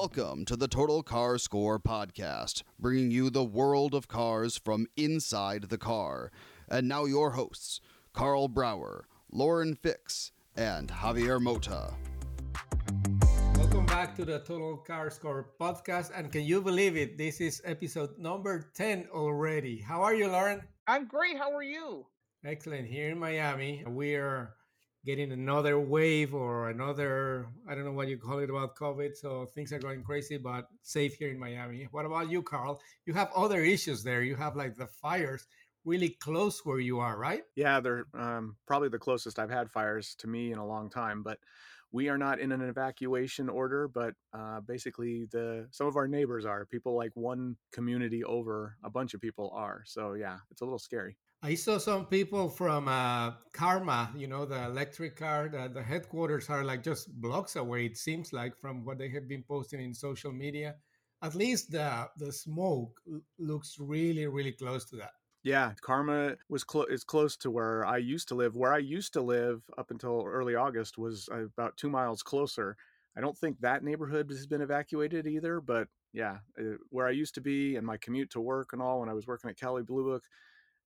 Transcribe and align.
Welcome 0.00 0.44
to 0.44 0.56
the 0.56 0.68
Total 0.68 1.02
Car 1.02 1.38
Score 1.38 1.80
podcast, 1.80 2.62
bringing 2.78 3.10
you 3.10 3.30
the 3.30 3.42
world 3.42 3.94
of 3.96 4.06
cars 4.06 4.56
from 4.56 4.86
inside 4.96 5.64
the 5.70 5.76
car. 5.76 6.30
And 6.68 6.86
now, 6.86 7.04
your 7.04 7.32
hosts, 7.32 7.80
Karl 8.12 8.46
Brauer, 8.46 9.08
Lauren 9.32 9.74
Fix, 9.74 10.30
and 10.54 10.88
Javier 10.88 11.40
Mota. 11.40 11.94
Welcome 13.56 13.86
back 13.86 14.14
to 14.14 14.24
the 14.24 14.38
Total 14.38 14.76
Car 14.76 15.10
Score 15.10 15.50
podcast. 15.60 16.12
And 16.14 16.30
can 16.30 16.44
you 16.44 16.62
believe 16.62 16.96
it? 16.96 17.18
This 17.18 17.40
is 17.40 17.60
episode 17.64 18.16
number 18.18 18.70
10 18.74 19.08
already. 19.12 19.80
How 19.80 20.02
are 20.02 20.14
you, 20.14 20.28
Lauren? 20.28 20.62
I'm 20.86 21.08
great. 21.08 21.36
How 21.36 21.52
are 21.52 21.64
you? 21.64 22.06
Excellent. 22.44 22.86
Here 22.86 23.10
in 23.10 23.18
Miami, 23.18 23.82
we 23.84 24.14
are 24.14 24.54
getting 25.04 25.32
another 25.32 25.78
wave 25.78 26.34
or 26.34 26.70
another 26.70 27.46
i 27.68 27.74
don't 27.74 27.84
know 27.84 27.92
what 27.92 28.08
you 28.08 28.18
call 28.18 28.38
it 28.38 28.50
about 28.50 28.76
covid 28.76 29.14
so 29.14 29.46
things 29.54 29.72
are 29.72 29.78
going 29.78 30.02
crazy 30.02 30.36
but 30.36 30.66
safe 30.82 31.14
here 31.14 31.30
in 31.30 31.38
miami. 31.38 31.86
What 31.90 32.06
about 32.06 32.30
you 32.30 32.42
carl? 32.42 32.80
You 33.06 33.14
have 33.14 33.30
other 33.34 33.62
issues 33.62 34.02
there. 34.02 34.22
You 34.22 34.36
have 34.36 34.56
like 34.56 34.76
the 34.76 34.86
fires 34.86 35.46
really 35.84 36.10
close 36.20 36.60
where 36.64 36.80
you 36.80 36.98
are 36.98 37.16
right? 37.16 37.42
Yeah 37.54 37.80
they're 37.80 38.06
um, 38.14 38.56
probably 38.66 38.88
the 38.88 38.98
closest 38.98 39.38
i've 39.38 39.50
had 39.50 39.70
fires 39.70 40.14
to 40.18 40.26
me 40.26 40.52
in 40.52 40.58
a 40.58 40.66
long 40.66 40.90
time 40.90 41.22
but 41.22 41.38
we 41.90 42.08
are 42.10 42.18
not 42.18 42.38
in 42.38 42.52
an 42.52 42.60
evacuation 42.60 43.48
order 43.48 43.88
but 43.88 44.14
uh, 44.34 44.60
basically 44.60 45.26
the 45.30 45.66
some 45.70 45.86
of 45.86 45.96
our 45.96 46.08
neighbors 46.08 46.44
are. 46.44 46.66
People 46.66 46.96
like 46.96 47.12
one 47.14 47.56
community 47.72 48.24
over 48.24 48.76
a 48.84 48.90
bunch 48.90 49.14
of 49.14 49.20
people 49.20 49.50
are. 49.54 49.82
So 49.86 50.14
yeah 50.14 50.38
it's 50.50 50.60
a 50.60 50.64
little 50.64 50.78
scary 50.78 51.16
I 51.40 51.54
saw 51.54 51.78
some 51.78 52.06
people 52.06 52.48
from 52.48 52.88
uh, 52.88 53.32
Karma, 53.52 54.10
you 54.16 54.26
know, 54.26 54.44
the 54.44 54.64
electric 54.64 55.14
car, 55.16 55.48
the, 55.48 55.70
the, 55.72 55.82
headquarters 55.82 56.50
are 56.50 56.64
like 56.64 56.82
just 56.82 57.12
blocks 57.20 57.54
away, 57.54 57.86
it 57.86 57.96
seems 57.96 58.32
like, 58.32 58.56
from 58.56 58.84
what 58.84 58.98
they 58.98 59.08
have 59.10 59.28
been 59.28 59.44
posting 59.44 59.80
in 59.80 59.94
social 59.94 60.32
media. 60.32 60.74
At 61.22 61.36
least 61.36 61.70
the, 61.70 62.08
the 62.16 62.32
smoke 62.32 63.00
looks 63.38 63.76
really, 63.78 64.26
really 64.26 64.50
close 64.50 64.84
to 64.86 64.96
that. 64.96 65.12
Yeah, 65.44 65.72
Karma 65.80 66.34
was 66.48 66.64
clo- 66.64 66.86
is 66.86 67.04
close 67.04 67.36
to 67.38 67.50
where 67.50 67.86
I 67.86 67.98
used 67.98 68.28
to 68.28 68.34
live. 68.34 68.56
Where 68.56 68.74
I 68.74 68.78
used 68.78 69.12
to 69.12 69.20
live 69.20 69.62
up 69.78 69.92
until 69.92 70.24
early 70.26 70.56
August 70.56 70.98
was 70.98 71.28
about 71.32 71.76
two 71.76 71.88
miles 71.88 72.22
closer. 72.22 72.76
I 73.16 73.20
don't 73.20 73.38
think 73.38 73.60
that 73.60 73.84
neighborhood 73.84 74.28
has 74.30 74.46
been 74.46 74.60
evacuated 74.60 75.26
either, 75.28 75.60
but 75.60 75.86
yeah, 76.12 76.38
uh, 76.58 76.76
where 76.90 77.06
I 77.06 77.12
used 77.12 77.34
to 77.36 77.40
be 77.40 77.76
and 77.76 77.86
my 77.86 77.96
commute 77.96 78.30
to 78.30 78.40
work 78.40 78.72
and 78.72 78.82
all 78.82 79.00
when 79.00 79.08
I 79.08 79.14
was 79.14 79.26
working 79.26 79.48
at 79.50 79.56
Kelley 79.56 79.84
Blue 79.84 80.04
Book, 80.04 80.24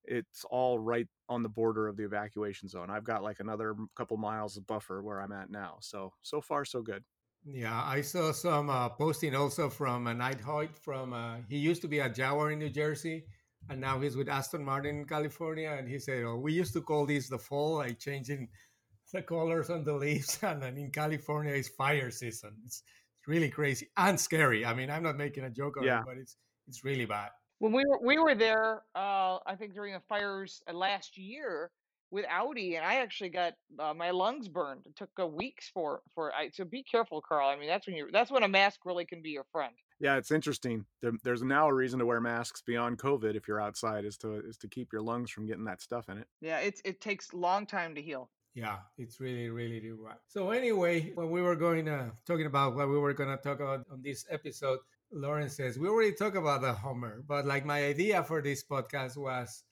it's 0.05 0.45
all 0.51 0.79
right 0.79 1.07
on 1.29 1.43
the 1.43 1.49
border 1.49 1.89
of 1.89 1.97
the 1.97 2.05
evacuation 2.05 2.69
zone. 2.69 2.91
I've 2.91 3.05
got 3.05 3.23
like 3.23 3.41
another 3.41 3.75
couple 3.97 4.17
miles 4.17 4.57
of 4.57 4.67
buffer 4.67 5.03
where 5.03 5.21
I'm 5.21 5.33
at 5.33 5.51
now. 5.51 5.77
So 5.81 6.13
so 6.23 6.41
far 6.41 6.65
so 6.65 6.83
good. 6.83 7.05
Yeah, 7.45 7.83
I 7.85 8.03
saw 8.03 8.33
some 8.33 8.71
uh, 8.71 8.89
posting 8.91 9.35
also 9.35 9.69
from 9.69 10.07
uh, 10.07 10.13
Neidholt 10.13 10.77
from 10.77 11.13
uh, 11.13 11.37
he 11.49 11.59
used 11.59 11.83
to 11.83 11.89
be 11.89 11.99
a 11.99 12.09
Jaguar 12.09 12.53
in 12.53 12.61
New 12.61 12.71
Jersey 12.71 13.25
and 13.69 13.81
now 13.81 14.01
he's 14.01 14.17
with 14.17 14.29
Aston 14.29 14.65
Martin 14.65 14.99
in 14.99 15.05
California 15.05 15.71
and 15.71 15.89
he 15.89 15.99
said, 15.99 16.25
"Oh, 16.25 16.37
we 16.37 16.53
used 16.53 16.73
to 16.75 16.83
call 16.83 17.07
this 17.07 17.29
the 17.29 17.39
fall, 17.39 17.77
like 17.77 17.99
changing 17.99 18.49
the 19.13 19.23
colors 19.23 19.71
on 19.71 19.85
the 19.85 19.95
leaves 19.95 20.39
and 20.43 20.63
then 20.63 20.77
in 20.77 20.91
California 20.91 21.53
it's 21.53 21.69
fire 21.69 22.11
season. 22.11 22.55
It's, 22.65 22.83
it's 23.19 23.29
really 23.29 23.51
crazy 23.51 23.89
and 23.97 24.19
scary. 24.19 24.65
I 24.65 24.75
mean, 24.75 24.91
I'm 24.91 25.03
not 25.03 25.17
making 25.17 25.45
a 25.45 25.51
joke 25.51 25.77
of 25.77 25.85
yeah. 25.85 26.01
it, 26.01 26.05
but 26.07 26.17
it's 26.17 26.37
it's 26.69 26.85
really 26.85 27.07
bad." 27.07 27.31
When 27.63 27.71
we 27.71 27.85
were 27.87 28.01
we 28.05 28.19
were 28.19 28.35
there, 28.35 28.83
uh, 28.97 29.39
I 29.47 29.55
think 29.57 29.73
during 29.73 29.95
the 29.95 30.01
fires 30.09 30.63
uh, 30.69 30.73
last 30.73 31.17
year 31.17 31.71
with 32.11 32.25
Audi, 32.29 32.75
and 32.75 32.85
I 32.85 32.97
actually 32.97 33.31
got 33.31 33.53
uh, 33.79 33.95
my 33.95 34.11
lungs 34.11 34.49
burned. 34.49 34.83
It 34.85 34.97
took 34.97 35.11
uh, 35.21 35.29
weeks 35.29 35.71
for 35.73 36.03
for 36.13 36.35
I, 36.35 36.51
so 36.53 36.65
be 36.65 36.83
careful, 36.83 37.23
Carl. 37.23 37.49
I 37.49 37.55
mean, 37.55 37.69
that's 37.69 37.87
when 37.87 37.95
you 37.95 38.09
that's 38.13 38.33
when 38.33 38.43
a 38.43 38.49
mask 38.49 38.81
really 38.85 39.05
can 39.05 39.23
be 39.23 39.31
your 39.31 39.45
friend. 39.53 39.73
Yeah, 40.01 40.17
it's 40.17 40.33
interesting. 40.33 40.87
There, 41.03 41.13
there's 41.23 41.45
now 41.45 41.69
a 41.69 41.73
reason 41.73 42.01
to 42.01 42.07
wear 42.07 42.21
masks 42.21 42.63
beyond 42.67 42.99
COVID 42.99 43.37
if 43.37 43.47
you're 43.47 43.61
outside, 43.61 44.05
is 44.05 44.17
to 44.19 44.41
is 44.41 44.57
to 44.57 44.67
keep 44.67 44.93
your 44.93 45.03
lungs 45.03 45.31
from 45.31 45.47
getting 45.47 45.65
that 45.67 45.81
stuff 45.81 46.09
in 46.09 46.19
it. 46.19 46.27
Yeah, 46.41 46.59
it's 46.59 46.83
it 46.85 47.01
takes 47.01 47.33
long 47.33 47.65
time 47.65 47.95
to 47.95 48.03
heal. 48.03 48.29
Yeah, 48.55 48.79
it's 48.99 49.21
really, 49.21 49.49
really 49.51 49.79
do 49.79 49.99
right. 50.05 50.19
So 50.27 50.51
anyway, 50.51 51.13
when 51.15 51.31
we 51.31 51.41
were 51.41 51.57
going 51.57 51.89
uh, 51.89 52.11
talking 52.27 52.47
about 52.47 52.75
what 52.75 52.89
we 52.89 52.99
were 52.99 53.15
going 53.15 53.31
to 53.31 53.43
talk 53.43 53.61
about 53.61 53.87
on 53.91 54.03
this 54.03 54.27
episode, 54.31 54.81
Lauren 55.13 55.51
says, 55.51 55.79
we 55.79 55.89
already 55.89 56.15
talked 56.15 56.37
about 56.37 56.63
the 56.63 56.73
Hummer, 56.73 57.23
but 57.29 57.45
like 57.45 57.67
my 57.67 57.85
idea 57.85 58.25
for 58.25 58.41
this 58.41 58.65
podcast 58.65 59.17
was 59.19 59.65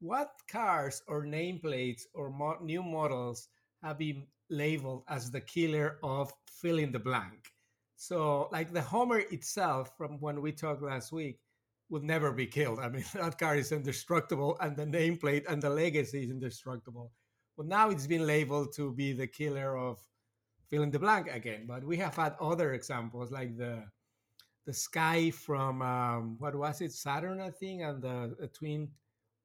what 0.00 0.32
cars 0.50 1.02
or 1.06 1.24
nameplates 1.24 2.02
or 2.12 2.30
mo- 2.30 2.58
new 2.60 2.82
models 2.82 3.48
have 3.82 3.98
been 3.98 4.26
labeled 4.48 5.04
as 5.08 5.30
the 5.30 5.40
killer 5.40 5.98
of 6.02 6.32
fill 6.50 6.78
in 6.78 6.90
the 6.90 6.98
blank. 6.98 7.52
So, 7.96 8.48
like 8.50 8.72
the 8.72 8.82
Hummer 8.82 9.20
itself, 9.30 9.96
from 9.96 10.18
when 10.20 10.40
we 10.40 10.52
talked 10.52 10.82
last 10.82 11.12
week, 11.12 11.38
would 11.88 12.02
never 12.02 12.32
be 12.32 12.46
killed. 12.46 12.80
I 12.80 12.88
mean, 12.88 13.04
that 13.14 13.38
car 13.38 13.56
is 13.56 13.72
indestructible, 13.72 14.56
and 14.60 14.76
the 14.76 14.86
nameplate 14.86 15.44
and 15.48 15.62
the 15.62 15.70
legacy 15.70 16.24
is 16.24 16.30
indestructible. 16.30 17.12
But 17.56 17.66
now 17.66 17.90
it's 17.90 18.06
been 18.06 18.26
labeled 18.26 18.74
to 18.76 18.92
be 18.92 19.12
the 19.12 19.26
killer 19.26 19.76
of 19.76 19.98
fill 20.68 20.82
in 20.82 20.90
the 20.90 20.98
blank 20.98 21.28
again. 21.30 21.66
But 21.68 21.84
we 21.84 21.96
have 21.98 22.16
had 22.16 22.34
other 22.40 22.72
examples, 22.72 23.30
like 23.30 23.56
the 23.56 23.84
the 24.66 24.72
sky 24.72 25.30
from 25.30 25.82
um, 25.82 26.36
what 26.38 26.54
was 26.54 26.80
it? 26.80 26.92
Saturn 26.92 27.40
I 27.40 27.50
think 27.50 27.82
and 27.82 28.02
the 28.02 28.48
twin 28.52 28.88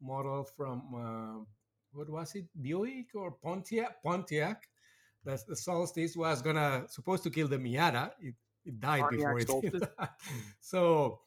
model 0.02 0.44
from 0.44 0.81
uh, 0.96 1.44
what 1.94 2.09
was 2.09 2.36
it? 2.36 2.46
Buick 2.62 3.08
or 3.16 3.31
Pontiac? 3.31 4.03
Pontiac. 4.03 4.68
The, 5.24 5.42
the 5.48 5.56
Solstice 5.56 6.16
was 6.16 6.42
gonna 6.42 6.86
supposed 6.88 7.24
to 7.24 7.30
kill 7.30 7.48
the 7.48 7.58
Miata. 7.58 8.12
It, 8.20 8.36
it 8.66 8.80
died 8.80 9.02
Pontiac 9.02 9.38
before 9.38 9.64
it 9.64 9.90
so 10.62 11.20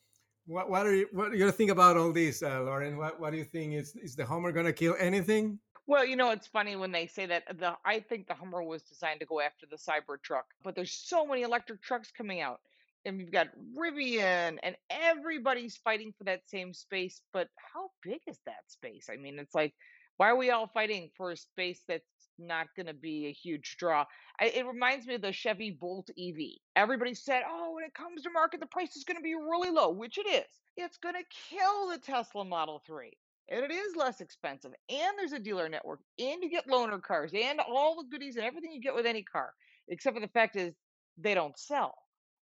what, 0.47 0.71
what 0.71 0.87
are 0.87 0.95
you 0.95 1.09
what 1.13 1.33
do 1.33 1.39
you 1.39 1.51
think 1.51 1.71
about 1.71 1.97
all 1.97 2.13
this 2.13 2.43
uh, 2.43 2.63
Lauren? 2.63 2.97
What, 2.97 3.21
what 3.21 3.33
do 3.33 3.39
you 3.39 3.45
think? 3.45 3.75
Is 3.75 3.97
is 3.97 4.17
the 4.17 4.25
Hummer 4.25 4.53
gonna 4.53 4.73
kill 4.73 4.97
anything? 4.99 5.59
Well, 5.87 6.05
you 6.05 6.17
know, 6.17 6.31
it's 6.33 6.47
funny 6.47 6.77
when 6.77 6.93
they 6.93 7.07
say 7.07 7.25
that 7.27 7.45
the 7.59 7.77
I 7.85 8.01
think 8.01 8.29
the 8.29 8.35
Hummer 8.35 8.63
was 8.63 8.83
designed 8.83 9.21
to 9.21 9.27
go 9.27 9.41
after 9.41 9.67
the 9.67 9.77
Cybertruck, 9.77 10.45
but 10.63 10.75
there's 10.75 10.93
so 10.93 11.27
many 11.27 11.43
electric 11.43 11.83
trucks 11.83 12.11
coming 12.11 12.41
out 12.41 12.61
and 13.05 13.17
we've 13.17 13.33
got 13.33 13.49
Rivian, 13.77 14.59
and 14.63 14.77
everybody's 14.91 15.77
fighting 15.77 16.13
for 16.17 16.25
that 16.25 16.49
same 16.49 16.75
space. 16.75 17.21
But 17.33 17.49
how 17.57 17.91
big 18.03 18.21
is 18.27 18.39
that 18.47 18.69
space? 18.69 19.09
I 19.11 19.17
mean, 19.17 19.39
it's 19.39 19.55
like, 19.55 19.75
why 20.17 20.31
are 20.31 20.37
we 20.37 20.51
all 20.51 20.67
fighting 20.67 21.11
for 21.17 21.31
a 21.31 21.37
space 21.37 21.83
that's 21.87 22.05
not 22.39 22.67
going 22.77 22.87
to 22.87 22.95
be 22.95 23.27
a 23.27 23.33
huge 23.33 23.77
draw? 23.79 24.05
I, 24.41 24.47
it 24.47 24.67
reminds 24.67 25.07
me 25.07 25.15
of 25.15 25.23
the 25.23 25.33
Chevy 25.33 25.71
Bolt 25.71 26.11
EV. 26.19 26.59
Everybody 26.77 27.15
said, 27.15 27.43
oh, 27.49 27.73
when 27.75 27.85
it 27.85 27.95
comes 27.95 28.23
to 28.23 28.31
market, 28.31 28.61
the 28.61 28.67
price 28.67 28.97
is 28.97 29.05
going 29.05 29.17
to 29.17 29.23
be 29.23 29.35
really 29.35 29.71
low, 29.71 29.91
which 29.91 30.19
it 30.19 30.27
is. 30.27 30.47
It's 30.77 30.99
going 30.99 31.15
to 31.15 31.57
kill 31.57 31.89
the 31.91 31.99
Tesla 31.99 32.45
Model 32.45 32.83
3 32.87 33.13
and 33.51 33.65
it 33.65 33.71
is 33.71 33.97
less 33.97 34.21
expensive 34.21 34.73
and 34.91 35.13
there's 35.17 35.33
a 35.33 35.39
dealer 35.39 35.69
network 35.69 36.01
and 36.19 36.43
you 36.43 36.51
get 36.51 36.69
loaner 36.69 37.03
cars 37.03 37.33
and 37.35 37.61
all 37.61 37.97
the 37.97 38.09
goodies 38.11 38.37
and 38.37 38.45
everything 38.45 38.73
you 38.73 38.81
get 38.81 38.95
with 38.95 39.07
any 39.07 39.23
car 39.23 39.53
except 39.89 40.15
for 40.15 40.21
the 40.21 40.29
fact 40.29 40.57
is 40.57 40.75
they 41.17 41.35
don't 41.35 41.59
sell 41.59 41.95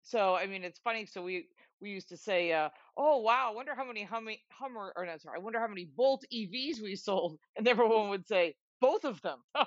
so 0.03 0.35
I 0.35 0.47
mean, 0.47 0.65
it's 0.65 0.79
funny. 0.81 1.07
So 1.07 1.23
we 1.23 1.49
we 1.81 1.91
used 1.91 2.09
to 2.11 2.17
say, 2.17 2.53
uh, 2.53 2.71
"Oh 2.97 3.19
wow, 3.19 3.51
I 3.51 3.55
wonder 3.55 3.75
how 3.75 3.85
many 3.85 4.05
Hummer, 4.05 4.35
Hummer 4.51 4.93
or 4.97 5.07
no, 5.07 5.17
sorry, 5.19 5.39
I 5.39 5.43
wonder 5.43 5.61
how 5.61 5.69
many 5.69 5.85
Bolt 5.87 6.25
EVs 6.31 6.81
we 6.83 6.97
sold," 7.09 7.39
and 7.57 7.67
everyone 7.69 8.09
would 8.11 8.27
say, 8.27 8.55
"Both 8.82 9.04
of 9.04 9.22
them." 9.22 9.38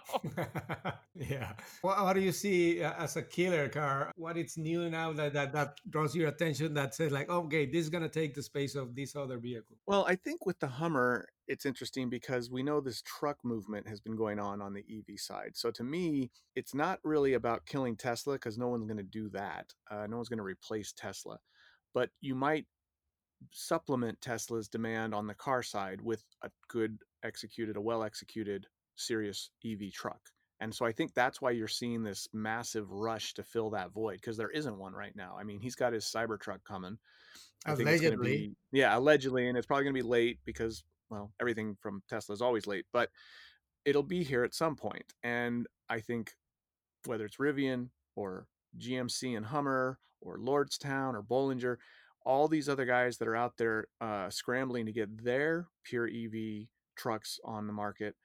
yeah. 1.15 1.53
Well, 1.81 2.05
what 2.05 2.13
do 2.13 2.21
you 2.21 2.33
see 2.33 2.83
uh, 2.83 2.93
as 2.99 3.15
a 3.15 3.23
killer 3.23 3.69
car? 3.69 4.11
What 4.17 4.37
is 4.37 4.57
new 4.57 4.89
now 4.89 5.13
that, 5.13 5.33
that 5.33 5.53
that 5.53 5.79
draws 5.89 6.15
your 6.15 6.27
attention? 6.27 6.73
That 6.73 6.93
says 6.93 7.11
like, 7.11 7.29
okay, 7.29 7.65
this 7.65 7.81
is 7.85 7.89
gonna 7.89 8.09
take 8.09 8.35
the 8.35 8.43
space 8.43 8.75
of 8.75 8.95
this 8.95 9.15
other 9.15 9.39
vehicle. 9.39 9.77
Well, 9.87 10.05
I 10.07 10.15
think 10.15 10.45
with 10.45 10.59
the 10.59 10.67
Hummer, 10.67 11.29
it's 11.47 11.65
interesting 11.65 12.09
because 12.09 12.51
we 12.51 12.63
know 12.63 12.81
this 12.81 13.01
truck 13.01 13.37
movement 13.43 13.87
has 13.87 13.99
been 13.99 14.15
going 14.15 14.39
on 14.39 14.61
on 14.61 14.73
the 14.73 14.83
EV 14.89 15.19
side. 15.19 15.51
So 15.53 15.71
to 15.71 15.83
me, 15.83 16.31
it's 16.55 16.73
not 16.73 16.99
really 17.03 17.33
about 17.33 17.65
killing 17.65 17.95
Tesla 17.95 18.33
because 18.33 18.57
no 18.57 18.67
one's 18.67 18.85
going 18.85 18.97
to 18.97 19.03
do 19.03 19.29
that. 19.29 19.73
Uh, 19.89 20.07
no 20.07 20.17
one's 20.17 20.29
going 20.29 20.37
to 20.37 20.43
replace 20.43 20.93
Tesla, 20.93 21.37
but 21.93 22.09
you 22.21 22.35
might 22.35 22.65
supplement 23.51 24.19
Tesla's 24.21 24.67
demand 24.67 25.13
on 25.13 25.27
the 25.27 25.33
car 25.33 25.61
side 25.61 26.01
with 26.01 26.23
a 26.43 26.49
good 26.69 26.97
executed, 27.23 27.77
a 27.77 27.81
well 27.81 28.03
executed, 28.03 28.67
serious 28.95 29.49
EV 29.65 29.91
truck. 29.93 30.19
And 30.61 30.73
so 30.73 30.85
I 30.85 30.91
think 30.91 31.13
that's 31.13 31.41
why 31.41 31.51
you're 31.51 31.67
seeing 31.67 32.01
this 32.01 32.27
massive 32.33 32.89
rush 32.89 33.33
to 33.33 33.43
fill 33.43 33.71
that 33.71 33.91
void 33.91 34.15
because 34.15 34.37
there 34.37 34.49
isn't 34.49 34.77
one 34.77 34.93
right 34.93 35.15
now. 35.15 35.35
I 35.37 35.43
mean, 35.43 35.59
he's 35.59 35.75
got 35.75 35.93
his 35.93 36.05
Cybertruck 36.05 36.63
coming. 36.63 36.97
Allegedly. 37.65 38.37
Be, 38.71 38.79
yeah, 38.79 38.97
allegedly. 38.97 39.49
And 39.49 39.57
it's 39.57 39.67
probably 39.67 39.83
going 39.83 39.95
to 39.95 40.01
be 40.01 40.07
late 40.07 40.39
because 40.45 40.83
well, 41.09 41.31
everything 41.39 41.77
from 41.81 42.01
Tesla 42.09 42.33
is 42.33 42.41
always 42.41 42.67
late, 42.67 42.85
but 42.93 43.09
it'll 43.83 44.03
be 44.03 44.23
here 44.23 44.43
at 44.43 44.53
some 44.53 44.75
point. 44.75 45.13
And 45.23 45.67
I 45.89 45.99
think 45.99 46.31
whether 47.05 47.25
it's 47.25 47.37
Rivian 47.37 47.89
or 48.15 48.47
GMC 48.79 49.37
and 49.37 49.45
Hummer 49.45 49.99
or 50.21 50.37
Lordstown 50.37 51.13
or 51.13 51.21
Bollinger, 51.21 51.77
all 52.25 52.47
these 52.47 52.67
other 52.67 52.85
guys 52.85 53.17
that 53.17 53.27
are 53.27 53.35
out 53.35 53.57
there 53.57 53.87
uh, 54.01 54.29
scrambling 54.29 54.87
to 54.87 54.91
get 54.91 55.23
their 55.23 55.67
pure 55.83 56.07
EV 56.07 56.67
trucks 56.95 57.39
on 57.43 57.67
the 57.67 57.73
market 57.73 58.15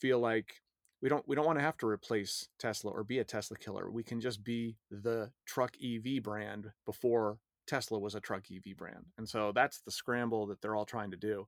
feel 0.00 0.18
like 0.18 0.62
we 1.02 1.08
don't 1.08 1.26
we 1.28 1.36
don't 1.36 1.46
want 1.46 1.58
to 1.58 1.64
have 1.64 1.76
to 1.78 1.86
replace 1.86 2.48
Tesla 2.58 2.90
or 2.90 3.04
be 3.04 3.18
a 3.18 3.24
Tesla 3.24 3.56
killer. 3.56 3.90
We 3.90 4.02
can 4.02 4.20
just 4.20 4.42
be 4.42 4.76
the 4.90 5.30
truck 5.46 5.76
EV 5.82 6.22
brand 6.22 6.70
before 6.84 7.38
Tesla 7.66 7.98
was 7.98 8.14
a 8.14 8.20
truck 8.20 8.44
EV 8.50 8.76
brand. 8.76 9.04
And 9.18 9.28
so 9.28 9.52
that's 9.54 9.80
the 9.80 9.90
scramble 9.90 10.46
that 10.46 10.62
they're 10.62 10.76
all 10.76 10.84
trying 10.84 11.10
to 11.10 11.16
do. 11.16 11.46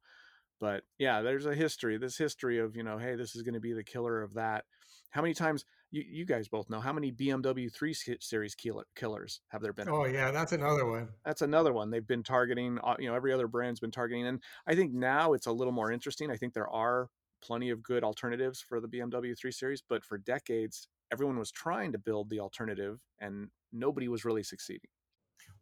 But 0.61 0.83
yeah, 0.99 1.23
there's 1.23 1.47
a 1.47 1.55
history, 1.55 1.99
this 1.99 2.19
history 2.19 2.59
of, 2.59 2.77
you 2.77 2.83
know, 2.83 2.99
hey, 2.99 3.15
this 3.15 3.37
is 3.37 3.43
going 3.43 3.55
to 3.55 3.61
be 3.61 3.73
the 3.73 3.85
killer 3.85 4.23
of 4.23 4.35
that. 4.35 4.65
How 5.11 5.23
many 5.23 5.33
times 5.33 5.65
you, 5.91 6.03
you 6.07 6.27
guys 6.27 6.49
both 6.49 6.69
know 6.69 6.81
how 6.81 6.93
many 6.93 7.13
BMW 7.13 7.73
3 7.73 7.95
series 8.21 8.55
killer, 8.55 8.85
killers 8.97 9.41
have 9.49 9.63
there 9.63 9.73
been? 9.73 9.89
Oh 9.89 10.05
yeah, 10.05 10.31
that's 10.33 10.53
another 10.53 10.85
one. 10.85 11.09
That's 11.25 11.43
another 11.43 11.73
one. 11.73 11.91
They've 11.91 12.07
been 12.07 12.25
targeting, 12.25 12.79
uh, 12.83 12.97
you 12.99 13.09
know, 13.09 13.15
every 13.15 13.33
other 13.33 13.47
brand's 13.47 13.81
been 13.81 13.93
targeting. 13.93 14.27
And 14.27 14.43
I 14.67 14.75
think 14.75 14.93
now 14.93 15.33
it's 15.33 15.47
a 15.47 15.53
little 15.53 15.73
more 15.73 15.93
interesting. 15.93 16.31
I 16.31 16.37
think 16.37 16.55
there 16.55 16.69
are 16.69 17.09
plenty 17.43 17.71
of 17.71 17.83
good 17.83 18.05
alternatives 18.05 18.61
for 18.61 18.81
the 18.81 18.89
BMW 18.89 19.37
3 19.39 19.51
Series, 19.51 19.83
but 19.87 20.05
for 20.05 20.19
decades, 20.19 20.89
everyone 21.13 21.39
was 21.39 21.51
trying 21.51 21.93
to 21.93 21.99
build 21.99 22.31
the 22.31 22.41
alternative 22.41 23.01
and 23.21 23.49
nobody 23.73 24.09
was 24.09 24.25
really 24.25 24.43
succeeding. 24.43 24.91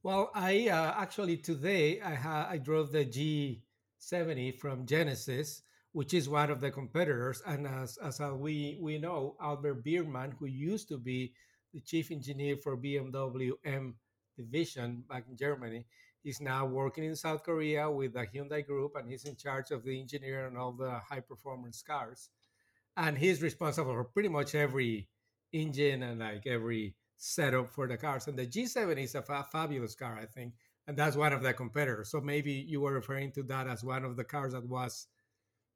Well, 0.03 0.31
I 0.35 0.69
uh, 0.69 0.95
actually 0.97 1.37
today 1.39 2.01
I, 2.01 2.15
ha- 2.15 2.49
I 2.51 2.59
drove 2.59 2.93
the 2.93 3.05
G70 3.05 4.59
from 4.59 4.87
Genesis, 4.87 5.63
which 5.93 6.15
is 6.15 6.29
one 6.29 6.51
of 6.51 6.61
the 6.61 6.71
competitors. 6.71 7.43
And 7.47 7.67
as, 7.67 7.97
as 7.99 8.21
uh, 8.21 8.35
we, 8.37 8.79
we 8.81 8.99
know, 8.99 9.37
Albert 9.41 9.85
Biermann, 9.85 10.35
who 10.39 10.47
used 10.47 10.89
to 10.89 10.99
be 10.99 11.33
the 11.73 11.81
chief 11.81 12.11
engineer 12.11 12.57
for 12.57 12.77
BMW 12.77 13.53
M 13.65 13.97
division 14.37 15.03
back 15.09 15.25
in 15.29 15.37
Germany, 15.37 15.87
He's 16.27 16.41
now 16.41 16.67
working 16.67 17.05
in 17.05 17.15
South 17.15 17.45
Korea 17.45 17.89
with 17.89 18.15
the 18.15 18.27
Hyundai 18.27 18.67
Group, 18.67 18.97
and 18.97 19.09
he's 19.09 19.27
in 19.27 19.37
charge 19.37 19.71
of 19.71 19.85
the 19.85 20.01
engineering 20.01 20.49
and 20.49 20.59
all 20.59 20.73
the 20.73 20.99
high 21.09 21.21
performance 21.21 21.85
cars. 21.87 22.31
And 22.97 23.17
he's 23.17 23.41
responsible 23.41 23.93
for 23.93 24.03
pretty 24.03 24.29
much 24.29 24.57
every 24.57 25.09
engine 25.53 26.03
and 26.03 26.19
like 26.19 26.45
every 26.45 26.97
setup 27.17 27.71
for 27.73 27.87
the 27.87 27.97
cars. 27.97 28.27
And 28.27 28.37
the 28.37 28.45
G7 28.45 29.01
is 29.01 29.15
a 29.15 29.23
fa- 29.23 29.47
fabulous 29.53 29.95
car, 29.95 30.19
I 30.21 30.27
think, 30.27 30.55
and 30.89 30.97
that's 30.97 31.15
one 31.15 31.33
of 31.33 31.45
the 31.45 31.53
competitors. 31.53 32.11
So 32.11 32.21
maybe 32.21 32.51
you 32.51 32.81
were 32.81 32.95
referring 32.95 33.31
to 33.35 33.45
that 33.45 33.69
as 33.69 33.85
one 33.85 34.05
of 34.05 34.17
the 34.17 34.25
cars 34.25 34.53
that 34.53 34.69
was 34.69 35.07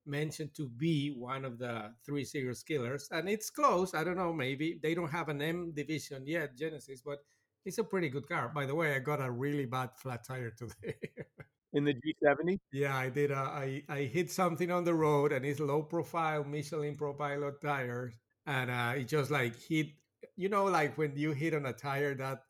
mentioned 0.05 0.53
to 0.57 0.69
be 0.69 1.15
one 1.17 1.45
of 1.45 1.61
the 1.61 1.93
three 2.05 2.25
series 2.25 2.65
killers, 2.65 3.07
and 3.13 3.29
it's 3.29 3.51
close. 3.51 3.95
I 3.95 4.03
don't 4.03 4.17
know, 4.17 4.33
maybe 4.33 4.81
they 4.83 4.97
don't 4.97 5.13
have 5.13 5.29
an 5.29 5.43
M 5.43 5.71
division 5.77 6.27
yet, 6.27 6.59
Genesis, 6.59 7.03
but 7.07 7.21
it's 7.65 7.79
a 7.79 7.85
pretty 7.85 8.09
good 8.09 8.29
car. 8.29 8.51
By 8.55 8.67
the 8.67 8.75
way, 8.75 8.95
I 8.95 8.99
got 8.99 9.21
a 9.21 9.31
really 9.31 9.67
bad 9.67 9.91
flat 9.97 10.25
tire 10.27 10.51
today. 10.51 10.97
In 11.73 11.85
the 11.85 11.95
G70? 11.95 12.59
Yeah, 12.73 12.97
I 12.97 13.11
did. 13.11 13.31
Uh, 13.31 13.43
I 13.43 13.83
I 13.89 14.01
hit 14.01 14.31
something 14.31 14.73
on 14.73 14.85
the 14.85 14.95
road, 14.95 15.31
and 15.31 15.45
it's 15.45 15.61
low 15.61 15.83
profile 15.83 16.43
Michelin 16.43 16.97
Pro 16.97 17.15
Pilot 17.15 17.61
tires, 17.61 18.13
and 18.45 18.71
uh, 18.71 18.95
it 18.97 19.07
just 19.07 19.31
like 19.31 19.55
hit. 19.57 19.93
You 20.37 20.49
know, 20.49 20.65
like 20.65 20.99
when 20.99 21.17
you 21.17 21.31
hit 21.31 21.55
on 21.55 21.67
a 21.67 21.73
tire 21.73 22.15
that 22.17 22.43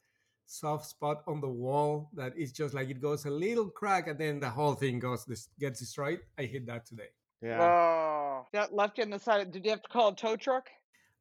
soft 0.47 0.87
spot 0.87 1.23
on 1.29 1.41
the 1.41 1.49
wall 1.49 2.11
that 2.15 2.33
it's 2.37 2.51
just 2.51 2.75
like 2.75 2.91
it 2.91 3.01
goes 3.01 3.27
a 3.27 3.31
little 3.31 3.69
crack, 3.69 4.09
and 4.09 4.19
then 4.19 4.41
the 4.41 4.49
whole 4.49 4.75
thing 4.75 4.99
goes 4.99 5.27
this 5.27 5.49
gets 5.59 5.81
destroyed. 5.81 6.21
I 6.39 6.45
hit 6.45 6.67
that 6.67 6.87
today. 6.87 7.13
Yeah. 7.43 7.61
Oh, 7.61 8.47
that 8.55 8.75
left 8.75 8.97
you 8.97 9.05
on 9.05 9.11
the 9.11 9.19
side. 9.19 9.53
Did 9.53 9.67
you 9.67 9.71
have 9.71 9.83
to 9.83 9.89
call 9.89 10.09
a 10.09 10.17
tow 10.17 10.37
truck? 10.37 10.71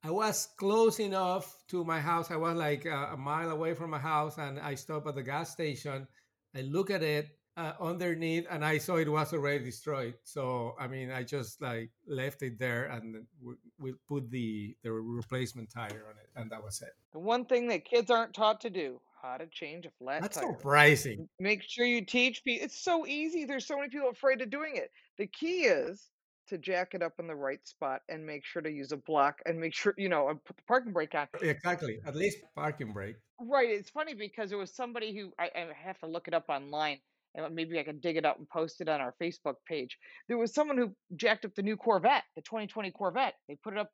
I 0.03 0.11
was 0.11 0.47
close 0.57 0.99
enough 0.99 1.57
to 1.67 1.83
my 1.83 1.99
house. 1.99 2.31
I 2.31 2.37
was 2.37 2.55
like 2.55 2.85
uh, 2.85 3.09
a 3.11 3.17
mile 3.17 3.51
away 3.51 3.73
from 3.73 3.89
my 3.89 3.99
house, 3.99 4.37
and 4.37 4.59
I 4.59 4.75
stopped 4.75 5.07
at 5.07 5.15
the 5.15 5.23
gas 5.23 5.51
station. 5.51 6.07
I 6.55 6.61
look 6.61 6.89
at 6.89 7.03
it 7.03 7.27
uh, 7.57 7.73
underneath, 7.81 8.45
and 8.49 8.63
I 8.63 8.77
saw 8.77 8.95
it 8.95 9.11
was 9.11 9.33
already 9.33 9.65
destroyed. 9.65 10.13
So 10.23 10.75
I 10.79 10.87
mean, 10.87 11.11
I 11.11 11.23
just 11.23 11.61
like 11.61 11.91
left 12.07 12.41
it 12.43 12.57
there, 12.57 12.85
and 12.85 13.25
we, 13.43 13.55
we 13.77 13.93
put 14.07 14.31
the 14.31 14.75
the 14.83 14.91
replacement 14.91 15.69
tire 15.69 16.05
on 16.09 16.15
it, 16.17 16.29
and 16.35 16.49
that 16.51 16.63
was 16.63 16.81
it. 16.81 16.93
The 17.11 17.19
one 17.19 17.45
thing 17.45 17.67
that 17.67 17.83
kids 17.83 18.09
aren't 18.09 18.33
taught 18.33 18.61
to 18.61 18.69
do: 18.69 19.01
how 19.21 19.35
to 19.35 19.47
change 19.47 19.85
a 19.85 19.91
flat 19.99 20.21
That's 20.21 20.37
tire. 20.37 20.47
surprising. 20.47 21.27
Make 21.41 21.61
sure 21.67 21.85
you 21.85 22.05
teach 22.05 22.41
people. 22.45 22.63
It's 22.63 22.81
so 22.81 23.05
easy. 23.05 23.43
There's 23.43 23.67
so 23.67 23.75
many 23.75 23.89
people 23.89 24.09
afraid 24.09 24.41
of 24.41 24.49
doing 24.49 24.77
it. 24.77 24.91
The 25.17 25.27
key 25.27 25.63
is 25.63 26.09
to 26.49 26.57
jack 26.57 26.93
it 26.93 27.01
up 27.01 27.13
in 27.19 27.27
the 27.27 27.35
right 27.35 27.65
spot 27.67 28.01
and 28.09 28.25
make 28.25 28.45
sure 28.45 28.61
to 28.61 28.69
use 28.69 28.91
a 28.91 28.97
block 28.97 29.39
and 29.45 29.59
make 29.59 29.73
sure 29.73 29.93
you 29.97 30.09
know 30.09 30.29
and 30.29 30.43
put 30.43 30.57
the 30.57 30.63
parking 30.67 30.93
brake 30.93 31.15
on. 31.15 31.27
Exactly 31.41 31.99
at 32.05 32.15
least 32.15 32.39
parking 32.55 32.91
brake. 32.91 33.15
Right 33.39 33.69
it's 33.69 33.89
funny 33.89 34.13
because 34.13 34.49
there 34.49 34.59
was 34.59 34.73
somebody 34.73 35.15
who 35.15 35.31
I, 35.39 35.49
I 35.55 35.67
have 35.75 35.99
to 35.99 36.07
look 36.07 36.27
it 36.27 36.33
up 36.33 36.45
online 36.49 36.99
and 37.35 37.53
maybe 37.53 37.79
i 37.79 37.83
can 37.83 37.99
dig 37.99 38.17
it 38.17 38.25
up 38.25 38.39
and 38.39 38.49
post 38.49 38.81
it 38.81 38.89
on 38.89 39.01
our 39.01 39.13
facebook 39.21 39.55
page. 39.67 39.97
There 40.27 40.37
was 40.37 40.53
someone 40.53 40.77
who 40.77 40.91
jacked 41.15 41.45
up 41.45 41.55
the 41.55 41.61
new 41.61 41.77
corvette 41.77 42.23
the 42.35 42.41
2020 42.41 42.91
corvette. 42.91 43.35
They 43.47 43.55
put 43.63 43.73
it 43.73 43.79
up 43.79 43.91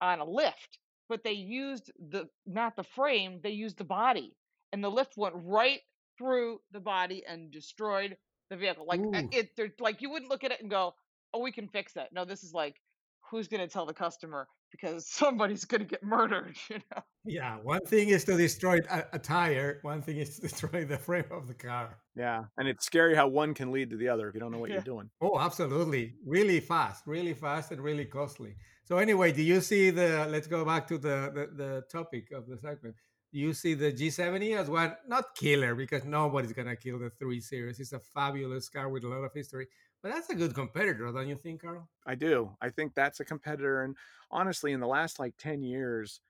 on 0.00 0.20
a 0.20 0.24
lift 0.24 0.78
but 1.08 1.24
they 1.24 1.32
used 1.32 1.90
the 2.10 2.28
not 2.46 2.76
the 2.76 2.84
frame 2.84 3.40
they 3.42 3.50
used 3.50 3.78
the 3.78 3.84
body 3.84 4.36
and 4.72 4.84
the 4.84 4.90
lift 4.90 5.14
went 5.16 5.34
right 5.36 5.80
through 6.18 6.60
the 6.72 6.80
body 6.80 7.22
and 7.26 7.50
destroyed 7.50 8.16
the 8.50 8.56
vehicle. 8.56 8.86
Like 8.86 9.00
Ooh. 9.00 9.12
it 9.32 9.50
like 9.80 10.02
you 10.02 10.10
wouldn't 10.10 10.30
look 10.30 10.44
at 10.44 10.52
it 10.52 10.60
and 10.60 10.70
go 10.70 10.94
oh, 11.34 11.40
we 11.40 11.52
can 11.52 11.68
fix 11.68 11.92
that. 11.94 12.12
No, 12.12 12.24
this 12.24 12.42
is 12.42 12.52
like, 12.52 12.76
who's 13.30 13.48
going 13.48 13.60
to 13.60 13.72
tell 13.72 13.86
the 13.86 13.94
customer 13.94 14.48
because 14.70 15.06
somebody's 15.10 15.64
going 15.64 15.80
to 15.80 15.86
get 15.86 16.02
murdered, 16.02 16.56
you 16.70 16.76
know? 16.76 17.02
Yeah, 17.24 17.56
one 17.62 17.84
thing 17.86 18.08
is 18.08 18.24
to 18.24 18.36
destroy 18.36 18.78
a, 18.90 19.04
a, 19.12 19.18
tire, 19.18 19.80
one 19.82 20.02
thing 20.02 20.18
is 20.18 20.36
to 20.36 20.42
destroy 20.48 20.84
the 20.84 20.98
frame 20.98 21.30
of 21.30 21.48
the 21.48 21.54
car. 21.54 21.98
Yeah, 22.16 22.44
and 22.56 22.68
it's 22.68 22.86
scary 22.86 23.14
how 23.14 23.28
one 23.28 23.54
can 23.54 23.70
lead 23.70 23.90
to 23.90 23.96
the 23.96 24.08
other 24.08 24.28
if 24.28 24.34
you 24.34 24.40
don't 24.40 24.52
know 24.52 24.58
what 24.58 24.70
yeah. 24.70 24.76
you're 24.76 24.84
doing. 24.84 25.10
Oh, 25.20 25.38
absolutely. 25.38 26.14
Really 26.26 26.60
fast, 26.60 27.04
really 27.06 27.34
fast 27.34 27.70
and 27.70 27.80
really 27.80 28.06
costly. 28.06 28.56
So 28.84 28.96
anyway, 28.96 29.32
do 29.32 29.42
you 29.42 29.60
see 29.60 29.90
the 29.90 30.26
let's 30.30 30.46
go 30.46 30.64
back 30.64 30.88
to 30.88 30.96
the 30.96 31.30
the, 31.34 31.64
the 31.64 31.82
topic 31.92 32.28
of 32.32 32.46
the 32.46 32.56
segment. 32.56 32.96
Do 33.30 33.38
you 33.38 33.52
see 33.52 33.74
the 33.74 33.92
G70 33.92 34.56
as 34.56 34.70
one 34.70 34.96
not 35.06 35.36
killer 35.36 35.74
because 35.74 36.06
nobody's 36.06 36.54
going 36.54 36.68
to 36.68 36.76
kill 36.76 36.98
the 36.98 37.10
3 37.10 37.40
series. 37.42 37.78
It's 37.78 37.92
a 37.92 38.00
fabulous 38.00 38.70
car 38.70 38.88
with 38.88 39.04
a 39.04 39.08
lot 39.08 39.22
of 39.22 39.34
history, 39.34 39.66
but 40.02 40.12
that's 40.12 40.30
a 40.30 40.34
good 40.34 40.54
competitor, 40.54 41.10
don't 41.12 41.28
you 41.28 41.36
think, 41.36 41.62
Carl? 41.62 41.88
I 42.06 42.14
do. 42.14 42.50
I 42.60 42.70
think 42.70 42.94
that's 42.94 43.20
a 43.20 43.24
competitor. 43.24 43.82
And 43.82 43.96
honestly, 44.30 44.72
in 44.72 44.80
the 44.80 44.86
last 44.86 45.18
like 45.18 45.34
10 45.38 45.62
years, 45.62 46.20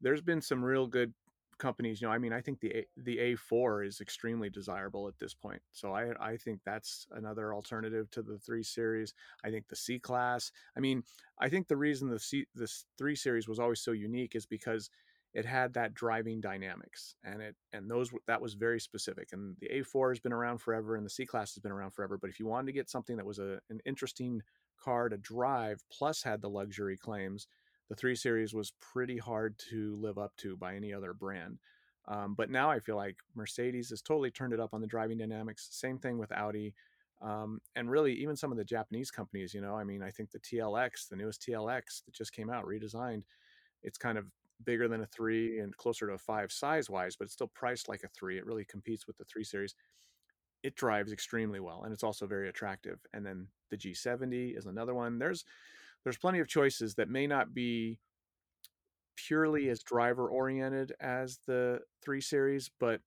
there's 0.00 0.22
been 0.22 0.40
some 0.42 0.64
real 0.64 0.86
good 0.86 1.14
companies. 1.58 2.00
You 2.00 2.08
know, 2.08 2.12
I 2.12 2.18
mean, 2.18 2.32
I 2.32 2.40
think 2.40 2.60
the 2.60 2.70
A, 2.70 2.86
the 2.96 3.18
A4 3.18 3.86
is 3.86 4.00
extremely 4.00 4.50
desirable 4.50 5.08
at 5.08 5.18
this 5.18 5.34
point. 5.34 5.62
So 5.72 5.92
I 5.92 6.12
I 6.20 6.36
think 6.36 6.60
that's 6.64 7.06
another 7.12 7.54
alternative 7.54 8.10
to 8.10 8.22
the 8.22 8.38
three 8.38 8.62
series. 8.62 9.14
I 9.44 9.50
think 9.50 9.68
the 9.68 9.76
C 9.76 9.98
class. 9.98 10.52
I 10.76 10.80
mean, 10.80 11.02
I 11.38 11.48
think 11.48 11.68
the 11.68 11.76
reason 11.76 12.08
the 12.08 12.18
C 12.18 12.46
this 12.54 12.84
three 12.98 13.16
series 13.16 13.48
was 13.48 13.58
always 13.58 13.80
so 13.80 13.92
unique 13.92 14.34
is 14.34 14.46
because 14.46 14.90
it 15.36 15.44
had 15.44 15.74
that 15.74 15.92
driving 15.92 16.40
dynamics 16.40 17.14
and 17.22 17.42
it 17.42 17.54
and 17.74 17.90
those 17.90 18.10
that 18.26 18.40
was 18.40 18.54
very 18.54 18.80
specific 18.80 19.28
and 19.32 19.54
the 19.60 19.68
a4 19.68 20.10
has 20.10 20.18
been 20.18 20.32
around 20.32 20.58
forever 20.58 20.96
and 20.96 21.04
the 21.04 21.10
c 21.10 21.26
class 21.26 21.54
has 21.54 21.60
been 21.60 21.70
around 21.70 21.90
forever 21.90 22.18
but 22.18 22.30
if 22.30 22.40
you 22.40 22.46
wanted 22.46 22.66
to 22.66 22.72
get 22.72 22.88
something 22.88 23.16
that 23.16 23.26
was 23.26 23.38
a, 23.38 23.60
an 23.68 23.78
interesting 23.84 24.40
car 24.82 25.10
to 25.10 25.18
drive 25.18 25.82
plus 25.92 26.22
had 26.22 26.40
the 26.40 26.48
luxury 26.48 26.96
claims 26.96 27.46
the 27.90 27.94
3 27.94 28.16
series 28.16 28.54
was 28.54 28.72
pretty 28.80 29.18
hard 29.18 29.56
to 29.70 29.94
live 30.00 30.18
up 30.18 30.32
to 30.38 30.56
by 30.56 30.74
any 30.74 30.92
other 30.92 31.12
brand. 31.12 31.58
Um, 32.08 32.34
but 32.34 32.50
now 32.50 32.70
i 32.70 32.78
feel 32.78 32.96
like 32.96 33.16
mercedes 33.34 33.90
has 33.90 34.00
totally 34.00 34.30
turned 34.30 34.54
it 34.54 34.60
up 34.60 34.72
on 34.72 34.80
the 34.80 34.86
driving 34.86 35.18
dynamics 35.18 35.68
same 35.70 35.98
thing 35.98 36.18
with 36.18 36.32
audi 36.32 36.72
um, 37.20 37.60
and 37.74 37.90
really 37.90 38.14
even 38.14 38.36
some 38.36 38.52
of 38.52 38.58
the 38.58 38.64
japanese 38.64 39.10
companies 39.10 39.52
you 39.52 39.60
know 39.60 39.74
i 39.74 39.82
mean 39.82 40.02
i 40.02 40.10
think 40.10 40.30
the 40.30 40.38
tlx 40.38 41.08
the 41.08 41.16
newest 41.16 41.42
tlx 41.42 42.04
that 42.04 42.14
just 42.14 42.32
came 42.32 42.48
out 42.48 42.64
redesigned 42.64 43.24
it's 43.82 43.98
kind 43.98 44.18
of 44.18 44.26
bigger 44.64 44.88
than 44.88 45.02
a 45.02 45.06
three 45.06 45.60
and 45.60 45.76
closer 45.76 46.06
to 46.06 46.14
a 46.14 46.18
five 46.18 46.50
size 46.50 46.88
wise, 46.88 47.16
but 47.16 47.24
it's 47.24 47.34
still 47.34 47.50
priced 47.54 47.88
like 47.88 48.02
a 48.04 48.08
three. 48.08 48.38
It 48.38 48.46
really 48.46 48.64
competes 48.64 49.06
with 49.06 49.16
the 49.16 49.24
three 49.24 49.44
series. 49.44 49.74
It 50.62 50.76
drives 50.76 51.12
extremely 51.12 51.60
well 51.60 51.82
and 51.84 51.92
it's 51.92 52.02
also 52.02 52.26
very 52.26 52.48
attractive. 52.48 52.98
And 53.12 53.24
then 53.24 53.48
the 53.70 53.76
G70 53.76 54.56
is 54.56 54.66
another 54.66 54.94
one. 54.94 55.18
There's 55.18 55.44
there's 56.04 56.18
plenty 56.18 56.38
of 56.38 56.48
choices 56.48 56.94
that 56.94 57.08
may 57.08 57.26
not 57.26 57.52
be 57.52 57.98
purely 59.16 59.68
as 59.70 59.82
driver 59.82 60.28
oriented 60.28 60.92
as 61.00 61.38
the 61.46 61.80
3 62.02 62.20
series, 62.20 62.70
but 62.78 63.00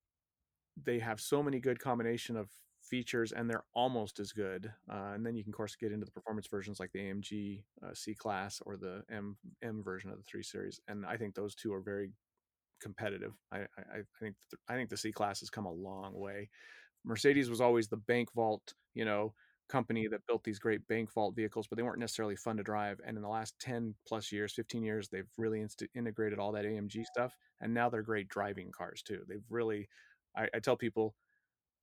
they 0.83 0.99
have 0.99 1.21
so 1.21 1.41
many 1.41 1.59
good 1.59 1.79
combination 1.79 2.35
of 2.35 2.49
features 2.89 3.31
and 3.31 3.49
they're 3.49 3.63
almost 3.73 4.19
as 4.19 4.31
good. 4.31 4.71
Uh, 4.91 5.11
and 5.13 5.25
then 5.25 5.35
you 5.35 5.43
can, 5.43 5.51
of 5.51 5.57
course, 5.57 5.75
get 5.75 5.91
into 5.91 6.05
the 6.05 6.11
performance 6.11 6.47
versions 6.47 6.79
like 6.79 6.91
the 6.91 6.99
AMG 6.99 7.63
uh, 7.83 7.93
C 7.93 8.13
Class 8.13 8.61
or 8.65 8.77
the 8.77 9.03
M 9.09 9.37
M 9.61 9.83
version 9.83 10.09
of 10.09 10.17
the 10.17 10.23
three 10.23 10.43
series. 10.43 10.79
And 10.87 11.05
I 11.05 11.17
think 11.17 11.35
those 11.35 11.55
two 11.55 11.73
are 11.73 11.81
very 11.81 12.11
competitive. 12.81 13.33
I, 13.51 13.59
I, 13.59 13.81
I 13.91 14.01
think 14.19 14.35
th- 14.49 14.59
I 14.67 14.75
think 14.75 14.89
the 14.89 14.97
C 14.97 15.11
Class 15.11 15.39
has 15.41 15.49
come 15.49 15.65
a 15.65 15.71
long 15.71 16.13
way. 16.13 16.49
Mercedes 17.05 17.49
was 17.49 17.61
always 17.61 17.87
the 17.87 17.97
bank 17.97 18.33
vault, 18.33 18.73
you 18.93 19.05
know, 19.05 19.33
company 19.69 20.07
that 20.07 20.25
built 20.27 20.43
these 20.43 20.59
great 20.59 20.85
bank 20.87 21.13
vault 21.13 21.35
vehicles, 21.35 21.67
but 21.67 21.77
they 21.77 21.83
weren't 21.83 21.99
necessarily 21.99 22.35
fun 22.35 22.57
to 22.57 22.63
drive. 22.63 22.99
And 23.05 23.15
in 23.15 23.23
the 23.23 23.29
last 23.29 23.53
10 23.59 23.95
plus 24.07 24.31
years, 24.31 24.53
15 24.53 24.83
years, 24.83 25.07
they've 25.07 25.29
really 25.37 25.61
inst- 25.61 25.83
integrated 25.95 26.39
all 26.39 26.51
that 26.53 26.65
AMG 26.65 27.05
stuff. 27.05 27.37
And 27.61 27.73
now 27.73 27.89
they're 27.89 28.01
great 28.01 28.27
driving 28.27 28.71
cars 28.71 29.01
too. 29.01 29.21
They've 29.27 29.43
really, 29.49 29.87
I, 30.35 30.47
I 30.53 30.59
tell 30.59 30.75
people, 30.75 31.15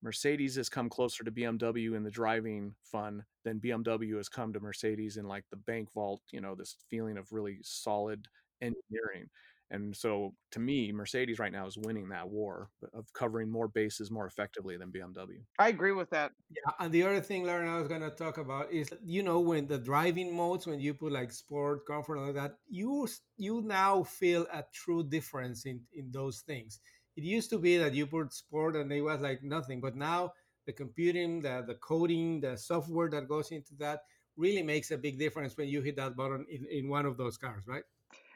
Mercedes 0.02 0.56
has 0.56 0.68
come 0.68 0.88
closer 0.88 1.24
to 1.24 1.30
BMW 1.30 1.96
in 1.96 2.04
the 2.04 2.10
driving 2.10 2.74
fun 2.82 3.24
than 3.44 3.60
BMW 3.60 4.16
has 4.16 4.28
come 4.28 4.52
to 4.52 4.60
Mercedes 4.60 5.16
in 5.16 5.26
like 5.26 5.44
the 5.50 5.56
bank 5.56 5.92
vault, 5.92 6.20
you 6.32 6.40
know, 6.40 6.54
this 6.54 6.76
feeling 6.90 7.16
of 7.16 7.32
really 7.32 7.58
solid 7.62 8.28
engineering. 8.60 9.28
And 9.70 9.96
so 9.96 10.34
to 10.52 10.60
me, 10.60 10.92
Mercedes 10.92 11.38
right 11.38 11.50
now 11.50 11.66
is 11.66 11.76
winning 11.76 12.08
that 12.10 12.28
war 12.28 12.70
of 12.94 13.12
covering 13.12 13.50
more 13.50 13.66
bases 13.66 14.10
more 14.10 14.26
effectively 14.26 14.76
than 14.76 14.92
BMW. 14.92 15.40
I 15.58 15.68
agree 15.68 15.92
with 15.92 16.10
that. 16.10 16.32
Yeah, 16.50 16.72
and 16.78 16.92
the 16.92 17.02
other 17.02 17.20
thing, 17.20 17.44
Lauren, 17.44 17.68
I 17.68 17.78
was 17.78 17.88
gonna 17.88 18.10
talk 18.10 18.38
about 18.38 18.72
is 18.72 18.90
you 19.04 19.24
know 19.24 19.40
when 19.40 19.66
the 19.66 19.78
driving 19.78 20.36
modes, 20.36 20.66
when 20.66 20.78
you 20.78 20.94
put 20.94 21.12
like 21.12 21.32
sport, 21.32 21.84
comfort, 21.84 22.16
and 22.16 22.26
like 22.26 22.36
that, 22.36 22.58
you 22.68 23.08
you 23.36 23.60
now 23.62 24.04
feel 24.04 24.46
a 24.52 24.64
true 24.72 25.02
difference 25.02 25.66
in 25.66 25.80
in 25.94 26.12
those 26.12 26.40
things. 26.40 26.78
It 27.16 27.24
used 27.24 27.50
to 27.50 27.58
be 27.58 27.78
that 27.78 27.94
you 27.94 28.06
put 28.06 28.32
sport 28.32 28.76
and 28.76 28.92
it 28.92 29.00
was 29.00 29.20
like 29.20 29.42
nothing, 29.42 29.80
but 29.80 29.96
now 29.96 30.32
the 30.66 30.72
computing, 30.72 31.40
the 31.40 31.64
the 31.66 31.74
coding, 31.76 32.40
the 32.40 32.56
software 32.56 33.08
that 33.10 33.28
goes 33.28 33.50
into 33.50 33.74
that 33.78 34.00
really 34.36 34.62
makes 34.62 34.90
a 34.90 34.98
big 34.98 35.18
difference 35.18 35.56
when 35.56 35.68
you 35.68 35.80
hit 35.80 35.96
that 35.96 36.16
button 36.16 36.44
in, 36.50 36.66
in 36.70 36.88
one 36.88 37.06
of 37.06 37.16
those 37.16 37.36
cars, 37.36 37.64
right? 37.66 37.84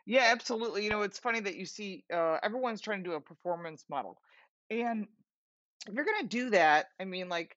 Yeah, 0.07 0.29
absolutely. 0.31 0.83
You 0.85 0.91
know, 0.91 1.03
it's 1.03 1.19
funny 1.19 1.41
that 1.41 1.57
you 1.57 1.67
see 1.67 2.05
uh, 2.13 2.39
everyone's 2.43 2.81
trying 2.81 3.05
to 3.05 3.11
do 3.11 3.17
a 3.17 3.21
performance 3.21 3.85
model. 3.91 4.19
And 4.71 5.07
if 5.87 5.95
you're 5.95 6.05
going 6.05 6.23
to 6.23 6.27
do 6.27 6.51
that, 6.51 6.87
I 6.99 7.05
mean, 7.05 7.29
like 7.29 7.57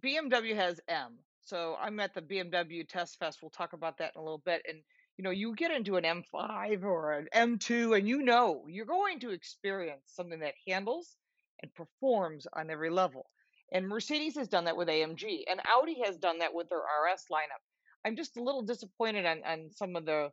BMW 0.00 0.54
has 0.56 0.80
M. 0.88 1.18
So 1.42 1.76
I'm 1.80 2.00
at 2.00 2.14
the 2.14 2.22
BMW 2.22 2.88
Test 2.88 3.18
Fest. 3.18 3.40
We'll 3.42 3.50
talk 3.50 3.74
about 3.74 3.98
that 3.98 4.12
in 4.14 4.20
a 4.20 4.24
little 4.24 4.42
bit. 4.44 4.62
And, 4.66 4.78
you 5.16 5.24
know, 5.24 5.30
you 5.30 5.54
get 5.54 5.70
into 5.70 5.96
an 5.96 6.04
M5 6.04 6.82
or 6.82 7.12
an 7.12 7.28
M2, 7.34 7.96
and 7.98 8.08
you 8.08 8.22
know 8.22 8.64
you're 8.68 8.86
going 8.86 9.20
to 9.20 9.30
experience 9.30 10.02
something 10.06 10.40
that 10.40 10.54
handles 10.66 11.16
and 11.62 11.72
performs 11.74 12.46
on 12.52 12.70
every 12.70 12.90
level. 12.90 13.26
And 13.72 13.88
Mercedes 13.88 14.36
has 14.36 14.48
done 14.48 14.64
that 14.64 14.76
with 14.76 14.88
AMG, 14.88 15.44
and 15.48 15.60
Audi 15.66 16.02
has 16.04 16.16
done 16.16 16.38
that 16.38 16.54
with 16.54 16.68
their 16.68 16.78
RS 16.78 17.24
lineup. 17.32 17.62
I'm 18.04 18.16
just 18.16 18.36
a 18.36 18.42
little 18.42 18.62
disappointed 18.62 19.24
on, 19.24 19.42
on 19.46 19.70
some 19.70 19.96
of 19.96 20.04
the 20.04 20.30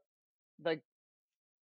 the 0.64 0.80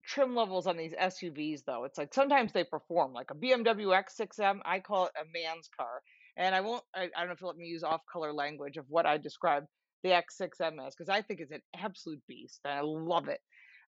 trim 0.05 0.35
levels 0.35 0.65
on 0.67 0.77
these 0.77 0.93
SUVs 0.93 1.63
though. 1.65 1.83
It's 1.83 1.97
like 1.97 2.13
sometimes 2.13 2.53
they 2.53 2.63
perform 2.63 3.13
like 3.13 3.29
a 3.31 3.35
BMW 3.35 4.01
X6M. 4.03 4.59
I 4.63 4.79
call 4.79 5.05
it 5.07 5.11
a 5.19 5.25
man's 5.25 5.69
car, 5.75 6.01
and 6.37 6.55
I 6.55 6.61
won't. 6.61 6.83
I, 6.95 7.09
I 7.15 7.19
don't 7.19 7.27
know 7.27 7.33
if 7.33 7.41
you 7.41 7.47
let 7.47 7.57
me 7.57 7.65
use 7.65 7.83
off-color 7.83 8.31
language 8.31 8.77
of 8.77 8.85
what 8.89 9.05
I 9.05 9.17
describe 9.17 9.65
the 10.03 10.09
X6MS 10.09 10.91
because 10.91 11.09
I 11.09 11.21
think 11.21 11.39
it's 11.39 11.51
an 11.51 11.61
absolute 11.75 12.21
beast 12.27 12.59
and 12.65 12.73
I 12.73 12.81
love 12.81 13.27
it. 13.27 13.39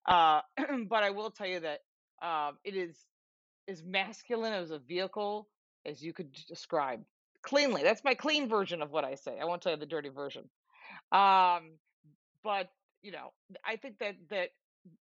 Uh, 0.06 0.40
but 0.88 1.02
I 1.02 1.10
will 1.10 1.30
tell 1.30 1.46
you 1.46 1.60
that 1.60 1.80
um, 2.22 2.58
it 2.64 2.76
is 2.76 2.96
as 3.68 3.82
masculine 3.84 4.52
as 4.52 4.70
a 4.70 4.78
vehicle 4.78 5.48
as 5.86 6.02
you 6.02 6.12
could 6.12 6.32
describe 6.48 7.00
cleanly. 7.42 7.82
That's 7.82 8.04
my 8.04 8.14
clean 8.14 8.48
version 8.48 8.82
of 8.82 8.90
what 8.90 9.04
I 9.04 9.14
say. 9.14 9.38
I 9.40 9.44
won't 9.44 9.62
tell 9.62 9.72
you 9.72 9.78
the 9.78 9.86
dirty 9.86 10.08
version. 10.10 10.48
Um, 11.12 11.72
but 12.42 12.68
you 13.02 13.12
know, 13.12 13.32
I 13.64 13.76
think 13.76 13.98
that 14.00 14.16
that 14.30 14.50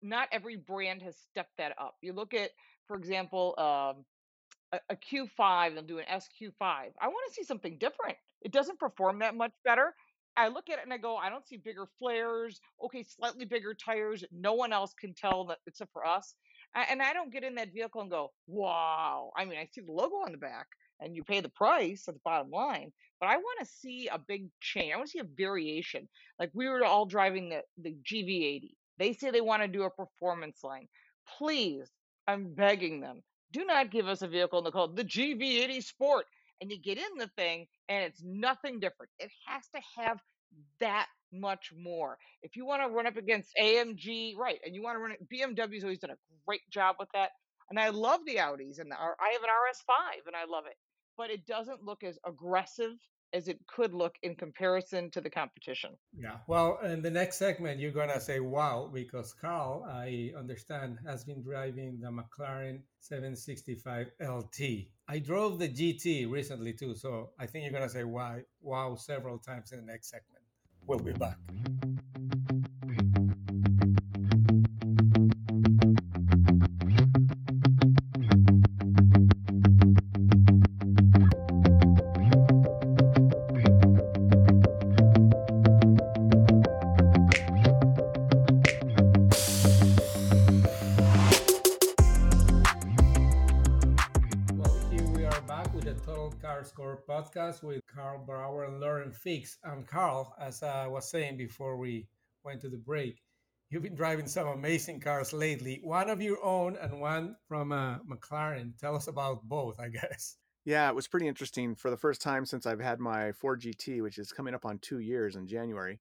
not 0.02 0.28
every 0.32 0.56
brand 0.56 1.02
has 1.02 1.16
stepped 1.30 1.56
that 1.58 1.72
up. 1.78 1.94
You 2.02 2.12
look 2.12 2.34
at, 2.34 2.50
for 2.86 2.96
example, 2.96 3.54
um, 3.58 4.04
a, 4.72 4.80
a 4.90 4.96
Q5, 4.96 5.74
they'll 5.74 5.82
do 5.82 5.98
an 5.98 6.04
SQ5. 6.10 6.52
I 6.62 7.08
want 7.08 7.28
to 7.28 7.34
see 7.34 7.44
something 7.44 7.76
different. 7.78 8.16
It 8.42 8.52
doesn't 8.52 8.78
perform 8.78 9.20
that 9.20 9.34
much 9.34 9.52
better. 9.64 9.94
I 10.36 10.48
look 10.48 10.68
at 10.68 10.78
it 10.78 10.84
and 10.84 10.92
I 10.92 10.98
go, 10.98 11.16
I 11.16 11.30
don't 11.30 11.46
see 11.46 11.56
bigger 11.56 11.86
flares. 11.98 12.60
Okay, 12.84 13.02
slightly 13.02 13.44
bigger 13.44 13.74
tires. 13.74 14.24
No 14.32 14.54
one 14.54 14.72
else 14.72 14.92
can 14.98 15.14
tell 15.14 15.46
that 15.46 15.58
except 15.66 15.92
for 15.92 16.06
us. 16.06 16.34
And 16.74 17.00
I 17.00 17.14
don't 17.14 17.32
get 17.32 17.44
in 17.44 17.54
that 17.54 17.72
vehicle 17.72 18.02
and 18.02 18.10
go, 18.10 18.32
wow. 18.46 19.30
I 19.36 19.44
mean, 19.46 19.58
I 19.58 19.68
see 19.72 19.80
the 19.80 19.92
logo 19.92 20.16
on 20.16 20.32
the 20.32 20.38
back 20.38 20.66
and 21.00 21.16
you 21.16 21.24
pay 21.24 21.40
the 21.40 21.48
price 21.48 22.04
at 22.08 22.14
the 22.14 22.20
bottom 22.24 22.50
line, 22.50 22.92
but 23.20 23.28
I 23.28 23.36
want 23.36 23.60
to 23.60 23.66
see 23.66 24.08
a 24.12 24.18
big 24.18 24.48
change. 24.60 24.92
I 24.92 24.96
want 24.96 25.08
to 25.08 25.12
see 25.12 25.18
a 25.20 25.24
variation. 25.24 26.08
Like 26.38 26.50
we 26.52 26.68
were 26.68 26.84
all 26.84 27.06
driving 27.06 27.48
the, 27.48 27.62
the 27.78 27.94
GV80 28.04 28.72
they 28.98 29.12
say 29.12 29.30
they 29.30 29.40
want 29.40 29.62
to 29.62 29.68
do 29.68 29.82
a 29.82 29.90
performance 29.90 30.62
line. 30.62 30.88
Please, 31.38 31.90
I'm 32.26 32.54
begging 32.54 33.00
them, 33.00 33.22
do 33.52 33.64
not 33.64 33.90
give 33.90 34.08
us 34.08 34.22
a 34.22 34.28
vehicle 34.28 34.58
and 34.58 34.66
they 34.66 34.70
call 34.70 34.88
the 34.88 35.04
GV80 35.04 35.82
Sport. 35.82 36.26
And 36.60 36.70
you 36.70 36.80
get 36.80 36.98
in 36.98 37.18
the 37.18 37.28
thing 37.36 37.66
and 37.88 38.04
it's 38.04 38.22
nothing 38.24 38.80
different. 38.80 39.10
It 39.18 39.30
has 39.46 39.68
to 39.74 39.80
have 40.02 40.20
that 40.80 41.06
much 41.32 41.72
more. 41.76 42.18
If 42.42 42.56
you 42.56 42.66
want 42.66 42.82
to 42.82 42.88
run 42.88 43.06
up 43.06 43.16
against 43.16 43.50
AMG, 43.60 44.36
right, 44.36 44.58
and 44.64 44.74
you 44.74 44.82
want 44.82 44.96
to 44.96 45.00
run 45.00 45.12
it, 45.12 45.28
BMW's 45.32 45.84
always 45.84 45.98
done 45.98 46.10
a 46.10 46.16
great 46.46 46.62
job 46.70 46.96
with 46.98 47.08
that. 47.14 47.30
And 47.68 47.78
I 47.78 47.88
love 47.90 48.20
the 48.26 48.36
Audis 48.36 48.78
and 48.78 48.90
the, 48.90 48.96
I 48.96 49.32
have 49.32 49.42
an 49.42 49.50
RS5 49.50 50.26
and 50.26 50.36
I 50.36 50.44
love 50.50 50.64
it, 50.66 50.76
but 51.16 51.30
it 51.30 51.46
doesn't 51.46 51.82
look 51.82 52.04
as 52.04 52.18
aggressive 52.24 52.92
as 53.36 53.48
it 53.48 53.58
could 53.66 53.92
look 53.92 54.14
in 54.22 54.34
comparison 54.34 55.10
to 55.10 55.20
the 55.20 55.28
competition. 55.28 55.90
Yeah. 56.18 56.38
Well, 56.48 56.78
in 56.82 57.02
the 57.02 57.10
next 57.10 57.36
segment, 57.36 57.78
you're 57.78 57.92
going 57.92 58.08
to 58.08 58.20
say, 58.20 58.40
wow, 58.40 58.90
because 58.92 59.34
Carl, 59.34 59.84
I 59.86 60.32
understand, 60.36 60.98
has 61.06 61.24
been 61.24 61.42
driving 61.42 62.00
the 62.00 62.08
McLaren 62.08 62.80
765 63.00 64.06
LT. 64.20 64.60
I 65.06 65.18
drove 65.18 65.58
the 65.58 65.68
GT 65.68 66.30
recently 66.30 66.72
too. 66.72 66.94
So 66.94 67.30
I 67.38 67.46
think 67.46 67.64
you're 67.64 67.72
going 67.78 67.88
to 67.88 67.94
say, 67.94 68.04
wow, 68.04 68.38
wow, 68.62 68.96
several 68.96 69.38
times 69.38 69.72
in 69.72 69.80
the 69.80 69.86
next 69.92 70.08
segment. 70.10 70.42
We'll 70.86 70.98
be 71.00 71.12
back. 71.12 71.36
Podcast 97.06 97.62
with 97.62 97.80
Karl 97.86 98.24
Brauer 98.24 98.64
and 98.64 98.80
Lauren 98.80 99.12
Fix. 99.12 99.58
And 99.62 99.86
Carl, 99.86 100.34
as 100.40 100.62
I 100.62 100.86
was 100.86 101.10
saying 101.10 101.36
before 101.36 101.76
we 101.76 102.08
went 102.44 102.60
to 102.62 102.68
the 102.68 102.78
break, 102.78 103.22
you've 103.70 103.82
been 103.82 103.94
driving 103.94 104.26
some 104.26 104.48
amazing 104.48 105.00
cars 105.00 105.32
lately. 105.32 105.80
One 105.82 106.10
of 106.10 106.20
your 106.20 106.42
own 106.44 106.76
and 106.80 107.00
one 107.00 107.36
from 107.48 107.72
uh, 107.72 107.98
McLaren. 107.98 108.78
Tell 108.78 108.96
us 108.96 109.08
about 109.08 109.44
both, 109.44 109.78
I 109.78 109.88
guess. 109.88 110.36
Yeah, 110.64 110.88
it 110.88 110.94
was 110.94 111.06
pretty 111.06 111.28
interesting. 111.28 111.74
For 111.74 111.90
the 111.90 111.96
first 111.96 112.20
time 112.20 112.44
since 112.44 112.66
I've 112.66 112.80
had 112.80 112.98
my 112.98 113.32
Ford 113.32 113.60
GT, 113.60 114.02
which 114.02 114.18
is 114.18 114.32
coming 114.32 114.54
up 114.54 114.64
on 114.64 114.78
two 114.78 114.98
years 114.98 115.36
in 115.36 115.46
January, 115.46 116.00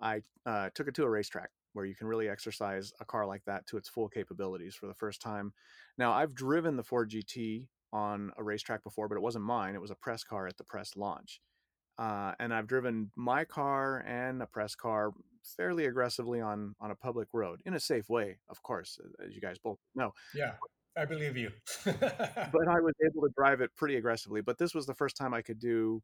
I 0.00 0.22
uh, 0.44 0.70
took 0.74 0.88
it 0.88 0.94
to 0.96 1.04
a 1.04 1.10
racetrack 1.10 1.50
where 1.72 1.86
you 1.86 1.94
can 1.94 2.06
really 2.06 2.28
exercise 2.28 2.92
a 3.00 3.04
car 3.04 3.26
like 3.26 3.44
that 3.46 3.66
to 3.68 3.78
its 3.78 3.88
full 3.88 4.08
capabilities 4.08 4.74
for 4.74 4.86
the 4.86 4.94
first 4.94 5.22
time. 5.22 5.52
Now, 5.96 6.12
I've 6.12 6.34
driven 6.34 6.76
the 6.76 6.82
Ford 6.82 7.10
GT 7.10 7.66
on 7.92 8.32
a 8.36 8.42
racetrack 8.42 8.82
before, 8.82 9.08
but 9.08 9.16
it 9.16 9.22
wasn't 9.22 9.44
mine. 9.44 9.74
It 9.74 9.80
was 9.80 9.90
a 9.90 9.96
press 9.96 10.24
car 10.24 10.46
at 10.46 10.56
the 10.56 10.64
press 10.64 10.96
launch. 10.96 11.40
Uh, 11.98 12.32
and 12.40 12.54
I've 12.54 12.66
driven 12.66 13.10
my 13.16 13.44
car 13.44 14.02
and 14.06 14.42
a 14.42 14.46
press 14.46 14.74
car 14.74 15.12
fairly 15.56 15.86
aggressively 15.86 16.40
on 16.40 16.74
on 16.80 16.90
a 16.90 16.94
public 16.94 17.28
road 17.32 17.60
in 17.66 17.74
a 17.74 17.80
safe 17.80 18.08
way, 18.08 18.38
of 18.48 18.62
course, 18.62 18.98
as 19.24 19.34
you 19.34 19.40
guys 19.40 19.58
both 19.58 19.78
know. 19.94 20.12
Yeah, 20.34 20.52
I 20.96 21.04
believe 21.04 21.36
you. 21.36 21.50
but 21.84 22.68
I 22.68 22.80
was 22.80 22.94
able 23.04 23.22
to 23.22 23.32
drive 23.36 23.60
it 23.60 23.70
pretty 23.76 23.96
aggressively. 23.96 24.40
But 24.40 24.58
this 24.58 24.74
was 24.74 24.86
the 24.86 24.94
first 24.94 25.16
time 25.16 25.34
I 25.34 25.42
could 25.42 25.58
do, 25.58 26.02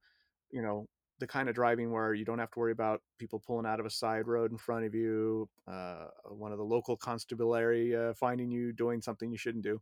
you 0.51 0.63
know, 0.63 0.87
the 1.19 1.27
kind 1.27 1.49
of 1.49 1.55
driving 1.55 1.91
where 1.91 2.15
you 2.15 2.25
don't 2.25 2.39
have 2.39 2.51
to 2.53 2.59
worry 2.59 2.73
about 2.73 3.03
people 3.19 3.43
pulling 3.45 3.67
out 3.67 3.81
of 3.81 3.87
a 3.87 3.91
side 3.91 4.27
road 4.29 4.53
in 4.53 4.59
front 4.59 4.85
of 4.85 4.95
you, 4.95 5.49
uh, 5.67 6.07
one 6.29 6.53
of 6.53 6.59
the 6.59 6.65
local 6.65 6.97
constabulary 6.97 7.97
uh, 7.97 8.15
finding 8.15 8.51
you 8.51 8.73
doing 8.73 9.01
something 9.01 9.31
you 9.31 9.39
shouldn't 9.39 9.65
do. 9.65 9.81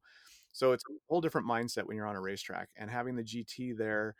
So 0.56 0.72
it's 0.72 0.84
a 0.88 0.94
whole 1.10 1.20
different 1.20 1.46
mindset 1.46 1.84
when 1.84 1.98
you're 1.98 2.06
on 2.06 2.16
a 2.16 2.20
racetrack. 2.20 2.70
And 2.76 2.90
having 2.90 3.14
the 3.14 3.22
GT 3.22 3.76
there 3.76 4.14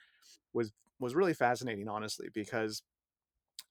was 0.53 0.71
was 1.01 1.15
really 1.15 1.33
fascinating, 1.33 1.89
honestly, 1.89 2.29
because 2.35 2.83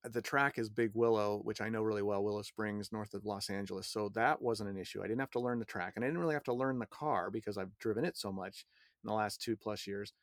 the 0.04 0.22
track 0.22 0.58
is 0.58 0.68
Big 0.68 0.90
Willow, 0.96 1.42
which 1.44 1.62
I 1.62 1.70
know 1.70 1.84
really 1.84 2.02
well, 2.02 2.24
Willow 2.24 2.42
Springs, 2.42 2.92
north 2.92 3.14
of 3.14 3.24
Los 3.24 3.52
Angeles. 3.52 3.88
So 3.88 4.10
that 4.16 4.42
wasn't 4.42 4.72
an 4.72 4.78
issue. 4.78 5.02
I 5.04 5.08
didn't 5.08 5.20
have 5.20 5.32
to 5.32 5.40
learn 5.40 5.60
the 5.60 5.66
track, 5.66 5.94
and 5.96 6.04
I 6.04 6.08
didn't 6.08 6.22
really 6.22 6.34
have 6.34 6.44
to 6.46 6.54
learn 6.54 6.80
the 6.80 6.88
car 6.88 7.30
because 7.30 7.56
I've 7.56 7.78
driven 7.78 8.04
it 8.04 8.18
so 8.18 8.32
much 8.32 8.66
in 9.04 9.10
the 9.10 9.14
last 9.14 9.44
two 9.44 9.56
plus 9.56 9.86
years. 9.86 10.14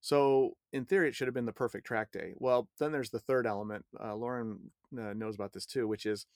So 0.00 0.56
in 0.72 0.84
theory, 0.84 1.08
it 1.08 1.16
should 1.16 1.26
have 1.26 1.34
been 1.34 1.46
the 1.46 1.52
perfect 1.52 1.84
track 1.84 2.12
day. 2.12 2.32
Well, 2.36 2.68
then 2.78 2.92
there's 2.92 3.10
the 3.10 3.18
third 3.18 3.44
element. 3.44 3.84
Uh, 4.00 4.14
Lauren 4.14 4.70
uh, 4.96 5.14
knows 5.14 5.34
about 5.34 5.52
this 5.52 5.66
too, 5.66 5.88
which 5.88 6.06
is 6.06 6.26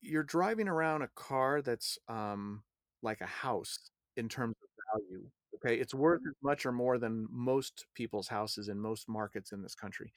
you're 0.00 0.22
driving 0.22 0.68
around 0.68 1.02
a 1.02 1.10
car 1.14 1.60
that's 1.60 1.98
um, 2.08 2.62
like 3.02 3.20
a 3.20 3.26
house 3.26 3.91
in 4.16 4.28
terms 4.28 4.56
of 4.62 5.00
value. 5.00 5.24
Okay, 5.56 5.76
it's 5.80 5.94
worth 5.94 6.20
mm-hmm. 6.20 6.30
as 6.30 6.36
much 6.42 6.66
or 6.66 6.72
more 6.72 6.98
than 6.98 7.26
most 7.30 7.86
people's 7.94 8.28
houses 8.28 8.68
in 8.68 8.78
most 8.78 9.08
markets 9.08 9.52
in 9.52 9.62
this 9.62 9.74
country. 9.74 10.12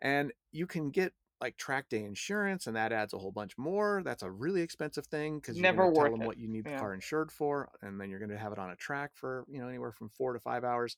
And 0.00 0.32
you 0.52 0.66
can 0.66 0.90
get 0.90 1.12
like 1.40 1.56
track 1.56 1.88
day 1.88 2.04
insurance, 2.04 2.66
and 2.66 2.76
that 2.76 2.92
adds 2.92 3.14
a 3.14 3.18
whole 3.18 3.32
bunch 3.32 3.56
more. 3.56 4.02
That's 4.04 4.22
a 4.22 4.30
really 4.30 4.60
expensive 4.60 5.06
thing 5.06 5.38
because 5.38 5.56
you 5.56 5.62
never 5.62 5.90
tell 5.92 6.04
them 6.04 6.22
it. 6.22 6.26
what 6.26 6.38
you 6.38 6.48
need 6.48 6.64
the 6.64 6.76
car 6.76 6.92
insured 6.92 7.32
for, 7.32 7.70
and 7.82 8.00
then 8.00 8.10
you're 8.10 8.18
going 8.18 8.30
to 8.30 8.38
have 8.38 8.52
it 8.52 8.58
on 8.58 8.70
a 8.70 8.76
track 8.76 9.12
for 9.14 9.44
you 9.48 9.60
know 9.60 9.68
anywhere 9.68 9.92
from 9.92 10.10
four 10.10 10.32
to 10.32 10.40
five 10.40 10.64
hours. 10.64 10.96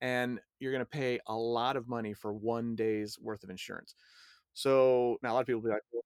and 0.00 0.40
you're 0.60 0.72
going 0.72 0.84
to 0.84 0.90
pay 0.90 1.18
a 1.26 1.34
lot 1.34 1.76
of 1.76 1.88
money 1.88 2.14
for 2.14 2.32
one 2.32 2.74
day's 2.76 3.18
worth 3.20 3.42
of 3.44 3.50
insurance. 3.50 3.94
So 4.54 5.18
now 5.22 5.32
a 5.32 5.34
lot 5.34 5.40
of 5.40 5.46
people 5.46 5.62
be 5.62 5.70
like, 5.70 5.82
well, 5.92 6.02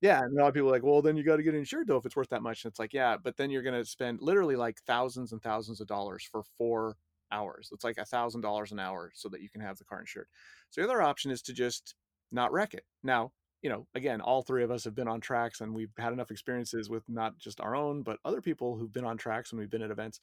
yeah, 0.00 0.20
and 0.22 0.36
a 0.36 0.40
lot 0.40 0.48
of 0.48 0.54
people 0.54 0.68
are 0.68 0.72
like, 0.72 0.82
well, 0.82 1.02
then 1.02 1.16
you 1.16 1.22
got 1.22 1.36
to 1.36 1.42
get 1.42 1.54
insured 1.54 1.86
though 1.86 1.96
if 1.96 2.06
it's 2.06 2.16
worth 2.16 2.30
that 2.30 2.42
much. 2.42 2.64
And 2.64 2.70
it's 2.70 2.78
like, 2.78 2.92
yeah, 2.94 3.16
but 3.22 3.36
then 3.36 3.50
you're 3.50 3.62
going 3.62 3.78
to 3.78 3.84
spend 3.84 4.20
literally 4.22 4.56
like 4.56 4.80
thousands 4.86 5.32
and 5.32 5.42
thousands 5.42 5.80
of 5.80 5.86
dollars 5.86 6.26
for 6.30 6.42
four 6.56 6.96
hours. 7.30 7.68
It's 7.72 7.84
like 7.84 7.98
a 7.98 8.04
thousand 8.04 8.40
dollars 8.40 8.72
an 8.72 8.78
hour 8.80 9.12
so 9.14 9.28
that 9.28 9.42
you 9.42 9.50
can 9.50 9.60
have 9.60 9.78
the 9.78 9.84
car 9.84 10.00
insured. 10.00 10.26
So 10.70 10.80
the 10.80 10.88
other 10.88 11.02
option 11.02 11.30
is 11.30 11.42
to 11.42 11.52
just 11.52 11.94
not 12.32 12.52
wreck 12.52 12.74
it. 12.74 12.84
Now, 13.02 13.32
you 13.62 13.68
know, 13.68 13.86
again, 13.94 14.22
all 14.22 14.40
three 14.42 14.64
of 14.64 14.70
us 14.70 14.84
have 14.84 14.94
been 14.94 15.08
on 15.08 15.20
tracks 15.20 15.60
and 15.60 15.74
we've 15.74 15.92
had 15.98 16.14
enough 16.14 16.30
experiences 16.30 16.88
with 16.88 17.02
not 17.08 17.36
just 17.38 17.60
our 17.60 17.76
own, 17.76 18.02
but 18.02 18.18
other 18.24 18.40
people 18.40 18.76
who've 18.76 18.92
been 18.92 19.04
on 19.04 19.18
tracks 19.18 19.52
when 19.52 19.60
we've 19.60 19.70
been 19.70 19.82
at 19.82 19.90
events. 19.90 20.18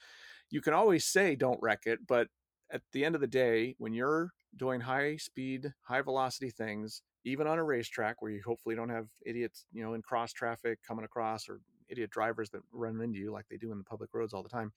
You 0.49 0.59
can 0.61 0.73
always 0.73 1.05
say 1.05 1.35
don't 1.35 1.61
wreck 1.61 1.83
it, 1.85 1.99
but 2.07 2.29
at 2.71 2.81
the 2.93 3.05
end 3.05 3.13
of 3.15 3.21
the 3.21 3.27
day, 3.27 3.75
when 3.77 3.93
you're 3.93 4.31
doing 4.55 4.81
high 4.81 5.17
speed, 5.17 5.71
high 5.83 6.01
velocity 6.01 6.49
things, 6.49 7.03
even 7.27 7.47
on 7.47 7.59
a 7.59 7.63
racetrack 7.63 8.21
where 8.21 8.31
you 8.31 8.41
hopefully 8.45 8.75
don't 8.75 8.89
have 8.89 9.07
idiots, 9.25 9.65
you 9.73 9.83
know, 9.83 9.93
in 9.93 10.01
cross 10.01 10.31
traffic 10.31 10.79
coming 10.87 11.05
across 11.05 11.49
or 11.49 11.59
idiot 11.89 12.09
drivers 12.09 12.49
that 12.51 12.61
run 12.71 13.01
into 13.01 13.19
you 13.19 13.31
like 13.31 13.45
they 13.49 13.57
do 13.57 13.71
in 13.71 13.77
the 13.77 13.83
public 13.83 14.13
roads 14.13 14.33
all 14.33 14.43
the 14.43 14.49
time, 14.49 14.71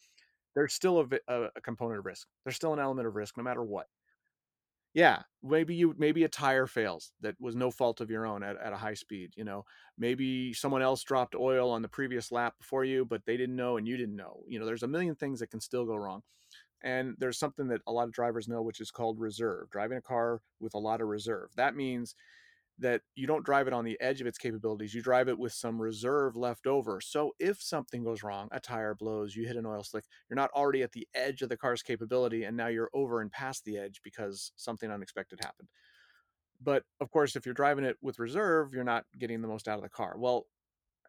there's 0.55 0.75
still 0.75 1.01
a, 1.01 1.33
a, 1.33 1.49
a 1.57 1.61
component 1.61 2.01
of 2.01 2.07
risk. 2.07 2.27
There's 2.45 2.57
still 2.57 2.73
an 2.73 2.81
element 2.81 3.07
of 3.07 3.15
risk 3.15 3.37
no 3.37 3.43
matter 3.43 3.63
what. 3.63 3.87
Yeah, 4.93 5.23
maybe 5.41 5.77
you 5.77 5.95
maybe 5.97 6.25
a 6.25 6.29
tire 6.29 6.67
fails 6.67 7.13
that 7.21 7.37
was 7.41 7.55
no 7.55 7.71
fault 7.71 8.01
of 8.01 8.11
your 8.11 8.27
own 8.27 8.43
at, 8.43 8.57
at 8.57 8.73
a 8.73 8.77
high 8.77 8.95
speed. 8.95 9.35
You 9.37 9.45
know, 9.45 9.65
maybe 9.97 10.53
someone 10.53 10.83
else 10.83 11.05
dropped 11.05 11.37
oil 11.37 11.71
on 11.71 11.83
the 11.83 11.89
previous 11.89 12.33
lap 12.33 12.55
before 12.59 12.85
you, 12.85 13.05
but 13.05 13.25
they 13.25 13.37
didn't 13.37 13.55
know 13.55 13.77
and 13.77 13.87
you 13.87 13.97
didn't 13.97 14.17
know. 14.17 14.41
You 14.49 14.59
know, 14.59 14.67
there's 14.67 14.83
a 14.83 14.89
million 14.89 15.15
things 15.15 15.39
that 15.39 15.51
can 15.51 15.61
still 15.61 15.87
go 15.87 15.95
wrong. 15.95 16.23
And 16.83 17.15
there's 17.19 17.39
something 17.39 17.69
that 17.69 17.83
a 17.87 17.93
lot 17.93 18.09
of 18.09 18.13
drivers 18.13 18.49
know, 18.49 18.63
which 18.63 18.81
is 18.81 18.91
called 18.91 19.21
reserve. 19.21 19.71
Driving 19.71 19.99
a 19.99 20.03
car 20.03 20.41
with 20.61 20.75
a 20.75 20.79
lot 20.79 21.01
of 21.01 21.09
reserve. 21.09 21.51
That 21.57 21.77
means 21.77 22.15
that 22.81 23.03
you 23.15 23.27
don't 23.27 23.45
drive 23.45 23.67
it 23.67 23.73
on 23.73 23.85
the 23.85 24.01
edge 24.01 24.21
of 24.21 24.27
its 24.27 24.39
capabilities. 24.39 24.95
You 24.95 25.03
drive 25.03 25.29
it 25.29 25.39
with 25.39 25.53
some 25.53 25.81
reserve 25.81 26.35
left 26.35 26.67
over. 26.67 27.01
So 27.01 27.33
if 27.39 27.63
something 27.63 28.03
goes 28.03 28.23
wrong, 28.23 28.49
a 28.53 28.61
tire 28.61 28.95
blows, 28.95 29.37
you 29.37 29.47
hit 29.47 29.57
an 29.57 29.67
oil 29.67 29.85
slick, 29.85 30.05
you're 30.29 30.37
not 30.37 30.51
already 30.53 30.83
at 30.83 30.93
the 30.93 31.07
edge 31.15 31.43
of 31.43 31.51
the 31.51 31.57
car's 31.57 31.83
capability 31.83 32.45
and 32.45 32.57
now 32.57 32.69
you're 32.69 32.91
over 32.95 33.21
and 33.21 33.31
past 33.31 33.65
the 33.65 33.77
edge 33.77 34.01
because 34.03 34.53
something 34.57 34.91
unexpected 34.91 35.41
happened. 35.43 35.69
But 36.63 36.85
of 37.01 37.11
course, 37.11 37.37
if 37.37 37.47
you're 37.47 37.55
driving 37.55 37.85
it 37.85 37.97
with 38.03 38.19
reserve, 38.19 38.73
you're 38.75 38.85
not 38.85 39.05
getting 39.19 39.41
the 39.43 39.49
most 39.49 39.69
out 39.69 39.79
of 39.79 39.83
the 39.83 39.89
car. 39.89 40.17
Well, 40.19 40.47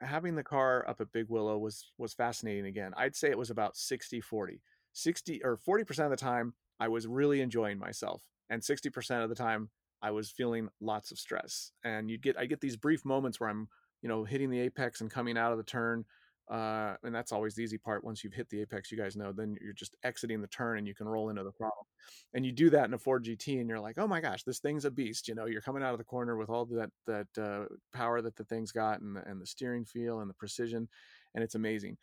having 0.01 0.35
the 0.35 0.43
car 0.43 0.85
up 0.87 1.01
at 1.01 1.11
Big 1.11 1.27
Willow 1.29 1.57
was 1.57 1.91
was 1.97 2.13
fascinating 2.13 2.65
again. 2.65 2.93
I'd 2.97 3.15
say 3.15 3.29
it 3.29 3.37
was 3.37 3.49
about 3.49 3.75
60-40. 3.75 4.59
60 4.93 5.41
or 5.43 5.57
40% 5.57 6.03
of 6.03 6.09
the 6.09 6.17
time 6.17 6.53
I 6.79 6.89
was 6.89 7.07
really 7.07 7.41
enjoying 7.41 7.79
myself 7.79 8.23
and 8.49 8.61
60% 8.61 9.23
of 9.23 9.29
the 9.29 9.35
time 9.35 9.69
I 10.01 10.12
was 10.12 10.31
feeling 10.31 10.70
lots 10.79 11.12
of 11.12 11.20
stress. 11.20 11.72
And 11.84 12.10
you 12.10 12.17
get 12.17 12.38
I 12.38 12.46
get 12.46 12.62
these 12.62 12.77
brief 12.77 13.05
moments 13.05 13.39
where 13.39 13.50
I'm, 13.50 13.67
you 14.01 14.10
know, 14.10 14.24
hitting 14.24 14.50
the 14.50 14.60
apex 14.60 15.01
and 15.01 15.12
coming 15.12 15.38
out 15.38 15.51
of 15.51 15.58
the 15.58 15.63
turn. 15.63 16.05
Uh, 16.50 16.96
and 17.03 17.15
that's 17.15 17.31
always 17.31 17.55
the 17.55 17.63
easy 17.63 17.77
part. 17.77 18.03
Once 18.03 18.24
you've 18.24 18.34
hit 18.34 18.50
the 18.50 18.62
apex, 18.62 18.91
you 18.91 18.98
guys 18.98 19.15
know, 19.15 19.31
then 19.31 19.55
you're 19.62 19.72
just 19.72 19.96
exiting 20.03 20.41
the 20.41 20.48
turn 20.48 20.77
and 20.77 20.86
you 20.86 20.93
can 20.93 21.08
roll 21.08 21.29
into 21.29 21.43
the 21.43 21.51
throttle. 21.51 21.88
And 22.34 22.46
you 22.46 22.51
do 22.51 22.70
that 22.72 22.86
in 22.86 22.93
a 22.93 22.98
Ford 22.98 23.24
GT, 23.24 23.62
and 23.62 23.70
you're 23.70 23.79
like, 23.79 23.98
oh 23.98 24.08
my 24.08 24.20
gosh, 24.20 24.43
this 24.43 24.60
thing's 24.60 24.84
a 24.84 24.91
beast. 24.91 25.29
You 25.29 25.36
know, 25.36 25.46
you're 25.46 25.62
coming 25.62 25.81
out 25.81 25.93
of 25.93 25.98
the 25.98 26.03
corner 26.03 26.36
with 26.36 26.50
all 26.50 26.65
that 26.65 26.89
that 27.08 27.27
uh, 27.41 27.74
power 27.93 28.22
that 28.22 28.36
the 28.36 28.43
thing's 28.43 28.74
got, 28.74 29.00
and 29.00 29.15
the, 29.15 29.25
and 29.29 29.41
the 29.41 29.46
steering 29.46 29.86
feel 29.86 30.20
and 30.20 30.29
the 30.29 30.34
precision, 30.34 30.89
and 31.36 31.43
it's 31.43 31.55
amazing. 31.55 31.98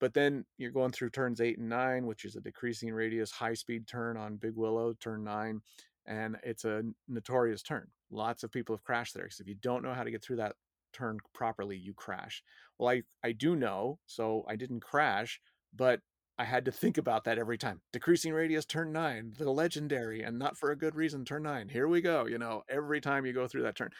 But 0.00 0.14
then 0.14 0.44
you're 0.58 0.70
going 0.70 0.92
through 0.92 1.10
turns 1.10 1.40
eight 1.40 1.58
and 1.58 1.68
nine, 1.68 2.06
which 2.06 2.24
is 2.24 2.36
a 2.36 2.40
decreasing 2.40 2.92
radius, 2.92 3.32
high 3.32 3.54
speed 3.54 3.88
turn 3.88 4.16
on 4.16 4.36
Big 4.36 4.54
Willow, 4.54 4.94
turn 5.00 5.24
nine 5.24 5.60
and 6.08 6.36
it's 6.42 6.64
a 6.64 6.82
notorious 7.06 7.62
turn. 7.62 7.86
Lots 8.10 8.42
of 8.42 8.50
people 8.50 8.74
have 8.74 8.82
crashed 8.82 9.14
there 9.14 9.24
because 9.24 9.40
if 9.40 9.46
you 9.46 9.54
don't 9.54 9.84
know 9.84 9.94
how 9.94 10.02
to 10.02 10.10
get 10.10 10.24
through 10.24 10.36
that 10.36 10.56
turn 10.92 11.18
properly, 11.34 11.76
you 11.76 11.94
crash. 11.94 12.42
Well, 12.78 12.88
I 12.88 13.02
I 13.22 13.32
do 13.32 13.54
know, 13.54 14.00
so 14.06 14.44
I 14.48 14.56
didn't 14.56 14.80
crash, 14.80 15.40
but 15.76 16.00
I 16.38 16.44
had 16.44 16.64
to 16.64 16.72
think 16.72 16.98
about 16.98 17.24
that 17.24 17.38
every 17.38 17.58
time. 17.58 17.82
Decreasing 17.92 18.32
radius, 18.32 18.64
turn 18.64 18.92
nine, 18.92 19.34
the 19.38 19.50
legendary, 19.50 20.22
and 20.22 20.38
not 20.38 20.56
for 20.56 20.70
a 20.70 20.76
good 20.76 20.94
reason, 20.94 21.24
turn 21.24 21.42
nine. 21.42 21.68
Here 21.68 21.86
we 21.86 22.00
go. 22.00 22.26
You 22.26 22.38
know, 22.38 22.62
every 22.68 23.00
time 23.00 23.26
you 23.26 23.32
go 23.32 23.46
through 23.46 23.62
that 23.62 23.76
turn. 23.76 23.90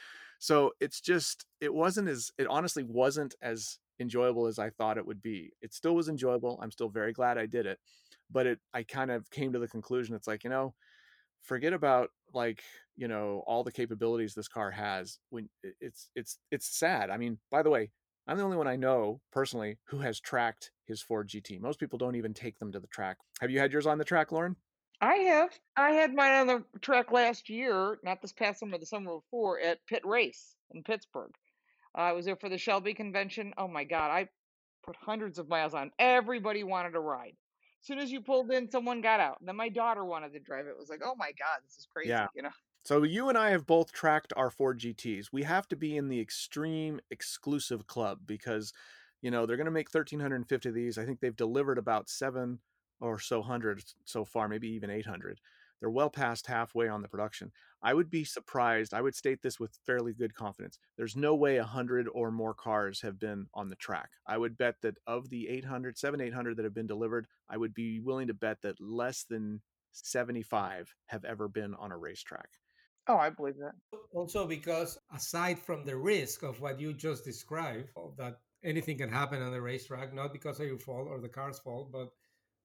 So 0.40 0.72
it's 0.80 1.00
just, 1.00 1.46
it 1.60 1.74
wasn't 1.74 2.08
as, 2.08 2.30
it 2.38 2.46
honestly 2.46 2.84
wasn't 2.84 3.34
as 3.42 3.80
enjoyable 3.98 4.46
as 4.46 4.60
I 4.60 4.70
thought 4.70 4.96
it 4.96 5.06
would 5.06 5.20
be. 5.20 5.50
It 5.60 5.74
still 5.74 5.96
was 5.96 6.08
enjoyable. 6.08 6.60
I'm 6.62 6.70
still 6.70 6.88
very 6.88 7.12
glad 7.12 7.38
I 7.38 7.46
did 7.46 7.66
it. 7.66 7.80
But 8.30 8.46
it, 8.46 8.60
I 8.72 8.84
kind 8.84 9.10
of 9.10 9.28
came 9.30 9.52
to 9.52 9.58
the 9.58 9.66
conclusion 9.66 10.14
it's 10.14 10.28
like, 10.28 10.44
you 10.44 10.50
know, 10.50 10.74
forget 11.42 11.72
about 11.72 12.10
like 12.34 12.62
you 12.96 13.08
know 13.08 13.42
all 13.46 13.64
the 13.64 13.72
capabilities 13.72 14.34
this 14.34 14.48
car 14.48 14.70
has 14.70 15.18
when 15.30 15.48
it's 15.80 16.10
it's 16.14 16.38
it's 16.50 16.78
sad 16.78 17.10
i 17.10 17.16
mean 17.16 17.38
by 17.50 17.62
the 17.62 17.70
way 17.70 17.90
i'm 18.26 18.36
the 18.36 18.42
only 18.42 18.56
one 18.56 18.68
i 18.68 18.76
know 18.76 19.20
personally 19.32 19.78
who 19.86 19.98
has 19.98 20.20
tracked 20.20 20.70
his 20.86 21.00
ford 21.00 21.28
gt 21.28 21.60
most 21.60 21.80
people 21.80 21.98
don't 21.98 22.16
even 22.16 22.34
take 22.34 22.58
them 22.58 22.72
to 22.72 22.80
the 22.80 22.86
track 22.88 23.16
have 23.40 23.50
you 23.50 23.58
had 23.58 23.72
yours 23.72 23.86
on 23.86 23.98
the 23.98 24.04
track 24.04 24.32
lauren 24.32 24.56
I 25.00 25.14
have. 25.14 25.50
I 25.76 25.92
had 25.92 26.12
mine 26.12 26.32
on 26.32 26.46
the 26.48 26.64
track 26.80 27.12
last 27.12 27.48
year, 27.48 27.98
not 28.02 28.20
this 28.20 28.32
past 28.32 28.58
summer, 28.58 28.78
the 28.78 28.86
summer 28.86 29.18
before, 29.20 29.60
at 29.60 29.78
Pitt 29.86 30.04
Race 30.04 30.56
in 30.74 30.82
Pittsburgh. 30.82 31.30
Uh, 31.96 32.00
I 32.00 32.12
was 32.12 32.24
there 32.24 32.34
for 32.34 32.48
the 32.48 32.58
Shelby 32.58 32.94
convention. 32.94 33.54
Oh 33.56 33.68
my 33.68 33.84
God, 33.84 34.10
I 34.10 34.28
put 34.84 34.96
hundreds 34.96 35.38
of 35.38 35.48
miles 35.48 35.72
on. 35.72 35.92
Everybody 36.00 36.64
wanted 36.64 36.94
to 36.94 37.00
ride 37.00 37.36
soon 37.80 37.98
as 37.98 38.10
you 38.10 38.20
pulled 38.20 38.50
in, 38.50 38.70
someone 38.70 39.00
got 39.00 39.20
out. 39.20 39.38
And 39.40 39.48
then 39.48 39.56
my 39.56 39.68
daughter 39.68 40.04
wanted 40.04 40.32
to 40.32 40.40
drive 40.40 40.66
it. 40.66 40.70
it 40.70 40.78
was 40.78 40.88
like, 40.90 41.02
oh 41.04 41.14
my 41.16 41.32
god, 41.38 41.60
this 41.64 41.76
is 41.76 41.86
crazy. 41.92 42.10
Yeah. 42.10 42.26
You 42.34 42.42
know. 42.42 42.50
So 42.84 43.02
you 43.02 43.28
and 43.28 43.36
I 43.36 43.50
have 43.50 43.66
both 43.66 43.92
tracked 43.92 44.32
our 44.36 44.50
Ford 44.50 44.80
GTs. 44.80 45.26
We 45.32 45.42
have 45.42 45.68
to 45.68 45.76
be 45.76 45.96
in 45.96 46.08
the 46.08 46.20
extreme 46.20 47.00
exclusive 47.10 47.86
club 47.86 48.20
because, 48.24 48.72
you 49.20 49.30
know, 49.30 49.44
they're 49.44 49.56
going 49.56 49.66
to 49.66 49.70
make 49.70 49.92
1,350 49.92 50.68
of 50.68 50.74
these. 50.74 50.96
I 50.96 51.04
think 51.04 51.20
they've 51.20 51.36
delivered 51.36 51.78
about 51.78 52.08
seven 52.08 52.60
or 53.00 53.18
so 53.18 53.42
hundred 53.42 53.84
so 54.04 54.24
far, 54.24 54.48
maybe 54.48 54.68
even 54.68 54.90
800. 54.90 55.40
They're 55.80 55.90
well 55.90 56.10
past 56.10 56.46
halfway 56.46 56.88
on 56.88 57.02
the 57.02 57.08
production. 57.08 57.52
I 57.82 57.94
would 57.94 58.10
be 58.10 58.24
surprised. 58.24 58.92
I 58.92 59.00
would 59.00 59.14
state 59.14 59.42
this 59.42 59.60
with 59.60 59.78
fairly 59.86 60.12
good 60.12 60.34
confidence. 60.34 60.78
There's 60.96 61.16
no 61.16 61.34
way 61.34 61.56
a 61.56 61.62
100 61.62 62.08
or 62.12 62.30
more 62.30 62.54
cars 62.54 63.00
have 63.02 63.18
been 63.18 63.46
on 63.54 63.68
the 63.68 63.76
track. 63.76 64.10
I 64.26 64.38
would 64.38 64.58
bet 64.58 64.76
that 64.82 64.96
of 65.06 65.30
the 65.30 65.48
800, 65.48 65.96
7, 65.96 66.20
800 66.20 66.56
that 66.56 66.64
have 66.64 66.74
been 66.74 66.86
delivered, 66.86 67.26
I 67.48 67.56
would 67.56 67.74
be 67.74 68.00
willing 68.00 68.26
to 68.26 68.34
bet 68.34 68.62
that 68.62 68.80
less 68.80 69.24
than 69.28 69.62
75 69.92 70.94
have 71.06 71.24
ever 71.24 71.48
been 71.48 71.74
on 71.74 71.92
a 71.92 71.96
racetrack. 71.96 72.48
Oh, 73.06 73.16
I 73.16 73.30
believe 73.30 73.56
that. 73.58 73.72
Also, 74.12 74.46
because 74.46 74.98
aside 75.14 75.58
from 75.58 75.84
the 75.84 75.96
risk 75.96 76.42
of 76.42 76.60
what 76.60 76.78
you 76.78 76.92
just 76.92 77.24
described, 77.24 77.88
that 78.18 78.40
anything 78.62 78.98
can 78.98 79.08
happen 79.08 79.40
on 79.40 79.52
the 79.52 79.62
racetrack, 79.62 80.12
not 80.12 80.32
because 80.32 80.60
of 80.60 80.66
your 80.66 80.78
fault 80.78 81.08
or 81.08 81.20
the 81.20 81.28
car's 81.28 81.58
fault, 81.58 81.90
but 81.90 82.10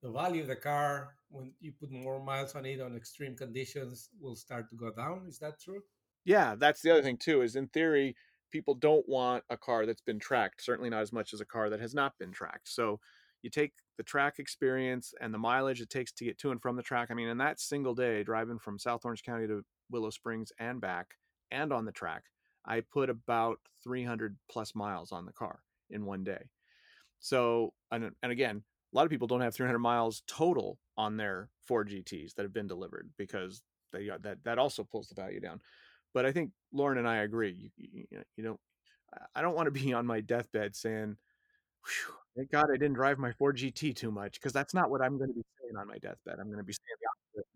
the 0.03 0.11
value 0.11 0.41
of 0.41 0.47
the 0.47 0.55
car 0.55 1.15
when 1.29 1.53
you 1.61 1.71
put 1.79 1.89
more 1.89 2.23
miles 2.23 2.53
on 2.55 2.65
it 2.65 2.81
on 2.81 2.95
extreme 2.95 3.35
conditions 3.35 4.09
will 4.21 4.35
start 4.35 4.69
to 4.69 4.75
go 4.75 4.91
down. 4.91 5.25
Is 5.27 5.39
that 5.39 5.59
true? 5.59 5.81
Yeah 6.25 6.55
that's 6.55 6.81
the 6.81 6.91
other 6.91 7.01
thing 7.01 7.17
too 7.17 7.41
is 7.41 7.55
in 7.55 7.67
theory 7.67 8.15
people 8.51 8.75
don't 8.75 9.07
want 9.09 9.43
a 9.49 9.57
car 9.57 9.85
that's 9.85 10.01
been 10.01 10.19
tracked 10.19 10.63
certainly 10.63 10.89
not 10.89 11.01
as 11.01 11.11
much 11.11 11.33
as 11.33 11.41
a 11.41 11.45
car 11.45 11.69
that 11.69 11.79
has 11.79 11.95
not 11.95 12.13
been 12.19 12.31
tracked. 12.31 12.69
So 12.69 12.99
you 13.41 13.49
take 13.49 13.73
the 13.97 14.03
track 14.03 14.39
experience 14.39 15.13
and 15.19 15.33
the 15.33 15.37
mileage 15.37 15.81
it 15.81 15.89
takes 15.89 16.11
to 16.13 16.25
get 16.25 16.37
to 16.39 16.51
and 16.51 16.61
from 16.61 16.75
the 16.75 16.83
track. 16.83 17.09
I 17.09 17.13
mean 17.13 17.29
in 17.29 17.37
that 17.37 17.59
single 17.59 17.95
day 17.95 18.23
driving 18.23 18.59
from 18.59 18.77
south 18.77 19.05
orange 19.05 19.23
county 19.23 19.47
to 19.47 19.63
willow 19.89 20.09
springs 20.09 20.51
and 20.59 20.81
back 20.81 21.15
and 21.51 21.71
on 21.71 21.85
the 21.85 21.91
track 21.91 22.23
i 22.65 22.81
put 22.81 23.09
about 23.09 23.59
300 23.83 24.37
plus 24.49 24.75
miles 24.75 25.11
on 25.11 25.25
the 25.25 25.33
car 25.33 25.59
in 25.89 26.05
one 26.05 26.25
day. 26.25 26.49
So 27.19 27.73
and, 27.89 28.11
and 28.21 28.31
again 28.31 28.63
a 28.93 28.97
lot 28.97 29.05
of 29.05 29.09
people 29.09 29.27
don't 29.27 29.41
have 29.41 29.55
300 29.55 29.79
miles 29.79 30.23
total 30.27 30.77
on 30.97 31.17
their 31.17 31.49
Ford 31.65 31.89
GTs 31.89 32.35
that 32.35 32.43
have 32.43 32.53
been 32.53 32.67
delivered 32.67 33.09
because 33.17 33.61
they 33.91 34.09
uh, 34.09 34.17
that 34.21 34.43
that 34.43 34.59
also 34.59 34.83
pulls 34.83 35.07
the 35.07 35.15
value 35.15 35.39
down. 35.39 35.61
But 36.13 36.25
I 36.25 36.31
think 36.31 36.51
Lauren 36.71 36.99
and 36.99 37.07
I 37.07 37.17
agree. 37.17 37.71
You, 37.77 38.05
you, 38.11 38.23
you 38.37 38.43
know, 38.43 38.59
I 39.33 39.41
don't 39.41 39.55
want 39.55 39.65
to 39.65 39.71
be 39.71 39.93
on 39.93 40.05
my 40.05 40.21
deathbed 40.21 40.75
saying, 40.75 41.17
"Thank 42.35 42.51
God 42.51 42.65
I 42.71 42.77
didn't 42.77 42.93
drive 42.93 43.17
my 43.17 43.31
Ford 43.31 43.57
GT 43.57 43.95
too 43.95 44.11
much," 44.11 44.33
because 44.33 44.53
that's 44.53 44.73
not 44.73 44.91
what 44.91 45.01
I'm 45.01 45.17
going 45.17 45.29
to 45.29 45.35
be 45.35 45.45
saying 45.61 45.75
on 45.77 45.87
my 45.87 45.97
deathbed. 45.97 46.39
I'm 46.39 46.47
going 46.47 46.57
to 46.57 46.63
be 46.63 46.73
saying 46.73 46.97
the 47.01 47.39
opposite. 47.39 47.47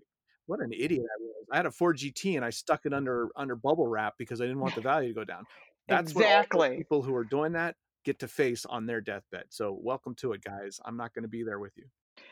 What 0.48 0.62
an 0.62 0.72
idiot 0.74 1.04
I 1.04 1.22
was! 1.22 1.46
I 1.52 1.58
had 1.58 1.66
a 1.68 1.72
Ford 1.72 1.98
GT 1.98 2.36
and 2.36 2.44
I 2.44 2.50
stuck 2.50 2.86
it 2.86 2.94
under 2.94 3.30
under 3.36 3.56
bubble 3.56 3.88
wrap 3.88 4.16
because 4.18 4.42
I 4.42 4.46
didn't 4.46 4.62
want 4.62 4.74
the 4.74 4.82
value 4.94 5.10
to 5.10 5.14
go 5.14 5.24
down. 5.24 5.46
That's 5.88 6.12
exactly 6.12 6.70
what 6.70 6.78
people 6.78 7.02
who 7.04 7.16
are 7.16 7.24
doing 7.24 7.54
that 7.54 7.76
get 8.08 8.20
to 8.20 8.28
face 8.28 8.66
on 8.66 8.86
their 8.86 9.02
deathbed. 9.02 9.44
So 9.50 9.78
welcome 9.82 10.16
to 10.16 10.32
it, 10.32 10.42
guys. 10.42 10.80
I'm 10.86 10.96
not 10.96 11.14
going 11.14 11.24
to 11.24 11.30
be 11.30 11.44
there 11.44 11.60
with 11.60 11.74
you. 11.76 11.84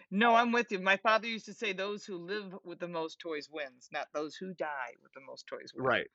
No, 0.10 0.34
I'm 0.34 0.54
with 0.54 0.72
you. 0.72 0.80
My 0.80 0.96
father 0.96 1.28
used 1.28 1.46
to 1.48 1.54
say, 1.54 1.74
"Those 1.74 2.06
who 2.06 2.18
live 2.18 2.56
with 2.64 2.80
the 2.80 2.88
most 2.88 3.20
toys 3.20 3.50
wins, 3.52 3.90
not 3.92 4.08
those 4.14 4.36
who 4.36 4.54
die 4.54 4.94
with 5.04 5.12
the 5.14 5.20
most 5.28 5.48
toys 5.48 5.74
win." 5.76 5.86
Right. 5.86 6.08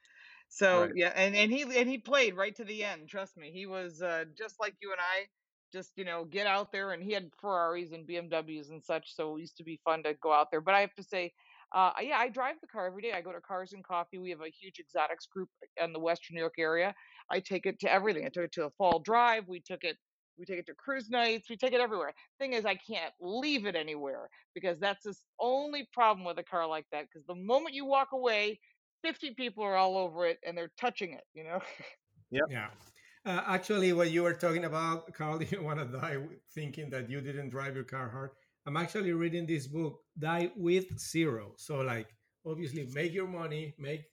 So 0.49 0.83
right. 0.83 0.93
yeah, 0.97 1.13
and 1.15 1.37
and 1.37 1.53
he 1.53 1.63
and 1.63 1.89
he 1.89 1.99
played 1.99 2.37
right 2.37 2.57
to 2.57 2.65
the 2.65 2.83
end. 2.85 3.09
Trust 3.09 3.37
me, 3.37 3.51
he 3.53 3.67
was 3.67 4.01
uh, 4.01 4.25
just 4.37 4.59
like 4.59 4.75
you 4.81 4.93
and 4.93 5.01
I. 5.01 5.27
Just 5.73 5.93
you 5.97 6.05
know, 6.05 6.25
get 6.25 6.49
out 6.49 6.73
there, 6.73 6.91
and 6.93 7.03
he 7.03 7.13
had 7.13 7.31
Ferraris 7.41 7.93
and 7.93 8.09
BMWs 8.09 8.71
and 8.71 8.83
such, 8.83 9.15
so 9.15 9.37
it 9.37 9.41
used 9.41 9.59
to 9.59 9.65
be 9.65 9.79
fun 9.85 10.03
to 10.03 10.15
go 10.15 10.33
out 10.33 10.51
there. 10.51 10.61
But 10.61 10.75
I 10.75 10.81
have 10.81 10.95
to 10.95 11.05
say, 11.05 11.33
Uh, 11.73 11.93
yeah, 12.03 12.19
I 12.19 12.29
drive 12.29 12.57
the 12.61 12.67
car 12.67 12.87
every 12.87 13.03
day. 13.03 13.13
I 13.13 13.21
go 13.21 13.33
to 13.33 13.41
Cars 13.41 13.73
and 13.73 13.85
Coffee. 13.85 14.19
We 14.19 14.31
have 14.31 14.41
a 14.41 14.51
huge 14.51 14.81
exotics 14.81 15.27
group 15.27 15.49
in 15.83 15.93
the 15.93 16.01
Western 16.01 16.35
New 16.35 16.41
York 16.41 16.55
area. 16.59 16.95
I 17.31 17.41
take 17.41 17.67
it 17.67 17.79
to 17.81 17.93
everything. 17.93 18.25
I 18.25 18.29
took 18.29 18.45
it 18.45 18.53
to 18.53 18.65
a 18.65 18.71
fall 18.71 18.99
drive. 18.99 19.45
We 19.47 19.61
took 19.61 19.85
it. 19.85 19.97
We 20.37 20.47
take 20.47 20.59
it 20.59 20.67
to 20.67 20.75
cruise 20.75 21.11
nights. 21.11 21.49
We 21.51 21.57
take 21.57 21.73
it 21.73 21.81
everywhere. 21.81 22.13
Thing 22.39 22.55
is, 22.55 22.65
I 22.65 22.75
can't 22.75 23.13
leave 23.21 23.67
it 23.67 23.77
anywhere 23.77 24.31
because 24.55 24.81
that's 24.81 25.05
the 25.05 25.15
only 25.39 25.89
problem 25.93 26.25
with 26.25 26.39
a 26.39 26.43
car 26.43 26.67
like 26.67 26.87
that. 26.93 27.05
Because 27.05 27.27
the 27.27 27.35
moment 27.35 27.75
you 27.75 27.85
walk 27.85 28.09
away, 28.13 28.59
50 29.03 29.35
people 29.35 29.63
are 29.63 29.77
all 29.77 29.97
over 29.97 30.27
it 30.27 30.39
and 30.45 30.57
they're 30.57 30.73
touching 30.81 31.13
it. 31.13 31.25
You 31.35 31.45
know. 31.45 31.61
Yep. 32.33 32.45
Yeah. 32.49 32.69
Uh, 33.27 33.43
actually, 33.47 33.93
what 33.93 34.11
you 34.11 34.23
were 34.23 34.33
talking 34.33 34.65
about, 34.65 35.13
Carl, 35.13 35.43
you 35.51 35.63
want 35.63 35.79
to 35.79 35.85
die 35.85 36.17
thinking 36.55 36.91
that 36.91 37.11
you 37.11 37.21
didn't 37.21 37.51
drive 37.51 37.75
your 37.75 37.85
car 37.85 38.09
hard. 38.09 38.31
I'm 38.67 38.77
actually 38.77 39.13
reading 39.13 39.47
this 39.47 39.67
book, 39.67 40.01
Die 40.19 40.51
with 40.57 40.99
Zero. 40.99 41.55
So, 41.57 41.81
like, 41.81 42.09
obviously, 42.47 42.89
make 42.93 43.13
your 43.13 43.27
money, 43.29 43.75
make 43.79 44.05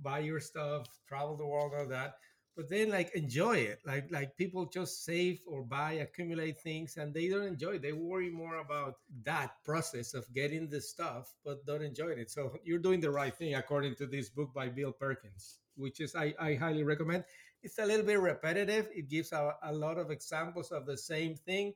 buy 0.00 0.20
your 0.20 0.40
stuff, 0.40 0.86
travel 1.08 1.36
the 1.36 1.46
world, 1.46 1.72
all 1.76 1.86
that. 1.88 2.14
But 2.56 2.70
then, 2.70 2.90
like, 2.90 3.14
enjoy 3.14 3.56
it. 3.58 3.80
Like, 3.84 4.10
like 4.10 4.36
people 4.36 4.66
just 4.66 5.04
save 5.04 5.40
or 5.46 5.62
buy, 5.62 5.92
accumulate 5.92 6.60
things, 6.60 6.96
and 6.96 7.12
they 7.12 7.28
don't 7.28 7.46
enjoy. 7.46 7.72
it. 7.72 7.82
They 7.82 7.92
worry 7.92 8.30
more 8.30 8.56
about 8.56 8.94
that 9.24 9.52
process 9.64 10.14
of 10.14 10.24
getting 10.32 10.70
the 10.70 10.80
stuff, 10.80 11.34
but 11.44 11.66
don't 11.66 11.82
enjoy 11.82 12.10
it. 12.10 12.30
So 12.30 12.56
you're 12.64 12.78
doing 12.78 13.00
the 13.00 13.10
right 13.10 13.36
thing, 13.36 13.54
according 13.54 13.96
to 13.96 14.06
this 14.06 14.30
book 14.30 14.54
by 14.54 14.68
Bill 14.68 14.92
Perkins, 14.92 15.58
which 15.76 16.00
is 16.00 16.14
I, 16.14 16.34
I 16.40 16.54
highly 16.54 16.82
recommend 16.84 17.24
it's 17.66 17.78
a 17.78 17.84
little 17.84 18.06
bit 18.06 18.20
repetitive. 18.20 18.88
It 18.94 19.08
gives 19.08 19.32
a, 19.32 19.54
a 19.62 19.72
lot 19.72 19.98
of 19.98 20.10
examples 20.10 20.70
of 20.70 20.86
the 20.86 20.96
same 20.96 21.34
thing, 21.34 21.74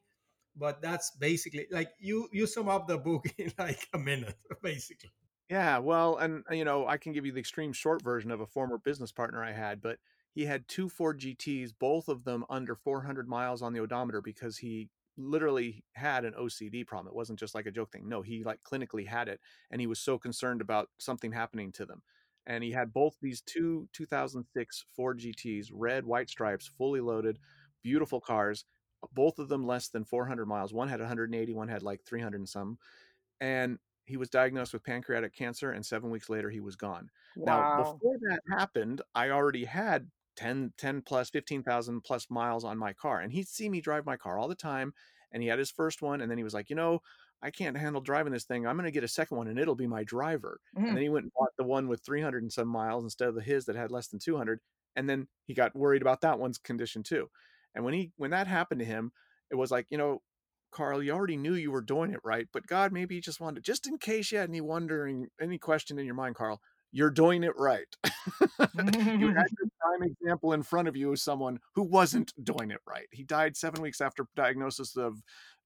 but 0.57 0.83
that's 0.83 1.11
basically 1.13 1.67
like 1.71 1.91
you 1.99 2.29
you 2.33 2.47
sum 2.47 2.69
up 2.69 2.89
the 2.89 2.99
book 2.99 3.27
in 3.39 3.53
like 3.59 3.89
a 3.95 3.99
minute, 3.99 4.37
basically. 4.63 5.11
Yeah, 5.49 5.79
well, 5.79 6.17
and 6.19 6.45
you 6.51 6.65
know, 6.65 6.87
I 6.87 6.97
can 6.97 7.13
give 7.13 7.27
you 7.27 7.33
the 7.33 7.41
extreme 7.41 7.73
short 7.73 8.03
version 8.03 8.31
of 8.31 8.41
a 8.41 8.47
former 8.47 8.79
business 8.79 9.11
partner 9.11 9.43
I 9.43 9.53
had, 9.53 9.83
but 9.83 9.99
he 10.33 10.45
had 10.45 10.69
two 10.69 10.89
Ford 10.89 11.19
GTs, 11.19 11.73
both 11.79 12.09
of 12.09 12.23
them 12.23 12.45
under 12.49 12.77
400 12.77 13.29
miles 13.29 13.61
on 13.61 13.73
the 13.73 13.81
odometer 13.81 14.21
because 14.21 14.59
he 14.59 14.89
literally 15.17 15.83
had 15.95 16.25
an 16.25 16.35
OCD 16.35 16.87
problem. 16.87 17.09
It 17.09 17.17
wasn't 17.17 17.41
just 17.41 17.55
like 17.55 17.67
a 17.67 17.73
joke 17.73 17.91
thing. 17.91 18.09
No, 18.09 18.23
he 18.23 18.45
like 18.45 18.61
clinically 18.63 19.07
had 19.07 19.29
it 19.29 19.41
and 19.73 19.81
he 19.81 19.89
was 19.89 19.99
so 19.99 20.19
concerned 20.19 20.61
about 20.61 20.89
something 20.99 21.33
happening 21.33 21.73
to 21.73 21.85
them 21.85 22.03
and 22.47 22.65
he 22.65 22.73
had 22.73 22.93
both 22.93 23.17
these 23.21 23.41
two 23.43 23.89
2006 23.93 24.85
Ford 24.95 25.21
GTs, 25.21 25.69
red, 25.73 26.05
white 26.05 26.29
stripes, 26.29 26.71
fully 26.79 27.01
loaded, 27.01 27.39
beautiful 27.83 28.21
cars, 28.21 28.65
both 29.13 29.39
of 29.39 29.49
them 29.49 29.67
less 29.67 29.89
than 29.89 30.05
400 30.05 30.47
miles. 30.47 30.73
One 30.73 30.89
had 30.89 31.01
180, 31.01 31.55
one 31.55 31.69
had 31.69 31.83
like 31.83 32.03
300 32.05 32.39
and 32.41 32.49
some. 32.49 32.79
And 33.41 33.79
he 34.07 34.17
was 34.17 34.31
diagnosed 34.31 34.73
with 34.73 34.85
pancreatic 34.85 35.35
cancer, 35.35 35.73
and 35.73 35.85
seven 35.87 36.11
weeks 36.11 36.29
later, 36.29 36.51
he 36.51 36.61
was 36.61 36.77
gone. 36.77 37.11
Wow. 37.35 37.47
Now, 37.47 37.65
before 37.65 38.17
that 38.21 38.41
happened, 38.59 39.03
I 39.15 39.31
already 39.31 39.65
had 39.65 40.11
10, 40.37 40.73
10 40.77 41.03
plus, 41.03 41.31
15,000 41.31 42.03
plus 42.03 42.31
miles 42.31 42.65
on 42.65 42.79
my 42.79 42.93
car. 42.93 43.21
And 43.21 43.33
he'd 43.33 43.49
see 43.49 43.69
me 43.69 43.81
drive 43.81 44.07
my 44.07 44.17
car 44.17 44.39
all 44.39 44.49
the 44.49 44.55
time. 44.55 44.95
And 45.33 45.43
he 45.43 45.49
had 45.49 45.59
his 45.59 45.71
first 45.71 46.03
one. 46.03 46.21
And 46.21 46.31
then 46.31 46.39
he 46.39 46.45
was 46.45 46.55
like, 46.55 46.71
you 46.71 46.77
know, 46.77 47.01
I 47.43 47.51
can't 47.51 47.77
handle 47.77 48.01
driving 48.03 48.33
this 48.33 48.45
thing. 48.45 48.67
I'm 48.67 48.77
going 48.77 48.85
to 48.87 48.91
get 48.91 49.05
a 49.05 49.09
second 49.09 49.37
one 49.37 49.49
and 49.49 49.59
it'll 49.59 49.75
be 49.75 49.87
my 49.87 50.05
driver. 50.05 50.61
Mhm. 50.77 50.89
And 50.89 50.97
then 50.97 51.03
he 51.03 51.09
went 51.09 51.25
and 51.25 51.33
bought 51.33 51.53
the 51.57 51.65
one 51.65 51.89
with 51.89 52.03
300 52.05 52.43
and 52.43 52.53
some 52.53 52.69
miles 52.69 53.05
instead 53.05 53.29
of 53.29 53.35
the 53.35 53.43
his 53.43 53.65
that 53.67 53.77
had 53.77 53.91
less 53.91 54.09
than 54.09 54.19
200. 54.21 54.61
And 54.97 55.09
then 55.09 55.29
he 55.47 55.55
got 55.55 55.75
worried 55.77 56.03
about 56.03 56.21
that 56.23 56.39
one's 56.39 56.59
condition 56.59 57.03
too. 57.03 57.31
And 57.75 57.85
when 57.85 57.95
he 57.95 58.13
when 58.17 58.31
that 58.31 58.47
happened 58.47 58.81
to 58.81 58.85
him, 58.85 59.13
it 59.51 59.57
was 59.57 59.71
like, 59.71 59.87
you 59.91 59.99
know, 59.99 60.23
Carl, 60.71 61.03
you 61.03 61.13
already 61.13 61.37
knew 61.37 61.55
you 61.55 61.71
were 61.71 61.81
doing 61.81 62.13
it 62.13 62.21
right, 62.25 62.47
but 62.53 62.67
God 62.67 62.93
maybe 62.93 63.17
he 63.17 63.21
just 63.21 63.41
wanted 63.41 63.65
just 63.65 63.87
in 63.87 63.99
case 63.99 64.31
you 64.31 64.39
had 64.39 64.49
any 64.49 64.61
wondering, 64.61 65.29
any 65.41 65.59
question 65.59 65.99
in 65.99 66.07
your 66.07 66.15
mind, 66.15 66.37
Carl, 66.37 66.61
you're 66.93 67.11
doing 67.11 67.45
it 67.45 67.57
right. 67.57 67.87
you 68.05 68.11
had 68.59 69.49
your 69.59 69.71
prime 69.81 70.03
example 70.03 70.53
in 70.53 70.63
front 70.63 70.89
of 70.89 70.97
you 70.97 71.13
as 71.13 71.23
someone 71.23 71.59
who 71.75 71.83
wasn't 71.83 72.33
doing 72.43 72.71
it 72.71 72.81
right. 72.89 73.07
He 73.13 73.25
died 73.25 73.57
seven 73.57 73.83
weeks 73.83 74.01
after 74.01 74.27
diagnosis 74.37 74.97
of 74.97 75.23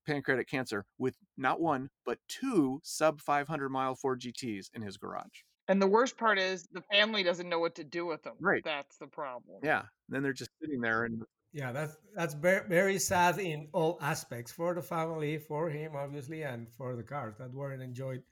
pancreatic 0.07 0.49
cancer 0.49 0.85
with 0.99 1.17
not 1.39 1.61
one 1.61 1.89
but 2.05 2.19
two 2.29 2.81
sub 2.83 3.21
500 3.21 3.71
mile 3.71 3.95
Ford 3.95 4.21
GTs 4.21 4.67
in 4.75 4.83
his 4.83 4.97
garage. 4.97 5.43
And 5.67 5.81
the 5.81 5.87
worst 5.87 6.19
part 6.19 6.39
is 6.39 6.67
the 6.73 6.83
family 6.93 7.23
doesn't 7.23 7.49
know 7.49 7.59
what 7.59 7.75
to 7.77 7.85
do 7.85 8.05
with 8.05 8.23
them. 8.23 8.35
Right. 8.39 8.63
That's 8.63 8.99
the 8.99 9.07
problem. 9.07 9.61
Yeah, 9.63 9.79
And 9.79 9.89
then 10.11 10.23
they're 10.23 10.35
just 10.35 10.51
sitting 10.61 10.81
there 10.81 11.05
and 11.05 11.23
Yeah, 11.55 11.71
that's 11.71 11.97
that's 12.17 12.35
very 12.35 12.67
very 12.69 12.99
sad 12.99 13.39
in 13.39 13.69
all 13.73 13.97
aspects 14.03 14.51
for 14.51 14.75
the 14.75 14.83
family, 14.83 15.39
for 15.39 15.71
him 15.71 15.95
obviously, 15.95 16.43
and 16.43 16.69
for 16.73 16.97
the 16.97 17.05
cars 17.05 17.37
that 17.39 17.55
weren't 17.55 17.81
enjoyed 17.81 18.23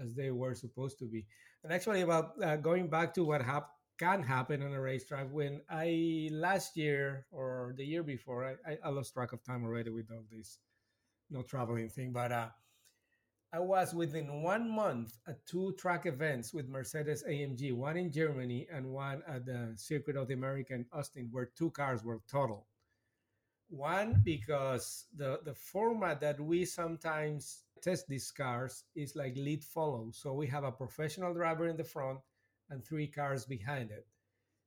as 0.00 0.14
they 0.14 0.32
were 0.32 0.54
supposed 0.56 0.98
to 0.98 1.06
be. 1.06 1.24
And 1.62 1.72
actually, 1.72 2.00
about 2.00 2.32
uh, 2.42 2.56
going 2.56 2.90
back 2.90 3.14
to 3.14 3.24
what 3.24 3.42
hap- 3.42 3.70
can 3.96 4.24
happen 4.24 4.60
on 4.60 4.72
a 4.72 4.80
racetrack, 4.80 5.28
when 5.30 5.62
I 5.70 6.30
last 6.32 6.76
year 6.76 7.26
or 7.30 7.74
the 7.76 7.84
year 7.84 8.02
before, 8.02 8.58
I, 8.66 8.76
I, 8.84 8.88
lost 8.90 9.14
track 9.14 9.32
of 9.32 9.44
time 9.44 9.64
already 9.64 9.90
with 9.90 10.10
all 10.10 10.24
this 10.28 10.58
no 11.30 11.42
traveling 11.42 11.88
thing, 11.88 12.12
but 12.12 12.32
uh, 12.32 12.48
I 13.54 13.60
was 13.60 13.94
within 13.94 14.42
one 14.42 14.68
month 14.68 15.16
at 15.28 15.46
two 15.46 15.74
track 15.78 16.06
events 16.06 16.52
with 16.52 16.68
Mercedes 16.68 17.22
AMG, 17.22 17.72
one 17.72 17.96
in 17.96 18.10
Germany 18.10 18.66
and 18.68 18.84
one 18.84 19.22
at 19.28 19.46
the 19.46 19.74
Circuit 19.76 20.16
of 20.16 20.26
the 20.26 20.34
America 20.34 20.74
in 20.74 20.86
Austin, 20.92 21.28
where 21.30 21.52
two 21.56 21.70
cars 21.70 22.02
were 22.02 22.20
total. 22.28 22.66
One 23.68 24.20
because 24.24 25.06
the 25.16 25.38
the 25.44 25.54
format 25.54 26.20
that 26.20 26.40
we 26.40 26.64
sometimes 26.64 27.62
test 27.80 28.08
these 28.08 28.32
cars 28.32 28.82
is 28.96 29.14
like 29.14 29.36
lead 29.36 29.62
follow. 29.62 30.10
So 30.10 30.32
we 30.32 30.48
have 30.48 30.64
a 30.64 30.72
professional 30.72 31.32
driver 31.32 31.68
in 31.68 31.76
the 31.76 31.84
front 31.84 32.18
and 32.70 32.84
three 32.84 33.06
cars 33.06 33.44
behind 33.44 33.92
it. 33.92 34.04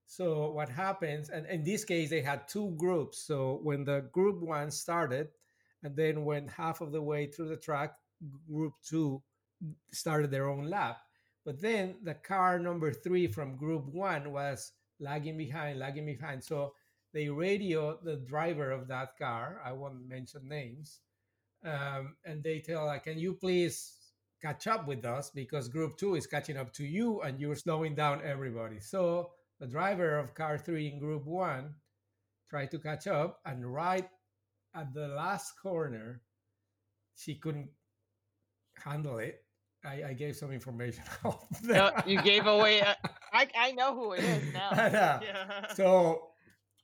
So 0.05 0.51
what 0.51 0.69
happens, 0.69 1.27
and 1.29 1.45
in 1.47 1.65
this 1.65 1.83
case 1.83 2.09
they 2.09 2.21
had 2.21 2.47
two 2.47 2.73
groups. 2.77 3.17
So 3.19 3.59
when 3.63 3.83
the 3.83 4.07
group 4.13 4.41
one 4.41 4.71
started, 4.71 5.27
and 5.83 5.93
then 5.93 6.23
went 6.23 6.49
half 6.49 6.79
of 6.79 6.93
the 6.93 7.01
way 7.01 7.27
through 7.27 7.49
the 7.49 7.57
track, 7.57 7.95
group 8.49 8.73
two 8.83 9.21
started 9.91 10.31
their 10.31 10.49
own 10.49 10.69
lap. 10.69 10.97
But 11.45 11.61
then 11.61 11.95
the 12.03 12.13
car 12.13 12.59
number 12.59 12.91
three 12.91 13.27
from 13.27 13.55
group 13.55 13.85
one 13.87 14.31
was 14.31 14.73
lagging 14.99 15.37
behind, 15.37 15.79
lagging 15.79 16.05
behind. 16.05 16.43
So 16.43 16.73
they 17.13 17.29
radio 17.29 17.97
the 18.03 18.17
driver 18.17 18.71
of 18.71 18.87
that 18.89 19.17
car. 19.17 19.61
I 19.63 19.71
won't 19.71 20.07
mention 20.07 20.47
names. 20.47 20.99
Um, 21.63 22.15
and 22.25 22.43
they 22.43 22.59
tell, 22.59 22.85
like, 22.85 23.05
can 23.05 23.17
you 23.17 23.33
please 23.33 23.97
catch 24.41 24.67
up 24.67 24.87
with 24.87 25.05
us 25.05 25.29
because 25.29 25.67
group 25.67 25.97
two 25.97 26.15
is 26.15 26.27
catching 26.27 26.57
up 26.57 26.73
to 26.73 26.85
you 26.85 27.21
and 27.21 27.39
you're 27.39 27.55
slowing 27.55 27.95
down 27.95 28.21
everybody. 28.23 28.79
So 28.79 29.31
the 29.59 29.67
driver 29.67 30.17
of 30.17 30.35
car 30.35 30.57
three 30.57 30.87
in 30.87 30.99
group 30.99 31.25
one 31.25 31.73
tried 32.49 32.71
to 32.71 32.79
catch 32.79 33.07
up 33.07 33.39
and 33.45 33.73
right 33.73 34.07
at 34.75 34.93
the 34.93 35.07
last 35.07 35.53
corner, 35.59 36.21
she 37.15 37.35
couldn't 37.35 37.69
handle 38.83 39.19
it. 39.19 39.43
I, 39.85 40.03
I 40.09 40.13
gave 40.13 40.35
some 40.35 40.51
information 40.51 41.03
out 41.25 41.45
No, 41.63 41.91
you 42.05 42.21
gave 42.21 42.47
away. 42.47 42.79
A, 42.79 42.95
I 43.33 43.47
I 43.57 43.71
know 43.73 43.93
who 43.95 44.13
it 44.13 44.23
is 44.23 44.53
now. 44.53 44.69
And, 44.71 44.95
uh, 45.07 45.19
Yeah. 45.23 45.73
So 45.75 46.29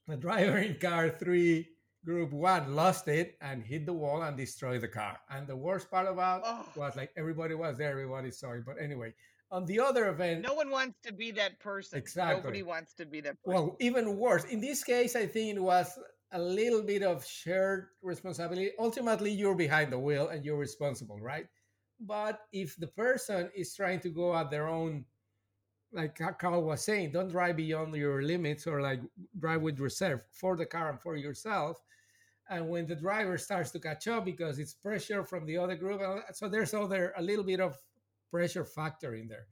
the 0.07 0.15
driver 0.17 0.57
in 0.59 0.75
car 0.79 1.09
three, 1.09 1.67
group 2.05 2.31
one, 2.31 2.75
lost 2.75 3.07
it 3.07 3.35
and 3.41 3.63
hit 3.63 3.85
the 3.85 3.93
wall 3.93 4.21
and 4.21 4.37
destroyed 4.37 4.81
the 4.81 4.87
car. 4.87 5.17
And 5.29 5.47
the 5.47 5.55
worst 5.55 5.89
part 5.89 6.07
about 6.07 6.41
Oh. 6.45 6.65
was 6.75 6.95
like 6.95 7.11
everybody 7.17 7.55
was 7.55 7.77
there, 7.77 7.91
everybody 7.91 8.31
saw 8.31 8.51
it. 8.53 8.63
But 8.65 8.77
anyway, 8.79 9.13
on 9.51 9.65
the 9.65 9.79
other 9.79 10.07
event, 10.09 10.41
No 10.43 10.53
one 10.53 10.69
wants 10.69 10.97
to 11.03 11.11
be 11.13 11.31
that 11.31 11.59
person. 11.59 11.97
Exactly. 11.97 12.35
Nobody 12.41 12.63
wants 12.63 12.93
to 12.95 13.05
be 13.05 13.21
that 13.21 13.41
person. 13.43 13.53
Well, 13.53 13.75
even 13.79 14.17
worse. 14.17 14.43
In 14.45 14.61
this 14.61 14.83
case, 14.83 15.15
I 15.15 15.25
think 15.25 15.55
it 15.57 15.61
was 15.61 15.97
a 16.31 16.39
little 16.39 16.81
bit 16.83 17.03
of 17.03 17.25
shared 17.25 17.87
responsibility. 18.01 18.71
Ultimately, 18.79 19.31
you're 19.31 19.55
behind 19.55 19.91
the 19.91 19.99
wheel 19.99 20.29
and 20.29 20.43
you're 20.45 20.57
responsible, 20.57 21.19
right? 21.19 21.45
But 21.99 22.41
if 22.51 22.75
the 22.77 22.87
person 22.87 23.49
is 23.55 23.75
trying 23.75 23.99
to 24.01 24.09
go 24.09 24.35
at 24.35 24.49
their 24.49 24.67
own, 24.67 25.05
like 25.91 26.19
Carl 26.39 26.63
was 26.63 26.83
saying, 26.83 27.11
don't 27.11 27.29
drive 27.29 27.57
beyond 27.57 27.95
your 27.95 28.23
limits 28.23 28.67
or 28.67 28.81
like 28.81 28.99
drive 29.39 29.61
with 29.61 29.79
reserve 29.79 30.23
for 30.31 30.57
the 30.57 30.65
car 30.65 30.89
and 30.89 30.99
for 30.99 31.15
yourself. 31.15 31.79
And 32.49 32.69
when 32.69 32.87
the 32.87 32.95
driver 32.95 33.37
starts 33.37 33.71
to 33.71 33.79
catch 33.79 34.07
up 34.07 34.25
because 34.25 34.59
it's 34.59 34.73
pressure 34.73 35.23
from 35.23 35.45
the 35.45 35.57
other 35.57 35.75
group, 35.75 36.01
uh, 36.01 36.19
so 36.33 36.49
there's 36.49 36.73
other 36.73 37.13
a 37.17 37.21
little 37.21 37.43
bit 37.45 37.61
of 37.61 37.77
pressure 38.31 38.65
factor 38.65 39.15
in 39.15 39.27
there. 39.27 39.47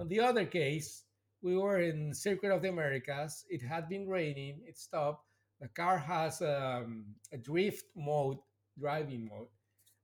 On 0.00 0.08
the 0.08 0.20
other 0.20 0.44
case, 0.44 1.04
we 1.42 1.56
were 1.56 1.80
in 1.80 2.12
Circuit 2.12 2.50
of 2.50 2.62
the 2.62 2.70
Americas. 2.70 3.44
It 3.48 3.62
had 3.62 3.88
been 3.88 4.08
raining. 4.08 4.62
It 4.66 4.78
stopped. 4.78 5.26
The 5.60 5.68
car 5.68 5.98
has 5.98 6.42
um, 6.42 7.04
a 7.32 7.36
drift 7.36 7.84
mode, 7.94 8.38
driving 8.78 9.28
mode, 9.30 9.48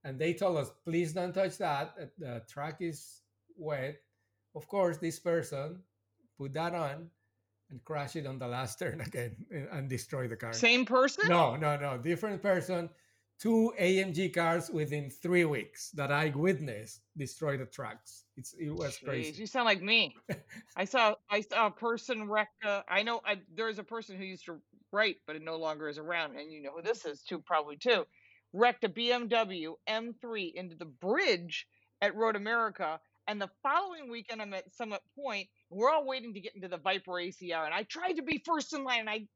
and 0.05 0.19
they 0.19 0.35
told 0.35 0.57
us, 0.59 0.71
please 0.85 1.13
don't 1.13 1.33
touch 1.33 1.59
that. 1.59 1.95
uh, 2.01 2.07
The 2.19 2.43
track 2.49 2.77
is 2.81 3.23
wet. 3.57 3.97
Of 4.55 4.67
course, 4.69 4.97
this 4.99 5.19
person 5.19 5.83
put 6.39 6.53
that 6.55 6.75
on 6.75 7.11
and 7.71 7.85
crashed 7.85 8.17
it 8.17 8.27
on 8.27 8.39
the 8.39 8.49
last 8.49 8.79
turn 8.81 9.01
again 9.01 9.37
and- 9.73 9.89
destroyed 9.89 10.31
the 10.31 10.37
car. 10.37 10.53
Same 10.53 10.85
person? 10.85 11.29
No, 11.29 11.57
no, 11.57 11.77
no. 11.77 11.99
Different 11.99 12.43
person 12.43 12.89
two 13.39 13.73
AMG 13.81 14.35
cars 14.35 14.69
within 14.69 15.09
three 15.09 15.47
weeks 15.47 15.91
that 15.93 16.13
I 16.13 16.29
witnessed 16.29 17.01
destroy 17.17 17.57
the 17.57 17.65
trucks. 17.65 18.25
It's 18.37 18.53
it 18.55 18.69
was 18.69 18.99
Jeez, 18.99 19.05
crazy. 19.05 19.41
you 19.41 19.47
sound 19.47 19.65
like 19.65 19.81
me. 19.83 20.15
I 20.77 20.85
saw 20.85 21.15
I 21.31 21.41
saw 21.41 21.69
a 21.69 21.71
person 21.71 22.29
wreck. 22.29 22.51
Uh, 22.63 22.83
I 22.87 23.03
know 23.03 23.23
I, 23.25 23.41
there's 23.57 23.79
a 23.79 23.83
person 23.85 24.17
who 24.19 24.25
used 24.25 24.45
to 24.45 24.61
write, 24.93 25.17
but 25.27 25.37
it 25.37 25.43
no 25.43 25.57
longer 25.57 25.89
is 25.89 25.97
around, 25.97 26.37
and 26.37 26.53
you 26.53 26.61
know 26.63 26.73
who 26.77 26.83
this 26.83 27.07
is 27.07 27.23
too, 27.23 27.39
probably 27.39 27.77
too. 27.77 28.05
Wrecked 28.53 28.85
a 28.85 28.89
BMW 28.89 29.75
M3 29.89 30.55
into 30.55 30.77
the 30.77 30.85
bridge 30.87 31.67
at 32.03 32.17
Road 32.17 32.37
America, 32.37 33.01
and 33.29 33.41
the 33.41 33.51
following 33.63 34.11
weekend 34.11 34.43
I'm 34.43 34.55
at 34.55 34.75
Summit 34.75 35.01
Point. 35.15 35.49
We're 35.71 35.91
all 35.91 36.07
waiting 36.07 36.35
to 36.35 36.41
get 36.41 36.55
into 36.57 36.69
the 36.69 36.79
Viper 36.79 37.13
ACR, 37.13 37.65
and 37.65 37.75
I 37.75 37.85
tried 37.85 38.15
to 38.15 38.23
be 38.23 38.43
first 38.45 38.73
in 38.73 38.85
line, 38.85 39.01
and 39.01 39.11
I 39.11 39.27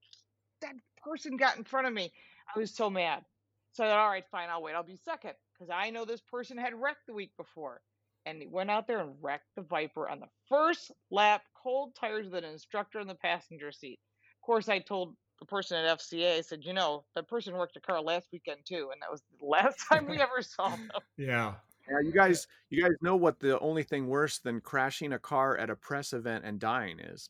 that 0.63 0.75
person 1.05 1.37
got 1.37 1.57
in 1.57 1.65
front 1.65 1.87
of 1.87 1.93
me. 1.93 2.13
I 2.55 2.59
was 2.59 2.75
so 2.75 2.91
mad. 2.91 3.25
So 3.73 3.85
I 3.85 3.89
thought, 3.89 3.99
all 3.99 4.09
right, 4.09 4.25
fine, 4.31 4.49
I'll 4.51 4.63
wait. 4.63 4.75
I'll 4.75 4.83
be 4.83 4.99
second 5.05 5.33
because 5.53 5.71
I 5.73 5.91
know 5.91 6.05
this 6.05 6.21
person 6.21 6.57
had 6.59 6.75
wrecked 6.75 7.07
the 7.07 7.15
week 7.15 7.33
before. 7.37 7.81
And 8.27 8.41
he 8.41 8.47
went 8.47 8.71
out 8.71 8.87
there 8.87 9.01
and 9.01 9.17
wrecked 9.21 9.49
the 9.57 9.63
Viper 9.63 10.09
on 10.09 10.21
the 10.21 10.29
first 10.49 10.91
lap, 11.11 11.43
cold 11.63 11.95
tires 12.01 12.27
with 12.27 12.43
an 12.43 12.51
instructor 12.51 13.01
in 13.01 13.07
the 13.07 13.15
passenger 13.15 13.71
seat. 13.71 13.99
Of 14.43 14.47
course, 14.47 14.69
I 14.69 14.79
told 14.79 15.15
the 15.45 15.51
person 15.51 15.77
at 15.85 15.99
FCA, 15.99 16.43
said, 16.45 16.65
you 16.65 16.73
know, 16.73 17.05
that 17.15 17.29
person 17.29 17.55
worked 17.55 17.77
a 17.77 17.81
car 17.81 18.01
last 18.01 18.29
weekend 18.33 18.61
too. 18.65 18.89
And 18.93 19.01
that 19.03 19.11
was 19.11 19.23
the 19.39 19.47
last 19.47 19.79
time 19.89 20.09
we 20.09 20.21
ever 20.21 20.41
saw 20.43 20.71
them. 20.71 20.91
Yeah. 21.17 21.55
Yeah, 21.89 21.99
you 22.03 22.13
guys, 22.13 22.47
you 22.71 22.83
guys 22.83 22.93
know 23.03 23.15
what 23.15 23.39
the 23.41 23.59
only 23.61 23.83
thing 23.83 24.07
worse 24.07 24.39
than 24.39 24.63
crashing 24.63 25.13
a 25.13 25.19
car 25.19 25.59
at 25.59 25.69
a 25.69 25.77
press 25.77 26.15
event 26.15 26.45
and 26.47 26.59
dying 26.59 26.99
is? 26.99 27.29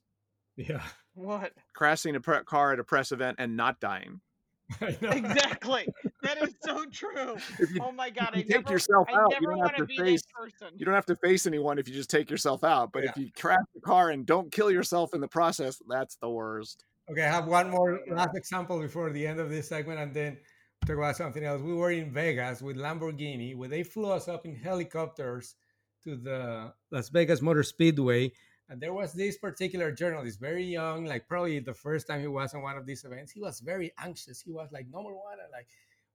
Yeah. 0.57 0.83
What? 1.15 1.53
Crashing 1.75 2.15
a 2.15 2.21
pre- 2.21 2.45
car 2.45 2.73
at 2.73 2.79
a 2.79 2.85
press 2.85 3.11
event 3.11 3.37
and 3.41 3.57
not 3.57 3.81
dying. 3.81 4.21
I 4.81 4.97
know. 5.01 5.11
Exactly. 5.11 5.89
that 6.23 6.41
is 6.41 6.55
so 6.63 6.85
true. 6.87 7.35
If 7.59 7.73
you, 7.75 7.83
Oh 7.83 7.91
my 7.91 8.11
God. 8.11 8.31
if 8.35 8.37
you 8.37 8.41
I 8.41 8.43
take 8.43 8.65
never, 8.67 8.73
yourself 8.75 9.09
I 9.13 9.19
out, 9.19 9.35
you 9.41 9.49
don't 9.49 9.59
have 9.59 9.75
to 9.77 9.87
to 9.87 9.97
face. 9.97 10.23
You 10.77 10.87
don't 10.87 10.95
have 10.95 11.07
to 11.07 11.17
face 11.17 11.47
anyone 11.47 11.79
if 11.81 11.89
you 11.89 11.95
just 11.95 12.09
take 12.09 12.31
yourself 12.31 12.63
out. 12.63 12.93
But 12.93 13.05
if 13.05 13.17
you 13.17 13.31
crash 13.37 13.59
the 13.75 13.81
car 13.81 14.11
and 14.11 14.25
don't 14.25 14.53
kill 14.53 14.71
yourself 14.71 15.15
in 15.15 15.21
the 15.21 15.29
process, 15.29 15.83
that's 15.89 16.17
the 16.23 16.31
worst. 16.31 16.85
Okay, 17.11 17.23
I 17.23 17.31
have 17.31 17.47
one 17.47 17.71
more 17.71 18.01
last 18.09 18.35
example 18.35 18.81
before 18.81 19.11
the 19.11 19.27
end 19.27 19.39
of 19.39 19.51
this 19.51 19.69
segment, 19.69 20.01
and 20.01 20.15
then 20.15 20.39
talk 20.87 20.97
about 20.97 21.17
something 21.17 21.45
else. 21.45 21.61
We 21.61 21.75
were 21.75 21.91
in 21.91 22.11
Vegas 22.11 22.63
with 22.63 22.77
Lamborghini, 22.77 23.55
where 23.55 23.69
they 23.69 23.83
flew 23.83 24.11
us 24.11 24.27
up 24.27 24.47
in 24.47 24.57
helicopters 24.57 25.57
to 26.05 26.17
the 26.17 26.73
Las 26.91 27.11
Vegas 27.11 27.43
Motor 27.43 27.63
Speedway, 27.63 28.33
and 28.71 28.81
there 28.81 28.95
was 28.95 29.13
this 29.13 29.37
particular 29.37 29.93
journalist, 29.93 30.41
very 30.41 30.65
young, 30.65 31.05
like 31.05 31.29
probably 31.29 31.59
the 31.59 31.75
first 31.75 32.07
time 32.07 32.23
he 32.23 32.27
was 32.27 32.55
on 32.55 32.63
one 32.63 32.79
of 32.79 32.87
these 32.87 33.05
events. 33.05 33.33
He 33.33 33.41
was 33.41 33.61
very 33.61 33.93
anxious. 33.99 34.41
He 34.41 34.51
was 34.51 34.71
like 34.73 34.87
number 34.91 35.13
one, 35.13 35.39
and 35.43 35.53
like 35.53 35.69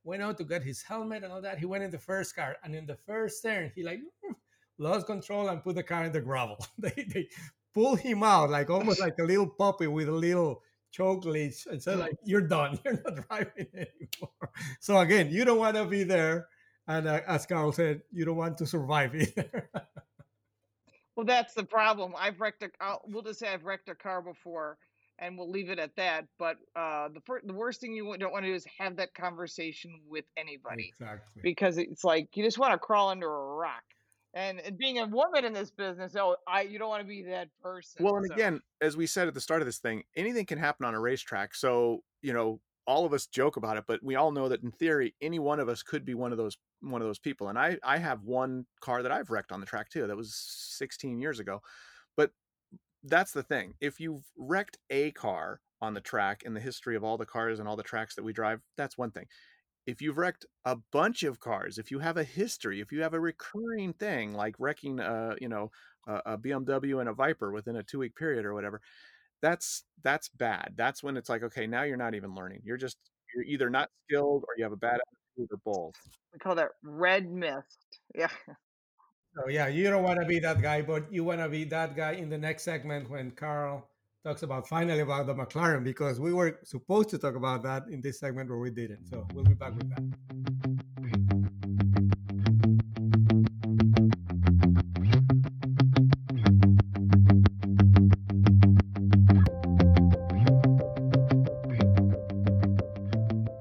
went 0.04 0.24
out 0.24 0.38
to 0.40 0.44
get 0.44 0.64
his 0.64 0.82
helmet 0.82 1.24
and 1.24 1.32
all 1.32 1.42
that. 1.42 1.60
He 1.60 1.68
went 1.68 1.84
in 1.84 1.92
the 1.92 2.00
first 2.00 2.36
car, 2.36 2.58
and 2.64 2.74
in 2.74 2.88
the 2.88 2.96
first 2.96 3.44
turn, 3.44 3.72
he 3.76 3.84
like 3.84 4.00
lost 4.80 5.06
control 5.06 5.50
and 5.50 5.64
put 5.64 5.76
the 5.76 5.84
car 5.84 6.06
in 6.06 6.12
the 6.12 6.22
gravel. 6.22 6.58
they 6.80 7.06
they 7.14 7.28
pulled 7.76 8.00
him 8.00 8.24
out 8.24 8.50
like 8.50 8.72
almost 8.72 9.00
like 9.00 9.20
a 9.20 9.24
little 9.24 9.48
puppy 9.48 9.86
with 9.86 10.10
a 10.10 10.12
little 10.12 10.64
choke 10.92 11.26
leash 11.26 11.66
and 11.68 11.82
said 11.82 12.00
like 12.00 12.16
you're 12.24 12.42
done 12.42 12.80
you're 12.86 13.02
not 13.06 13.28
driving 13.28 13.68
anymore 13.74 14.52
so 14.80 14.98
again 14.98 15.30
you 15.30 15.46
don't 15.46 15.60
want 15.60 15.76
to 15.76 15.86
be 15.86 16.04
there 16.04 16.48
and 16.88 17.08
uh, 17.08 17.22
as 17.28 17.46
carl 17.46 17.72
said 17.72 18.02
you 18.12 18.26
don't 18.26 18.38
want 18.38 18.58
to 18.58 18.66
survive 18.66 19.16
either 19.16 19.70
Well, 21.20 21.26
that's 21.26 21.54
the 21.54 21.66
problem. 21.66 22.14
I've 22.18 22.40
wrecked 22.40 22.64
a. 22.64 22.70
I'll, 22.80 23.02
we'll 23.06 23.24
just 23.24 23.40
say 23.40 23.50
I've 23.50 23.66
wrecked 23.66 23.90
a 23.90 23.94
car 23.94 24.22
before, 24.22 24.78
and 25.18 25.38
we'll 25.38 25.52
leave 25.52 25.70
it 25.70 25.78
at 25.78 25.94
that. 25.98 26.28
But 26.38 26.56
uh, 26.78 27.10
the 27.10 27.22
the 27.44 27.54
worst 27.54 27.82
thing 27.82 27.92
you 27.92 28.16
don't 28.18 28.32
want 28.32 28.46
to 28.46 28.50
do 28.50 28.56
is 28.56 28.66
have 28.78 28.96
that 28.96 29.14
conversation 29.14 30.00
with 30.08 30.24
anybody 30.38 30.88
exactly 30.88 31.42
because 31.42 31.78
it's 31.78 32.06
like 32.06 32.30
you 32.38 32.44
just 32.46 32.58
want 32.58 32.72
to 32.72 32.78
crawl 32.78 33.10
under 33.10 33.28
a 33.28 33.56
rock. 33.56 33.84
And, 34.34 34.60
and 34.60 34.78
being 34.78 35.00
a 35.00 35.08
woman 35.08 35.44
in 35.44 35.54
this 35.54 35.72
business, 35.72 36.16
oh, 36.16 36.36
I 36.48 36.62
you 36.62 36.78
don't 36.78 36.90
want 36.90 37.02
to 37.02 37.08
be 37.08 37.24
that 37.24 37.50
person. 37.62 38.04
Well, 38.04 38.18
and 38.18 38.28
so- 38.28 38.34
again, 38.34 38.62
as 38.82 38.96
we 38.96 39.08
said 39.08 39.28
at 39.28 39.34
the 39.34 39.42
start 39.42 39.62
of 39.62 39.66
this 39.66 39.80
thing, 39.80 40.04
anything 40.16 40.46
can 40.46 40.60
happen 40.60 40.86
on 40.86 40.94
a 40.94 41.00
racetrack. 41.00 41.56
So, 41.56 42.04
you 42.22 42.34
know, 42.34 42.62
all 42.86 43.06
of 43.06 43.14
us 43.14 43.28
joke 43.28 43.58
about 43.58 43.78
it, 43.78 43.84
but 43.88 44.04
we 44.04 44.16
all 44.16 44.32
know 44.32 44.50
that 44.50 44.64
in 44.64 44.72
theory, 44.72 45.14
any 45.22 45.38
one 45.40 45.60
of 45.60 45.70
us 45.70 45.84
could 45.84 46.06
be 46.06 46.16
one 46.16 46.32
of 46.32 46.38
those 46.38 46.58
one 46.82 47.02
of 47.02 47.08
those 47.08 47.20
people. 47.20 47.50
And 47.50 47.58
I 47.58 47.78
I 47.84 47.98
have 47.98 48.24
one 48.24 48.66
car 48.82 49.04
that 49.04 49.12
I've 49.12 49.30
wrecked 49.30 49.52
on 49.52 49.60
the 49.60 49.66
track 49.66 49.90
too. 49.90 50.08
That 50.08 50.18
was 50.18 50.34
16 50.36 51.20
years 51.20 51.40
ago. 51.40 51.62
But 52.16 52.32
that's 53.04 53.32
the 53.32 53.44
thing. 53.44 53.74
If 53.80 54.00
you've 54.00 54.26
wrecked 54.38 54.78
a 54.90 55.12
car 55.12 55.62
on 55.82 55.94
the 55.94 56.02
track 56.02 56.44
in 56.44 56.54
the 56.54 56.60
history 56.60 56.96
of 56.96 57.04
all 57.04 57.18
the 57.18 57.26
cars 57.26 57.60
and 57.60 57.68
all 57.68 57.76
the 57.76 57.84
tracks 57.84 58.16
that 58.16 58.24
we 58.24 58.34
drive, 58.34 58.62
that's 58.78 58.98
one 58.98 59.12
thing. 59.12 59.26
If 59.90 60.02
you've 60.02 60.18
wrecked 60.18 60.46
a 60.66 60.78
bunch 60.92 61.24
of 61.24 61.40
cars, 61.40 61.78
if 61.78 61.90
you 61.90 62.00
have 62.00 62.18
a 62.18 62.24
history, 62.24 62.80
if 62.80 62.92
you 62.92 63.02
have 63.02 63.14
a 63.14 63.20
recurring 63.20 63.94
thing 63.94 64.34
like 64.34 64.56
wrecking, 64.60 65.00
uh, 65.00 65.36
you 65.42 65.50
know, 65.50 65.72
a, 66.08 66.34
a 66.34 66.38
BMW 66.38 67.00
and 67.00 67.10
a 67.10 67.14
Viper 67.14 67.52
within 67.52 67.76
a 67.76 67.84
two 67.84 68.00
week 68.00 68.16
period 68.16 68.46
or 68.46 68.54
whatever, 68.54 68.82
that's 69.42 69.84
that's 70.04 70.30
bad. 70.30 70.74
That's 70.76 71.02
when 71.02 71.18
it's 71.18 71.30
like, 71.30 71.44
okay, 71.44 71.66
now 71.66 71.84
you're 71.84 71.98
not 71.98 72.14
even 72.14 72.36
learning. 72.36 72.62
You're 72.64 72.78
just 72.78 72.98
you're 73.34 73.46
either 73.46 73.70
not 73.70 73.90
skilled 74.06 74.44
or 74.44 74.54
you 74.58 74.64
have 74.64 74.74
a 74.74 74.78
bad 74.78 75.00
attitude 75.38 75.50
or 75.52 75.60
both. 75.66 75.96
we 76.34 76.40
call 76.40 76.56
that 76.56 76.70
red 76.84 77.30
mist. 77.32 78.00
Yeah. 78.16 78.30
so 79.36 79.48
yeah 79.50 79.68
you 79.68 79.90
don't 79.90 80.04
want 80.04 80.20
to 80.20 80.26
be 80.26 80.40
that 80.40 80.62
guy 80.62 80.82
but 80.82 81.12
you 81.14 81.24
want 81.24 81.40
to 81.40 81.48
be 81.50 81.64
that 81.64 81.96
guy 81.96 82.14
in 82.14 82.30
the 82.30 82.38
next 82.38 82.64
segment 82.64 83.10
when 83.10 83.30
carl 83.32 83.88
talks 84.24 84.44
about 84.44 84.68
finally 84.68 85.00
about 85.00 85.26
the 85.28 85.34
mclaren 85.34 85.84
because 85.84 86.20
we 86.20 86.34
were 86.34 86.60
supposed 86.64 87.10
to 87.10 87.18
talk 87.18 87.36
about 87.36 87.64
that 87.64 87.84
in 87.90 88.02
this 88.02 88.20
segment 88.20 88.50
where 88.50 88.60
we 88.60 88.70
didn't 88.70 89.06
so 89.08 89.26
we'll 89.34 89.46
be 89.46 89.54
back 89.54 89.74
with 89.76 89.90
that 89.90 90.04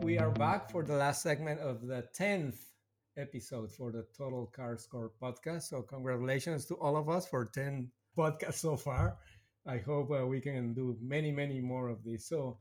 we 0.03 0.19
are 0.19 0.33
back 0.33 0.69
for 0.71 0.83
the 0.83 0.95
last 0.95 1.23
segment 1.23 1.61
of 1.61 1.87
the 1.87 2.05
10th 2.19 2.57
episode 3.17 3.71
for 3.71 3.93
the 3.93 4.07
Total 4.17 4.47
Car 4.47 4.79
Score 4.79 5.11
podcast. 5.21 5.63
So, 5.63 5.83
congratulations 5.83 6.67
to 6.67 6.75
all 6.77 6.97
of 6.97 7.09
us 7.09 7.27
for 7.27 7.47
10 7.47 7.91
podcasts 8.17 8.55
so 8.55 8.77
far. 8.77 9.19
I 9.69 9.77
hope 9.77 10.11
uh, 10.11 10.27
we 10.27 10.41
can 10.41 10.73
do 10.73 10.97
many, 11.01 11.31
many 11.31 11.61
more 11.61 11.89
of 11.89 12.03
these. 12.03 12.27
So, 12.27 12.59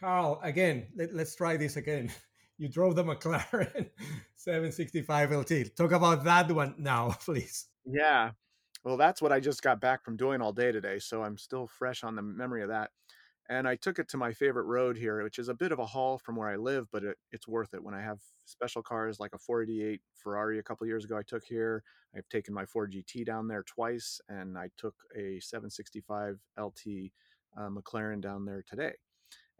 Carl, 0.00 0.40
again, 0.42 0.86
let, 0.96 1.14
let's 1.14 1.36
try 1.36 1.56
this 1.56 1.76
again. 1.76 2.10
You 2.58 2.70
drove 2.70 2.96
the 2.96 3.04
McLaren 3.04 3.90
765 4.36 5.30
LT. 5.30 5.76
Talk 5.76 5.92
about 5.92 6.24
that 6.24 6.50
one 6.50 6.74
now, 6.78 7.10
please. 7.20 7.66
Yeah. 7.84 8.30
Well, 8.82 8.96
that's 8.96 9.20
what 9.20 9.30
I 9.30 9.40
just 9.40 9.60
got 9.60 9.78
back 9.78 10.02
from 10.02 10.16
doing 10.16 10.40
all 10.40 10.54
day 10.54 10.72
today. 10.72 10.98
So 10.98 11.22
I'm 11.22 11.36
still 11.36 11.66
fresh 11.66 12.02
on 12.02 12.16
the 12.16 12.22
memory 12.22 12.62
of 12.62 12.70
that. 12.70 12.92
And 13.48 13.68
I 13.68 13.76
took 13.76 13.98
it 13.98 14.08
to 14.08 14.16
my 14.16 14.32
favorite 14.32 14.64
road 14.64 14.96
here, 14.96 15.22
which 15.22 15.38
is 15.38 15.48
a 15.48 15.54
bit 15.54 15.70
of 15.70 15.78
a 15.78 15.86
haul 15.86 16.18
from 16.18 16.34
where 16.34 16.48
I 16.48 16.56
live, 16.56 16.88
but 16.90 17.04
it, 17.04 17.16
it's 17.30 17.46
worth 17.46 17.74
it. 17.74 17.82
When 17.82 17.94
I 17.94 18.02
have 18.02 18.18
special 18.44 18.82
cars 18.82 19.20
like 19.20 19.34
a 19.34 19.38
488 19.38 20.00
Ferrari 20.14 20.58
a 20.58 20.62
couple 20.62 20.86
years 20.86 21.04
ago, 21.04 21.16
I 21.16 21.22
took 21.22 21.44
here. 21.44 21.84
I've 22.16 22.28
taken 22.28 22.54
my 22.54 22.64
Ford 22.64 22.92
GT 22.92 23.24
down 23.24 23.46
there 23.46 23.62
twice, 23.62 24.20
and 24.28 24.58
I 24.58 24.70
took 24.76 24.94
a 25.14 25.38
765 25.40 26.38
LT 26.58 27.12
uh, 27.56 27.68
McLaren 27.68 28.20
down 28.20 28.44
there 28.44 28.64
today. 28.68 28.94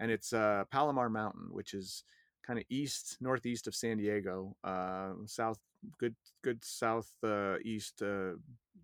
And 0.00 0.10
it's 0.10 0.32
uh, 0.32 0.64
Palomar 0.70 1.08
Mountain, 1.08 1.48
which 1.50 1.72
is 1.72 2.02
kind 2.44 2.58
of 2.58 2.64
east 2.68 3.18
northeast 3.20 3.66
of 3.66 3.74
San 3.74 3.98
Diego, 3.98 4.56
uh, 4.64 5.12
south 5.26 5.58
good 5.98 6.14
good 6.42 6.64
south 6.64 7.10
uh, 7.22 7.56
uh, 8.02 8.32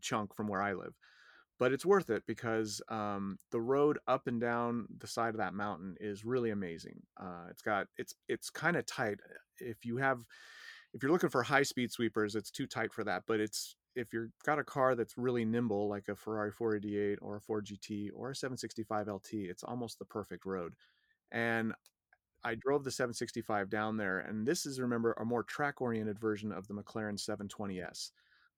chunk 0.01 0.35
from 0.35 0.49
where 0.49 0.63
I 0.63 0.75
live. 0.75 0.95
But 1.63 1.73
it's 1.73 1.87
worth 1.87 2.11
it 2.11 2.25
because 2.27 2.83
um, 2.89 3.39
the 3.53 3.61
road 3.61 4.01
up 4.09 4.27
and 4.27 4.41
down 4.41 4.89
the 4.99 5.07
side 5.07 5.29
of 5.29 5.37
that 5.37 5.55
mountain 5.55 5.95
is 6.01 6.25
really 6.25 6.51
amazing. 6.51 7.01
Uh, 7.17 7.45
it's 7.51 7.63
got 7.63 7.87
it's 7.97 8.17
it's 8.29 8.51
kind 8.51 8.77
of 8.77 8.85
tight. 8.85 9.21
If 9.61 9.85
you 9.85 9.99
have 9.99 10.19
if 10.93 11.05
you're 11.05 11.13
looking 11.13 11.31
for 11.31 11.45
high 11.45 11.63
speed 11.63 11.93
sweepers, 11.93 12.35
it's 12.35 12.51
too 12.51 12.67
tight 12.67 12.93
for 12.93 13.05
that. 13.05 13.23
But 13.29 13.39
it's 13.39 13.77
if 13.95 14.13
you've 14.13 14.33
got 14.45 14.59
a 14.59 14.65
car 14.65 14.97
that's 14.97 15.17
really 15.17 15.45
nimble, 15.45 15.89
like 15.89 16.09
a 16.09 16.17
Ferrari 16.17 16.51
488 16.51 17.21
or 17.23 17.37
a 17.37 17.41
Ford 17.41 17.65
GT 17.65 18.09
or 18.13 18.33
a 18.33 18.35
765 18.35 19.07
LT, 19.07 19.29
it's 19.35 19.63
almost 19.63 20.01
the 20.01 20.05
perfect 20.05 20.45
road. 20.45 20.73
And 21.31 21.75
I 22.43 22.57
drove 22.57 22.83
the 22.83 22.91
765 22.91 23.71
down 23.71 23.97
there, 23.97 24.19
and 24.19 24.45
this 24.45 24.67
is 24.67 24.81
remember 24.81 25.13
a 25.13 25.25
more 25.25 25.45
track 25.45 25.81
oriented 25.81 26.19
version 26.19 26.51
of 26.51 26.67
the 26.67 26.75
McLaren 26.75 27.25
720S. 27.25 28.11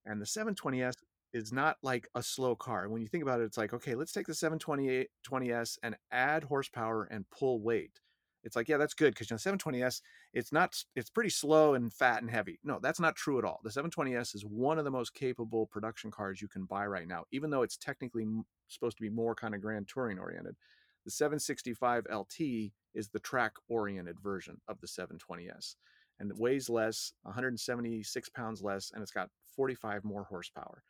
And 0.06 0.22
the 0.22 0.26
720S 0.26 0.94
is 1.34 1.52
not 1.52 1.76
like 1.82 2.08
a 2.14 2.22
slow 2.22 2.56
car. 2.56 2.88
When 2.88 3.02
you 3.02 3.08
think 3.08 3.22
about 3.22 3.40
it, 3.40 3.44
it's 3.44 3.58
like, 3.58 3.74
okay, 3.74 3.94
let's 3.94 4.12
take 4.12 4.26
the 4.26 4.32
720S 4.32 5.78
and 5.82 5.96
add 6.12 6.44
horsepower 6.44 7.08
and 7.10 7.28
pull 7.30 7.60
weight. 7.60 8.00
It's 8.44 8.56
like, 8.56 8.68
yeah, 8.68 8.76
that's 8.76 8.94
good 8.94 9.14
because 9.14 9.28
the 9.28 9.34
720S, 9.36 10.00
it's 10.32 10.52
not, 10.52 10.76
it's 10.94 11.10
pretty 11.10 11.30
slow 11.30 11.74
and 11.74 11.92
fat 11.92 12.20
and 12.22 12.30
heavy. 12.30 12.60
No, 12.62 12.78
that's 12.80 13.00
not 13.00 13.16
true 13.16 13.38
at 13.38 13.44
all. 13.44 13.60
The 13.64 13.70
720S 13.70 14.34
is 14.34 14.44
one 14.44 14.78
of 14.78 14.84
the 14.84 14.90
most 14.90 15.14
capable 15.14 15.66
production 15.66 16.10
cars 16.10 16.40
you 16.40 16.48
can 16.48 16.66
buy 16.66 16.86
right 16.86 17.08
now, 17.08 17.24
even 17.32 17.50
though 17.50 17.62
it's 17.62 17.78
technically 17.78 18.26
supposed 18.68 18.96
to 18.98 19.02
be 19.02 19.10
more 19.10 19.34
kind 19.34 19.54
of 19.54 19.60
grand 19.60 19.88
touring 19.88 20.18
oriented. 20.18 20.56
The 21.04 21.10
765 21.10 22.06
LT 22.14 22.72
is 22.94 23.08
the 23.08 23.18
track 23.18 23.52
oriented 23.68 24.20
version 24.20 24.60
of 24.68 24.80
the 24.80 24.86
720S. 24.86 25.76
and 26.20 26.30
it 26.30 26.36
weighs 26.36 26.68
less, 26.68 27.12
176 27.22 28.28
pounds 28.30 28.62
less, 28.62 28.92
and 28.94 29.02
it's 29.02 29.10
got 29.10 29.30
45 29.56 30.04
more 30.04 30.24
horsepower. 30.24 30.82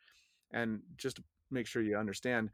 And 0.55 0.79
just 0.97 1.17
to 1.17 1.23
make 1.51 1.67
sure 1.67 1.83
you 1.83 1.97
understand, 1.97 2.49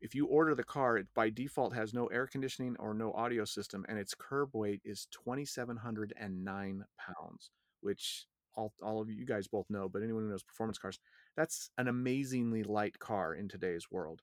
if 0.00 0.14
you 0.14 0.26
order 0.26 0.54
the 0.54 0.64
car, 0.64 0.96
it 0.96 1.08
by 1.14 1.30
default 1.30 1.74
has 1.74 1.92
no 1.92 2.06
air 2.06 2.26
conditioning 2.26 2.76
or 2.78 2.94
no 2.94 3.12
audio 3.12 3.44
system, 3.44 3.84
and 3.88 3.98
its 3.98 4.14
curb 4.14 4.50
weight 4.54 4.80
is 4.84 5.08
2,709 5.10 6.84
pounds, 6.96 7.50
which 7.80 8.26
all, 8.54 8.72
all 8.82 9.00
of 9.00 9.10
you 9.10 9.26
guys 9.26 9.48
both 9.48 9.66
know, 9.68 9.88
but 9.88 10.02
anyone 10.02 10.22
who 10.22 10.30
knows 10.30 10.42
performance 10.42 10.78
cars, 10.78 10.98
that's 11.36 11.70
an 11.76 11.88
amazingly 11.88 12.62
light 12.62 12.98
car 12.98 13.34
in 13.34 13.48
today's 13.48 13.90
world. 13.90 14.22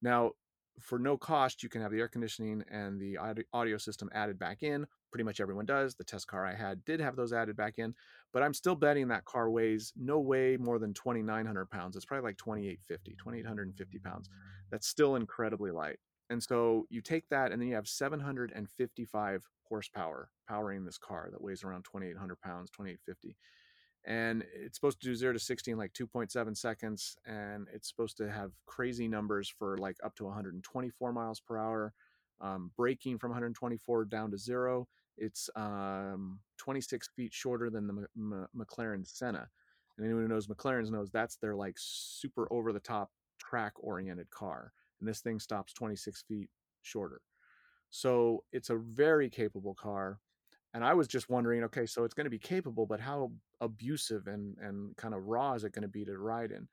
Now, 0.00 0.32
for 0.80 0.98
no 0.98 1.16
cost, 1.16 1.62
you 1.62 1.68
can 1.68 1.82
have 1.82 1.90
the 1.90 2.00
air 2.00 2.08
conditioning 2.08 2.64
and 2.70 3.00
the 3.00 3.18
audio 3.52 3.78
system 3.78 4.08
added 4.12 4.38
back 4.38 4.62
in. 4.62 4.86
Pretty 5.10 5.24
much 5.24 5.40
everyone 5.40 5.66
does. 5.66 5.94
The 5.94 6.04
test 6.04 6.26
car 6.26 6.44
I 6.46 6.54
had 6.54 6.84
did 6.84 7.00
have 7.00 7.16
those 7.16 7.32
added 7.32 7.56
back 7.56 7.78
in, 7.78 7.94
but 8.32 8.42
I'm 8.42 8.54
still 8.54 8.74
betting 8.74 9.08
that 9.08 9.24
car 9.24 9.50
weighs 9.50 9.92
no 9.96 10.20
way 10.20 10.56
more 10.58 10.78
than 10.78 10.92
2,900 10.94 11.70
pounds. 11.70 11.96
It's 11.96 12.04
probably 12.04 12.28
like 12.28 12.36
2,850, 12.36 13.16
2,850 13.18 13.98
pounds. 13.98 14.28
That's 14.70 14.86
still 14.86 15.16
incredibly 15.16 15.70
light. 15.70 15.98
And 16.30 16.42
so 16.42 16.86
you 16.90 17.00
take 17.00 17.28
that, 17.30 17.52
and 17.52 17.60
then 17.60 17.68
you 17.68 17.74
have 17.74 17.88
755 17.88 19.48
horsepower 19.62 20.30
powering 20.46 20.84
this 20.84 20.98
car 20.98 21.28
that 21.32 21.40
weighs 21.40 21.64
around 21.64 21.84
2,800 21.84 22.40
pounds, 22.40 22.70
2,850 22.70 23.34
and 24.06 24.44
it's 24.54 24.76
supposed 24.76 25.00
to 25.00 25.06
do 25.06 25.14
0 25.14 25.34
to 25.34 25.38
60 25.38 25.70
in 25.72 25.78
like 25.78 25.92
2.7 25.92 26.56
seconds 26.56 27.16
and 27.26 27.66
it's 27.72 27.88
supposed 27.88 28.16
to 28.16 28.30
have 28.30 28.52
crazy 28.66 29.08
numbers 29.08 29.48
for 29.48 29.76
like 29.78 29.96
up 30.04 30.14
to 30.16 30.24
124 30.24 31.12
miles 31.12 31.40
per 31.40 31.58
hour 31.58 31.92
um, 32.40 32.70
braking 32.76 33.18
from 33.18 33.30
124 33.30 34.04
down 34.04 34.30
to 34.30 34.38
zero. 34.38 34.86
It's 35.16 35.50
um, 35.56 36.38
26 36.58 37.10
feet 37.16 37.34
shorter 37.34 37.70
than 37.70 37.86
the 37.86 37.92
M- 37.92 38.06
M- 38.16 38.48
mclaren 38.56 39.06
senna 39.06 39.48
and 39.96 40.06
anyone 40.06 40.22
who 40.22 40.28
knows 40.28 40.46
mclaren's 40.46 40.90
knows 40.90 41.10
that's 41.10 41.36
their 41.36 41.56
like 41.56 41.74
super 41.76 42.46
over 42.52 42.72
the 42.72 42.80
top 42.80 43.10
track 43.38 43.72
oriented 43.80 44.30
car 44.30 44.72
and 45.00 45.08
this 45.08 45.20
thing 45.20 45.40
stops 45.40 45.72
26 45.72 46.24
feet 46.28 46.48
shorter. 46.82 47.20
So 47.90 48.44
it's 48.52 48.70
a 48.70 48.76
very 48.76 49.28
capable 49.28 49.74
car 49.74 50.20
and 50.74 50.84
I 50.84 50.94
was 50.94 51.08
just 51.08 51.28
wondering, 51.28 51.64
okay, 51.64 51.86
so 51.86 52.04
it's 52.04 52.14
going 52.14 52.26
to 52.26 52.30
be 52.30 52.38
capable, 52.38 52.86
but 52.86 53.00
how 53.00 53.32
abusive 53.60 54.26
and 54.26 54.56
and 54.58 54.96
kind 54.96 55.14
of 55.14 55.24
raw 55.26 55.54
is 55.54 55.64
it 55.64 55.72
going 55.72 55.82
to 55.82 55.88
be 55.88 56.04
to 56.04 56.18
ride 56.18 56.52
in? 56.52 56.68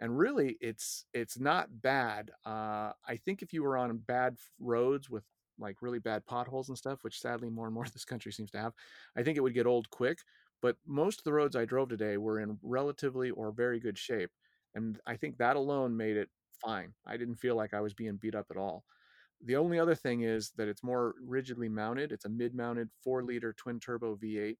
And 0.00 0.18
really, 0.18 0.56
it's 0.60 1.06
it's 1.14 1.38
not 1.38 1.82
bad. 1.82 2.30
Uh, 2.44 2.92
I 3.06 3.16
think 3.24 3.42
if 3.42 3.52
you 3.52 3.62
were 3.62 3.76
on 3.76 3.96
bad 3.98 4.38
roads 4.58 5.08
with 5.10 5.24
like 5.58 5.82
really 5.82 6.00
bad 6.00 6.26
potholes 6.26 6.68
and 6.68 6.76
stuff, 6.78 7.04
which 7.04 7.20
sadly 7.20 7.48
more 7.50 7.66
and 7.66 7.74
more 7.74 7.84
this 7.86 8.04
country 8.04 8.32
seems 8.32 8.50
to 8.52 8.58
have, 8.58 8.74
I 9.16 9.22
think 9.22 9.38
it 9.38 9.42
would 9.42 9.54
get 9.54 9.66
old 9.66 9.90
quick. 9.90 10.18
But 10.62 10.76
most 10.86 11.20
of 11.20 11.24
the 11.24 11.32
roads 11.32 11.56
I 11.56 11.64
drove 11.66 11.90
today 11.90 12.16
were 12.16 12.40
in 12.40 12.58
relatively 12.62 13.30
or 13.30 13.52
very 13.52 13.78
good 13.80 13.98
shape, 13.98 14.30
and 14.74 15.00
I 15.06 15.16
think 15.16 15.38
that 15.38 15.56
alone 15.56 15.96
made 15.96 16.16
it 16.16 16.30
fine. 16.52 16.94
I 17.06 17.16
didn't 17.16 17.36
feel 17.36 17.54
like 17.56 17.74
I 17.74 17.80
was 17.80 17.94
being 17.94 18.16
beat 18.16 18.34
up 18.34 18.46
at 18.50 18.56
all. 18.56 18.84
The 19.42 19.56
only 19.56 19.78
other 19.78 19.94
thing 19.94 20.22
is 20.22 20.52
that 20.56 20.68
it's 20.68 20.82
more 20.82 21.14
rigidly 21.20 21.68
mounted. 21.68 22.12
It's 22.12 22.24
a 22.24 22.30
mid-mounted 22.30 22.88
4-liter 23.06 23.52
twin-turbo 23.54 24.16
V8, 24.16 24.56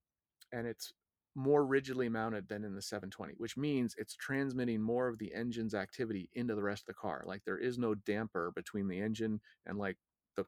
and 0.52 0.66
it's 0.66 0.92
more 1.34 1.64
rigidly 1.64 2.08
mounted 2.08 2.48
than 2.48 2.64
in 2.64 2.74
the 2.74 2.82
720, 2.82 3.34
which 3.38 3.56
means 3.56 3.94
it's 3.98 4.14
transmitting 4.14 4.80
more 4.80 5.08
of 5.08 5.18
the 5.18 5.34
engine's 5.34 5.74
activity 5.74 6.28
into 6.34 6.54
the 6.54 6.62
rest 6.62 6.82
of 6.82 6.86
the 6.86 6.94
car. 6.94 7.24
Like 7.26 7.42
there 7.44 7.58
is 7.58 7.78
no 7.78 7.94
damper 7.94 8.52
between 8.54 8.86
the 8.88 9.00
engine 9.00 9.40
and 9.66 9.78
like 9.78 9.96
the 10.36 10.44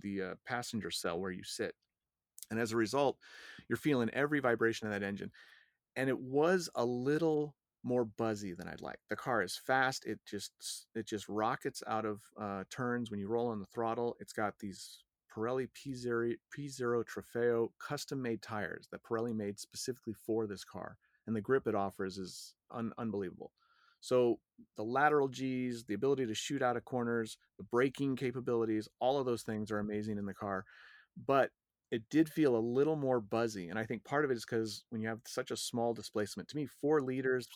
the 0.00 0.22
uh, 0.22 0.34
passenger 0.46 0.90
cell 0.90 1.20
where 1.20 1.30
you 1.30 1.44
sit. 1.44 1.74
And 2.50 2.58
as 2.58 2.72
a 2.72 2.76
result, 2.76 3.18
you're 3.68 3.76
feeling 3.76 4.10
every 4.10 4.40
vibration 4.40 4.86
of 4.86 4.92
that 4.92 5.06
engine. 5.06 5.30
And 5.96 6.08
it 6.08 6.18
was 6.18 6.68
a 6.74 6.84
little 6.84 7.54
more 7.84 8.04
buzzy 8.04 8.54
than 8.54 8.68
I'd 8.68 8.80
like. 8.80 8.98
The 9.10 9.16
car 9.16 9.42
is 9.42 9.56
fast. 9.56 10.06
It 10.06 10.18
just 10.26 10.52
it 10.94 11.06
just 11.06 11.28
rockets 11.28 11.82
out 11.86 12.04
of 12.04 12.20
uh, 12.40 12.64
turns 12.70 13.10
when 13.10 13.20
you 13.20 13.28
roll 13.28 13.48
on 13.48 13.60
the 13.60 13.66
throttle. 13.66 14.16
It's 14.20 14.32
got 14.32 14.58
these 14.58 15.04
Pirelli 15.34 15.68
P0, 15.74 16.34
P0 16.56 17.04
Trofeo 17.04 17.68
custom 17.78 18.22
made 18.22 18.40
tires 18.40 18.88
that 18.90 19.02
Pirelli 19.02 19.34
made 19.34 19.58
specifically 19.58 20.14
for 20.14 20.46
this 20.46 20.64
car, 20.64 20.96
and 21.26 21.36
the 21.36 21.40
grip 21.40 21.66
it 21.66 21.74
offers 21.74 22.18
is 22.18 22.54
un- 22.70 22.92
unbelievable. 22.98 23.52
So 24.00 24.38
the 24.76 24.82
lateral 24.82 25.28
G's, 25.28 25.84
the 25.84 25.94
ability 25.94 26.26
to 26.26 26.34
shoot 26.34 26.62
out 26.62 26.76
of 26.76 26.84
corners, 26.84 27.38
the 27.56 27.64
braking 27.64 28.16
capabilities, 28.16 28.86
all 29.00 29.18
of 29.18 29.24
those 29.26 29.42
things 29.42 29.70
are 29.70 29.78
amazing 29.78 30.18
in 30.18 30.26
the 30.26 30.34
car. 30.34 30.64
But 31.26 31.50
it 31.90 32.02
did 32.10 32.28
feel 32.28 32.56
a 32.56 32.58
little 32.58 32.96
more 32.96 33.20
buzzy. 33.20 33.68
And 33.68 33.78
I 33.78 33.84
think 33.84 34.04
part 34.04 34.24
of 34.24 34.30
it 34.30 34.36
is 34.36 34.44
because 34.44 34.84
when 34.90 35.00
you 35.00 35.08
have 35.08 35.20
such 35.26 35.50
a 35.50 35.56
small 35.56 35.94
displacement, 35.94 36.48
to 36.50 36.56
me, 36.56 36.66
four 36.66 37.00
liters 37.00 37.48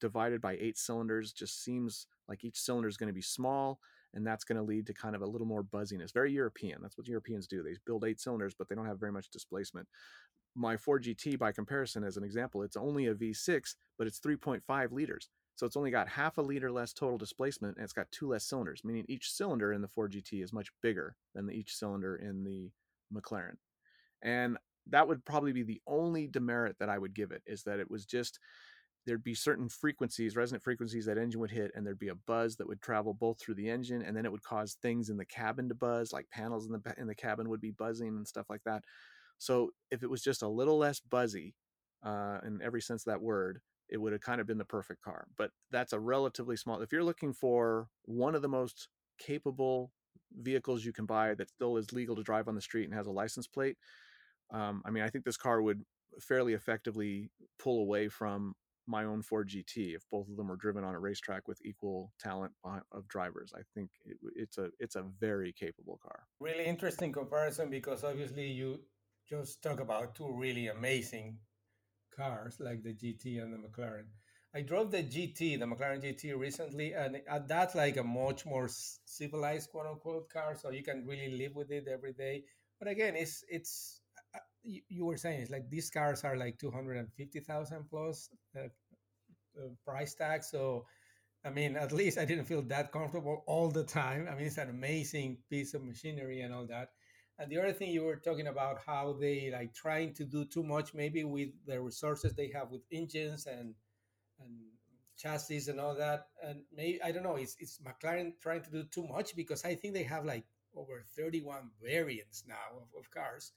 divided 0.00 0.40
by 0.40 0.56
eight 0.60 0.78
cylinders 0.78 1.32
just 1.32 1.62
seems 1.62 2.06
like 2.28 2.44
each 2.44 2.58
cylinder 2.58 2.88
is 2.88 2.96
going 2.96 3.08
to 3.08 3.14
be 3.14 3.22
small 3.22 3.78
and 4.14 4.26
that's 4.26 4.44
going 4.44 4.56
to 4.56 4.62
lead 4.62 4.86
to 4.86 4.94
kind 4.94 5.14
of 5.14 5.22
a 5.22 5.26
little 5.26 5.46
more 5.46 5.62
buzziness. 5.62 6.12
Very 6.12 6.32
european 6.32 6.78
that's 6.80 6.96
what 6.96 7.08
europeans 7.08 7.46
do 7.46 7.62
they 7.62 7.76
build 7.86 8.04
eight 8.04 8.20
cylinders 8.20 8.54
but 8.56 8.68
they 8.68 8.74
don't 8.74 8.86
have 8.86 9.00
very 9.00 9.12
much 9.12 9.30
displacement. 9.30 9.86
My 10.54 10.76
ford 10.76 11.04
gt 11.04 11.38
by 11.38 11.52
comparison 11.52 12.04
as 12.04 12.16
an 12.16 12.24
example 12.24 12.62
it's 12.62 12.76
only 12.76 13.06
a 13.06 13.14
v6 13.14 13.74
but 13.98 14.06
it's 14.06 14.20
3.5 14.20 14.92
liters 14.92 15.28
so 15.54 15.64
it's 15.64 15.76
only 15.76 15.90
got 15.90 16.08
half 16.08 16.38
a 16.38 16.42
liter 16.42 16.70
less 16.70 16.92
total 16.92 17.18
displacement 17.18 17.76
and 17.76 17.84
it's 17.84 17.92
got 17.92 18.10
two 18.10 18.28
less 18.28 18.44
cylinders 18.44 18.82
meaning 18.84 19.04
each 19.08 19.30
cylinder 19.30 19.72
in 19.72 19.82
the 19.82 19.88
ford 19.88 20.12
gt 20.12 20.42
is 20.42 20.52
much 20.52 20.68
bigger 20.82 21.16
than 21.34 21.46
the, 21.46 21.52
each 21.52 21.74
cylinder 21.74 22.16
in 22.16 22.44
the 22.44 22.70
mclaren. 23.14 23.56
And 24.22 24.56
that 24.88 25.08
would 25.08 25.24
probably 25.24 25.52
be 25.52 25.62
the 25.62 25.80
only 25.86 26.26
demerit 26.26 26.76
that 26.78 26.88
i 26.88 26.98
would 26.98 27.14
give 27.14 27.32
it 27.32 27.42
is 27.46 27.62
that 27.64 27.80
it 27.80 27.90
was 27.90 28.06
just 28.06 28.38
there'd 29.06 29.22
be 29.22 29.34
certain 29.34 29.68
frequencies, 29.68 30.36
resonant 30.36 30.64
frequencies 30.64 31.06
that 31.06 31.16
engine 31.16 31.40
would 31.40 31.50
hit, 31.50 31.70
and 31.74 31.86
there'd 31.86 31.98
be 31.98 32.08
a 32.08 32.14
buzz 32.14 32.56
that 32.56 32.66
would 32.66 32.82
travel 32.82 33.14
both 33.14 33.40
through 33.40 33.54
the 33.54 33.70
engine, 33.70 34.02
and 34.02 34.16
then 34.16 34.26
it 34.26 34.32
would 34.32 34.42
cause 34.42 34.76
things 34.82 35.08
in 35.08 35.16
the 35.16 35.24
cabin 35.24 35.68
to 35.68 35.74
buzz, 35.74 36.12
like 36.12 36.28
panels 36.30 36.66
in 36.66 36.72
the 36.72 36.94
in 36.98 37.06
the 37.06 37.14
cabin 37.14 37.48
would 37.48 37.60
be 37.60 37.70
buzzing 37.70 38.08
and 38.08 38.26
stuff 38.26 38.46
like 38.50 38.62
that. 38.64 38.82
So 39.38 39.70
if 39.90 40.02
it 40.02 40.10
was 40.10 40.22
just 40.22 40.42
a 40.42 40.48
little 40.48 40.78
less 40.78 41.00
buzzy, 41.00 41.54
uh, 42.02 42.38
in 42.44 42.60
every 42.62 42.80
sense 42.80 43.02
of 43.06 43.12
that 43.12 43.22
word, 43.22 43.60
it 43.88 43.98
would 43.98 44.12
have 44.12 44.20
kind 44.20 44.40
of 44.40 44.46
been 44.46 44.58
the 44.58 44.64
perfect 44.64 45.02
car. 45.02 45.26
But 45.36 45.50
that's 45.70 45.92
a 45.92 46.00
relatively 46.00 46.56
small. 46.56 46.80
If 46.80 46.92
you're 46.92 47.04
looking 47.04 47.32
for 47.32 47.88
one 48.04 48.34
of 48.34 48.42
the 48.42 48.48
most 48.48 48.88
capable 49.18 49.92
vehicles 50.32 50.84
you 50.84 50.92
can 50.92 51.06
buy 51.06 51.34
that 51.34 51.50
still 51.50 51.76
is 51.76 51.92
legal 51.92 52.16
to 52.16 52.22
drive 52.22 52.48
on 52.48 52.54
the 52.54 52.60
street 52.60 52.84
and 52.84 52.94
has 52.94 53.06
a 53.06 53.12
license 53.12 53.46
plate, 53.46 53.76
um, 54.50 54.82
I 54.84 54.90
mean, 54.90 55.02
I 55.02 55.10
think 55.10 55.24
this 55.24 55.36
car 55.36 55.62
would 55.62 55.82
fairly 56.20 56.54
effectively 56.54 57.30
pull 57.58 57.80
away 57.80 58.08
from 58.08 58.54
my 58.86 59.04
own 59.04 59.22
Ford 59.22 59.48
GT 59.48 59.94
if 59.94 60.02
both 60.10 60.28
of 60.28 60.36
them 60.36 60.48
were 60.48 60.56
driven 60.56 60.84
on 60.84 60.94
a 60.94 61.00
racetrack 61.00 61.48
with 61.48 61.58
equal 61.64 62.12
talent 62.20 62.52
of 62.64 63.08
drivers. 63.08 63.52
I 63.54 63.62
think 63.74 63.90
it, 64.04 64.16
it's 64.34 64.58
a 64.58 64.70
it's 64.78 64.96
a 64.96 65.04
very 65.20 65.52
capable 65.52 65.98
car. 66.02 66.20
Really 66.40 66.64
interesting 66.64 67.12
comparison 67.12 67.70
because 67.70 68.04
obviously 68.04 68.46
you 68.46 68.80
just 69.28 69.62
talk 69.62 69.80
about 69.80 70.14
two 70.14 70.32
really 70.32 70.68
amazing 70.68 71.38
cars 72.16 72.56
like 72.60 72.82
the 72.82 72.94
GT 72.94 73.42
and 73.42 73.52
the 73.52 73.58
McLaren. 73.58 74.06
I 74.54 74.62
drove 74.62 74.90
the 74.90 75.02
GT, 75.02 75.58
the 75.58 75.66
McLaren 75.66 76.02
GT 76.02 76.38
recently, 76.38 76.94
and 76.94 77.20
that's 77.46 77.74
like 77.74 77.98
a 77.98 78.04
much 78.04 78.46
more 78.46 78.68
civilized 79.04 79.70
quote 79.70 79.86
unquote 79.86 80.30
car, 80.30 80.56
so 80.56 80.70
you 80.70 80.82
can 80.82 81.04
really 81.06 81.36
live 81.36 81.54
with 81.54 81.70
it 81.70 81.86
every 81.92 82.14
day. 82.14 82.44
But 82.78 82.88
again, 82.88 83.16
it's 83.16 83.44
it's 83.48 84.00
you 84.88 85.04
were 85.04 85.16
saying 85.16 85.40
it's 85.40 85.50
like 85.50 85.70
these 85.70 85.90
cars 85.90 86.24
are 86.24 86.36
like 86.36 86.58
250,000 86.58 87.84
plus 87.88 88.30
uh, 88.56 88.60
uh, 88.60 89.68
price 89.84 90.14
tag. 90.14 90.42
So, 90.42 90.86
I 91.44 91.50
mean, 91.50 91.76
at 91.76 91.92
least 91.92 92.18
I 92.18 92.24
didn't 92.24 92.46
feel 92.46 92.62
that 92.62 92.92
comfortable 92.92 93.44
all 93.46 93.70
the 93.70 93.84
time. 93.84 94.28
I 94.30 94.34
mean, 94.34 94.46
it's 94.46 94.58
an 94.58 94.70
amazing 94.70 95.38
piece 95.48 95.74
of 95.74 95.84
machinery 95.84 96.40
and 96.40 96.52
all 96.52 96.66
that. 96.66 96.90
And 97.38 97.50
the 97.50 97.58
other 97.58 97.72
thing 97.72 97.90
you 97.90 98.02
were 98.02 98.16
talking 98.16 98.46
about 98.46 98.80
how 98.86 99.16
they 99.20 99.50
like 99.52 99.74
trying 99.74 100.14
to 100.14 100.24
do 100.24 100.44
too 100.46 100.62
much 100.62 100.94
maybe 100.94 101.22
with 101.22 101.50
the 101.66 101.80
resources 101.80 102.32
they 102.34 102.50
have 102.54 102.70
with 102.70 102.82
engines 102.90 103.46
and 103.46 103.74
and 104.40 104.52
chassis 105.18 105.70
and 105.70 105.80
all 105.80 105.94
that. 105.96 106.28
And 106.42 106.62
maybe 106.74 107.02
I 107.02 107.12
don't 107.12 107.22
know, 107.22 107.36
it's 107.36 107.56
it's 107.60 107.78
McLaren 107.78 108.32
trying 108.40 108.62
to 108.62 108.70
do 108.70 108.84
too 108.84 109.06
much 109.06 109.36
because 109.36 109.64
I 109.64 109.74
think 109.74 109.94
they 109.94 110.04
have 110.04 110.24
like 110.24 110.44
over 110.74 111.02
31 111.16 111.70
variants 111.82 112.44
now 112.46 112.68
of, 112.76 112.88
of 112.98 113.10
cars 113.10 113.52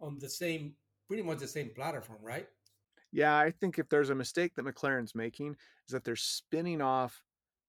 on 0.00 0.18
the 0.18 0.28
same, 0.28 0.74
pretty 1.08 1.22
much 1.22 1.38
the 1.38 1.46
same 1.46 1.70
platform, 1.70 2.18
right? 2.22 2.48
Yeah, 3.12 3.36
I 3.36 3.52
think 3.52 3.78
if 3.78 3.88
there's 3.88 4.10
a 4.10 4.14
mistake 4.14 4.54
that 4.56 4.64
McLaren's 4.64 5.14
making 5.14 5.56
is 5.86 5.92
that 5.92 6.04
they're 6.04 6.16
spinning 6.16 6.82
off 6.82 7.22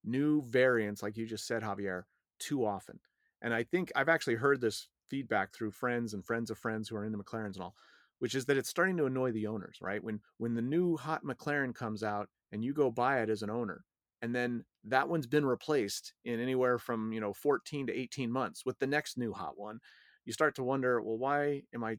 new 0.04 0.44
variants, 0.44 1.04
like 1.04 1.18
you 1.18 1.26
just 1.26 1.48
said, 1.48 1.62
Javier, 1.62 2.04
too 2.40 2.66
often. 2.66 3.00
And 3.42 3.54
I 3.54 3.64
think 3.64 3.92
I've 3.96 4.10
actually 4.10 4.36
heard 4.36 4.60
this 4.60 4.88
feedback 5.08 5.54
through 5.54 5.72
friends 5.72 6.14
and 6.14 6.26
friends 6.26 6.50
of 6.50 6.58
friends 6.58 6.90
who 6.90 6.96
are 6.96 7.06
into 7.06 7.18
McLarens 7.18 7.56
and 7.56 7.62
all, 7.62 7.76
which 8.20 8.34
is 8.34 8.46
that 8.46 8.58
it's 8.58 8.70
starting 8.70 8.98
to 8.98 9.06
annoy 9.06 9.32
the 9.32 9.48
owners, 9.48 9.78
right? 9.82 10.04
When 10.04 10.20
when 10.38 10.56
the 10.56 10.62
new 10.62 10.98
hot 10.98 11.24
McLaren 11.24 11.76
comes 11.76 12.04
out 12.04 12.30
and 12.52 12.64
you 12.64 12.74
go 12.74 12.90
buy 12.90 13.22
it 13.22 13.30
as 13.30 13.44
an 13.44 13.50
owner, 13.50 13.84
and 14.22 14.34
then 14.34 14.66
that 14.86 15.08
one's 15.08 15.28
been 15.28 15.46
replaced 15.46 16.14
in 16.24 16.40
anywhere 16.40 16.80
from 16.80 17.14
you 17.14 17.20
know 17.20 17.34
14 17.34 17.88
to 17.88 17.94
18 17.94 18.32
months 18.32 18.66
with 18.66 18.80
the 18.80 18.88
next 18.88 19.18
new 19.18 19.32
hot 19.34 19.58
one, 19.58 19.80
you 20.26 20.34
start 20.34 20.56
to 20.56 20.64
wonder, 20.64 21.02
well, 21.02 21.18
why 21.18 21.62
am 21.74 21.84
I 21.84 21.98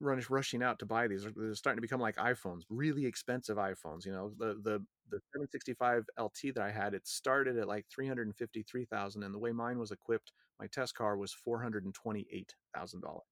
rushing 0.00 0.62
out 0.62 0.78
to 0.78 0.86
buy 0.86 1.08
these. 1.08 1.26
They're 1.36 1.54
starting 1.54 1.78
to 1.78 1.82
become 1.82 2.00
like 2.00 2.16
iPhones, 2.16 2.62
really 2.68 3.06
expensive 3.06 3.56
iPhones. 3.56 4.04
You 4.04 4.12
know, 4.12 4.32
the 4.38 4.54
the 4.54 4.84
the 5.10 5.20
765 5.32 6.04
LT 6.20 6.54
that 6.54 6.62
I 6.62 6.70
had, 6.70 6.94
it 6.94 7.06
started 7.06 7.56
at 7.58 7.68
like 7.68 7.86
353,000, 7.90 9.22
and 9.22 9.34
the 9.34 9.38
way 9.38 9.52
mine 9.52 9.78
was 9.78 9.90
equipped, 9.90 10.32
my 10.60 10.66
test 10.66 10.94
car 10.94 11.16
was 11.16 11.32
428,000 11.32 13.00
dollars. 13.00 13.22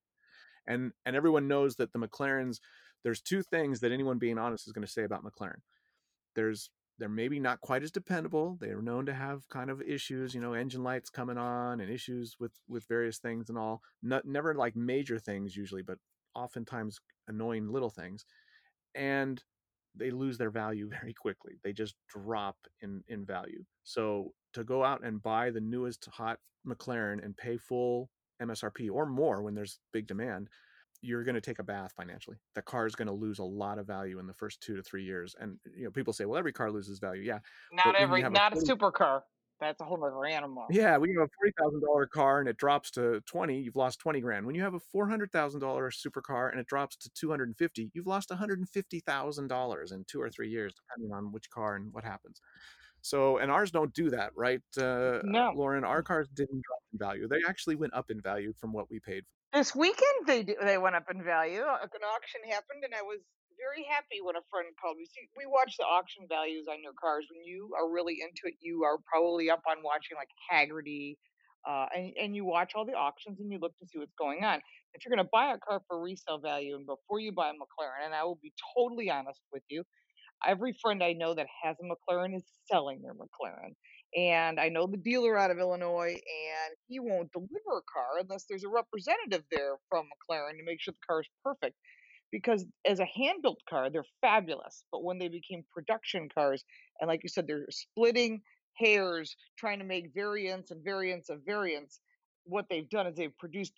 And 0.67 0.93
and 1.05 1.15
everyone 1.17 1.49
knows 1.49 1.77
that 1.77 1.93
the 1.93 1.99
McLarens, 1.99 2.61
there's 3.05 3.21
two 3.21 3.43
things 3.43 3.81
that 3.81 3.93
anyone 3.93 4.19
being 4.19 4.39
honest 4.39 4.67
is 4.67 4.73
going 4.73 4.87
to 4.87 4.93
say 4.93 5.05
about 5.05 5.25
McLaren. 5.25 5.61
There's 6.35 6.71
they're 6.99 7.09
maybe 7.09 7.39
not 7.39 7.61
quite 7.61 7.83
as 7.83 7.91
dependable. 7.91 8.57
They 8.61 8.69
are 8.71 8.81
known 8.83 9.07
to 9.07 9.15
have 9.15 9.49
kind 9.49 9.71
of 9.71 9.83
issues, 9.83 10.35
you 10.35 10.41
know, 10.41 10.55
engine 10.55 10.83
lights 10.83 11.11
coming 11.11 11.37
on 11.37 11.81
and 11.81 11.91
issues 11.91 12.37
with 12.41 12.53
with 12.69 12.85
various 12.87 13.19
things 13.19 13.49
and 13.49 13.59
all. 13.59 13.83
Not, 14.03 14.25
never 14.25 14.55
like 14.55 14.77
major 14.77 15.19
things 15.19 15.57
usually, 15.57 15.83
but 15.83 15.99
oftentimes 16.37 16.99
annoying 17.29 17.69
little 17.69 17.91
things. 17.91 18.25
And 18.95 19.43
they 19.95 20.11
lose 20.11 20.39
their 20.39 20.51
value 20.51 20.89
very 21.01 21.15
quickly. 21.15 21.55
They 21.65 21.73
just 21.73 21.95
drop 22.09 22.57
in 22.83 23.03
in 23.09 23.25
value. 23.25 23.65
So 23.85 24.33
to 24.53 24.65
go 24.65 24.85
out 24.85 25.05
and 25.05 25.23
buy 25.23 25.51
the 25.51 25.61
newest 25.61 26.07
hot 26.13 26.39
McLaren 26.67 27.25
and 27.25 27.37
pay 27.37 27.57
full 27.57 28.11
MSRP 28.43 28.91
or 28.93 29.07
more 29.07 29.43
when 29.43 29.55
there's 29.55 29.79
big 29.93 30.07
demand, 30.07 30.49
you're 31.03 31.25
going 31.25 31.35
to 31.35 31.41
take 31.41 31.59
a 31.59 31.65
bath 31.65 31.93
financially. 31.97 32.37
The 32.55 32.63
car 32.63 32.87
is 32.87 32.95
going 32.95 33.09
to 33.09 33.15
lose 33.15 33.39
a 33.39 33.45
lot 33.45 33.79
of 33.79 33.87
value 33.87 34.19
in 34.19 34.27
the 34.27 34.35
first 34.35 34.61
two 34.61 34.77
to 34.77 34.83
three 34.83 35.05
years. 35.05 35.35
And 35.39 35.59
you 35.77 35.85
know, 35.85 35.91
people 35.91 36.13
say, 36.13 36.25
well, 36.25 36.39
every 36.39 36.53
car 36.53 36.71
loses 36.71 36.99
value. 36.99 37.23
Yeah, 37.23 37.39
not 37.73 37.95
every, 37.97 38.23
not 38.23 38.55
a, 38.55 38.59
a 38.59 38.63
supercar. 38.63 39.21
That's 39.61 39.81
a 39.81 39.85
whole 39.85 40.05
other 40.05 40.25
animal. 40.27 40.67
Yeah, 40.71 40.97
when 40.99 41.11
you 41.11 41.19
have 41.21 41.29
a 41.29 41.33
forty 41.39 41.53
thousand 41.59 41.81
dollar 41.81 42.07
car 42.07 42.41
and 42.41 42.49
it 42.49 42.59
drops 42.59 42.91
to 42.93 43.21
twenty, 43.23 43.61
you've 43.61 43.77
lost 43.77 43.99
twenty 43.99 44.21
grand. 44.21 44.45
When 44.45 44.55
you 44.55 44.63
have 44.63 44.75
a 44.75 44.81
four 44.81 45.09
hundred 45.09 45.33
thousand 45.33 45.61
dollar 45.61 45.91
supercar 45.91 46.51
and 46.51 46.61
it 46.61 46.67
drops 46.67 46.97
to 46.97 47.11
two 47.11 47.31
hundred 47.31 47.49
and 47.49 47.57
fifty, 47.57 47.91
you've 47.95 48.07
lost 48.07 48.31
one 48.31 48.39
hundred 48.39 48.59
and 48.59 48.69
fifty 48.69 49.01
thousand 49.01 49.49
dollars 49.49 49.93
in 49.93 50.05
two 50.05 50.21
or 50.21 50.29
three 50.31 50.51
years, 50.51 50.75
depending 50.75 51.17
on 51.17 51.33
which 51.33 51.49
car 51.51 51.77
and 51.77 51.93
what 51.93 52.05
happens. 52.05 52.41
So, 53.01 53.39
and 53.39 53.51
ours 53.51 53.71
don't 53.71 53.95
do 53.95 54.11
that, 54.11 54.33
right? 54.37 54.61
Uh, 54.77 55.21
no, 55.23 55.53
Lauren, 55.55 55.85
our 55.85 56.03
cars 56.03 56.29
didn't 56.35 56.61
drop 56.63 56.81
in 56.93 56.99
value. 56.99 57.29
They 57.29 57.41
actually 57.49 57.77
went 57.77 57.95
up 57.95 58.11
in 58.11 58.21
value 58.21 58.53
from 58.61 58.73
what 58.73 58.91
we 58.91 59.01
paid. 59.01 59.25
This 59.53 59.75
weekend, 59.75 60.27
they 60.27 60.43
they 60.43 60.77
went 60.77 60.97
up 60.97 61.07
in 61.11 61.23
value. 61.23 61.61
An 61.63 61.89
auction 62.15 62.41
happened, 62.49 62.85
and 62.85 62.95
I 62.95 63.03
was 63.03 63.21
very 63.59 63.85
happy 63.89 64.21
when 64.23 64.37
a 64.37 64.45
friend 64.51 64.69
called 64.81 64.97
me. 64.97 65.07
See, 65.07 65.29
we 65.37 65.47
watch 65.47 65.77
the 65.79 65.85
auction 65.85 66.25
values 66.29 66.67
on 66.71 66.83
your 66.83 66.93
cars. 67.01 67.27
When 67.31 67.45
you 67.45 67.71
are 67.77 67.91
really 67.91 68.21
into 68.21 68.47
it, 68.47 68.55
you 68.61 68.85
are 68.85 68.99
probably 69.05 69.51
up 69.51 69.63
on 69.69 69.83
watching 69.83 70.17
like 70.17 70.31
Hagerty, 70.49 71.17
uh, 71.69 71.87
and 71.95 72.13
and 72.21 72.37
you 72.37 72.45
watch 72.45 72.73
all 72.75 72.85
the 72.85 72.95
auctions 72.95 73.41
and 73.41 73.51
you 73.51 73.59
look 73.59 73.77
to 73.81 73.87
see 73.87 73.99
what's 73.99 74.15
going 74.19 74.45
on. 74.45 74.61
If 74.95 75.05
you're 75.05 75.15
going 75.15 75.25
to 75.25 75.31
buy 75.33 75.53
a 75.53 75.59
car 75.59 75.83
for 75.89 76.01
resale 76.01 76.39
value, 76.39 76.77
and 76.77 76.87
before 76.87 77.21
you 77.21 77.33
buy 77.33 77.51
a 77.51 77.53
McLaren, 77.53 78.07
and 78.07 78.15
I 78.15 78.25
will 78.25 78.39
be 78.43 78.53
totally 78.77 79.11
honest 79.11 79.41
with 79.53 79.63
you, 79.69 79.85
every 80.47 80.77
friend 80.81 81.03
I 81.03 81.13
know 81.13 81.35
that 81.35 81.47
has 81.63 81.77
a 81.81 81.85
McLaren 81.85 82.37
is 82.37 82.45
selling 82.71 83.03
their 83.03 83.15
McLaren. 83.15 83.75
And 84.17 84.59
I 84.61 84.69
know 84.69 84.87
the 84.87 84.97
dealer 84.97 85.37
out 85.37 85.51
of 85.51 85.59
Illinois, 85.59 86.13
and 86.15 86.77
he 86.89 87.01
won't 87.01 87.33
deliver 87.33 87.77
a 87.77 87.91
car 87.93 88.21
unless 88.21 88.47
there's 88.49 88.65
a 88.65 88.69
representative 88.69 89.45
there 89.51 89.77
from 89.91 90.07
McLaren 90.07 90.57
to 90.57 90.65
make 90.65 90.81
sure 90.81 90.95
the 90.95 91.07
car 91.07 91.21
is 91.21 91.29
perfect 91.45 91.77
because 92.33 92.65
as 92.87 93.01
a 93.01 93.07
hand 93.07 93.43
built 93.43 93.61
car, 93.69 93.91
they're 93.91 94.05
fabulous. 94.21 94.85
But 94.93 95.05
when 95.05 95.19
they 95.19 95.29
became 95.29 95.65
production 95.73 96.29
cars, 96.33 96.65
and 97.01 97.09
like 97.09 97.21
you 97.23 97.29
said, 97.29 97.47
they're 97.47 97.67
splitting 97.71 98.43
hairs 98.75 99.37
trying 99.59 99.79
to 99.79 99.85
make 99.85 100.13
variants 100.15 100.71
and 100.71 100.85
variants 100.85 101.31
of 101.31 101.41
variants, 101.47 102.01
what 102.45 102.67
they've 102.69 102.89
done 102.89 103.07
is 103.07 103.17
they've 103.17 103.37
produced 103.39 103.73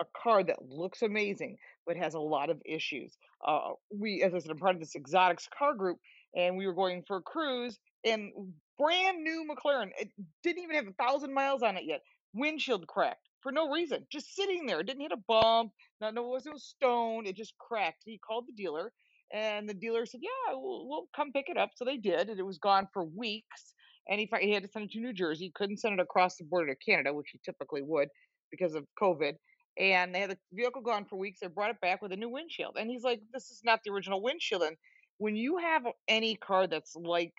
a 0.00 0.04
car 0.22 0.44
that 0.44 0.62
looks 0.68 1.02
amazing 1.02 1.56
but 1.86 1.96
has 1.96 2.14
a 2.14 2.20
lot 2.20 2.50
of 2.50 2.60
issues. 2.66 3.16
Uh, 3.46 3.70
we, 3.90 4.22
as 4.22 4.34
I 4.34 4.38
said, 4.38 4.50
I'm 4.50 4.58
part 4.58 4.74
of 4.74 4.80
this 4.80 4.96
exotics 4.96 5.48
car 5.56 5.74
group, 5.74 5.98
and 6.34 6.56
we 6.56 6.66
were 6.66 6.74
going 6.74 7.02
for 7.06 7.18
a 7.18 7.22
cruise, 7.22 7.78
and 8.04 8.30
brand 8.78 9.22
new 9.22 9.46
McLaren, 9.48 9.90
it 9.98 10.10
didn't 10.42 10.62
even 10.62 10.76
have 10.76 10.88
a 10.88 11.02
thousand 11.02 11.32
miles 11.32 11.62
on 11.62 11.76
it 11.76 11.84
yet. 11.84 12.00
Windshield 12.34 12.86
cracked 12.86 13.25
for 13.42 13.52
no 13.52 13.70
reason, 13.70 14.06
just 14.10 14.34
sitting 14.34 14.66
there. 14.66 14.80
It 14.80 14.86
didn't 14.86 15.02
hit 15.02 15.12
a 15.12 15.22
bump. 15.28 15.72
No, 16.00 16.10
no, 16.10 16.24
it 16.24 16.30
was 16.30 16.46
no 16.46 16.56
stone. 16.56 17.26
It 17.26 17.36
just 17.36 17.54
cracked. 17.58 18.02
He 18.04 18.18
called 18.18 18.44
the 18.48 18.52
dealer, 18.62 18.92
and 19.32 19.68
the 19.68 19.74
dealer 19.74 20.06
said, 20.06 20.20
"Yeah, 20.22 20.54
we'll, 20.54 20.88
we'll 20.88 21.08
come 21.14 21.32
pick 21.32 21.46
it 21.48 21.56
up." 21.56 21.70
So 21.74 21.84
they 21.84 21.96
did, 21.96 22.28
and 22.28 22.38
it 22.40 22.46
was 22.46 22.58
gone 22.58 22.88
for 22.92 23.04
weeks. 23.04 23.74
And 24.08 24.20
he 24.20 24.28
he 24.40 24.52
had 24.52 24.62
to 24.62 24.68
send 24.68 24.86
it 24.86 24.92
to 24.92 25.00
New 25.00 25.12
Jersey. 25.12 25.52
Couldn't 25.54 25.78
send 25.80 25.98
it 25.98 26.02
across 26.02 26.36
the 26.36 26.44
border 26.44 26.74
to 26.74 26.90
Canada, 26.90 27.12
which 27.12 27.30
he 27.32 27.40
typically 27.44 27.82
would 27.82 28.08
because 28.50 28.74
of 28.74 28.84
COVID. 29.00 29.34
And 29.78 30.14
they 30.14 30.20
had 30.20 30.30
the 30.30 30.38
vehicle 30.52 30.82
gone 30.82 31.04
for 31.04 31.16
weeks. 31.16 31.40
They 31.40 31.48
brought 31.48 31.70
it 31.70 31.80
back 31.80 32.02
with 32.02 32.12
a 32.12 32.16
new 32.16 32.30
windshield, 32.30 32.76
and 32.78 32.88
he's 32.90 33.02
like, 33.02 33.20
"This 33.32 33.50
is 33.50 33.60
not 33.64 33.80
the 33.84 33.92
original 33.92 34.22
windshield." 34.22 34.62
And 34.62 34.76
when 35.18 35.36
you 35.36 35.58
have 35.58 35.82
any 36.08 36.36
car 36.36 36.66
that's 36.66 36.94
like 36.94 37.32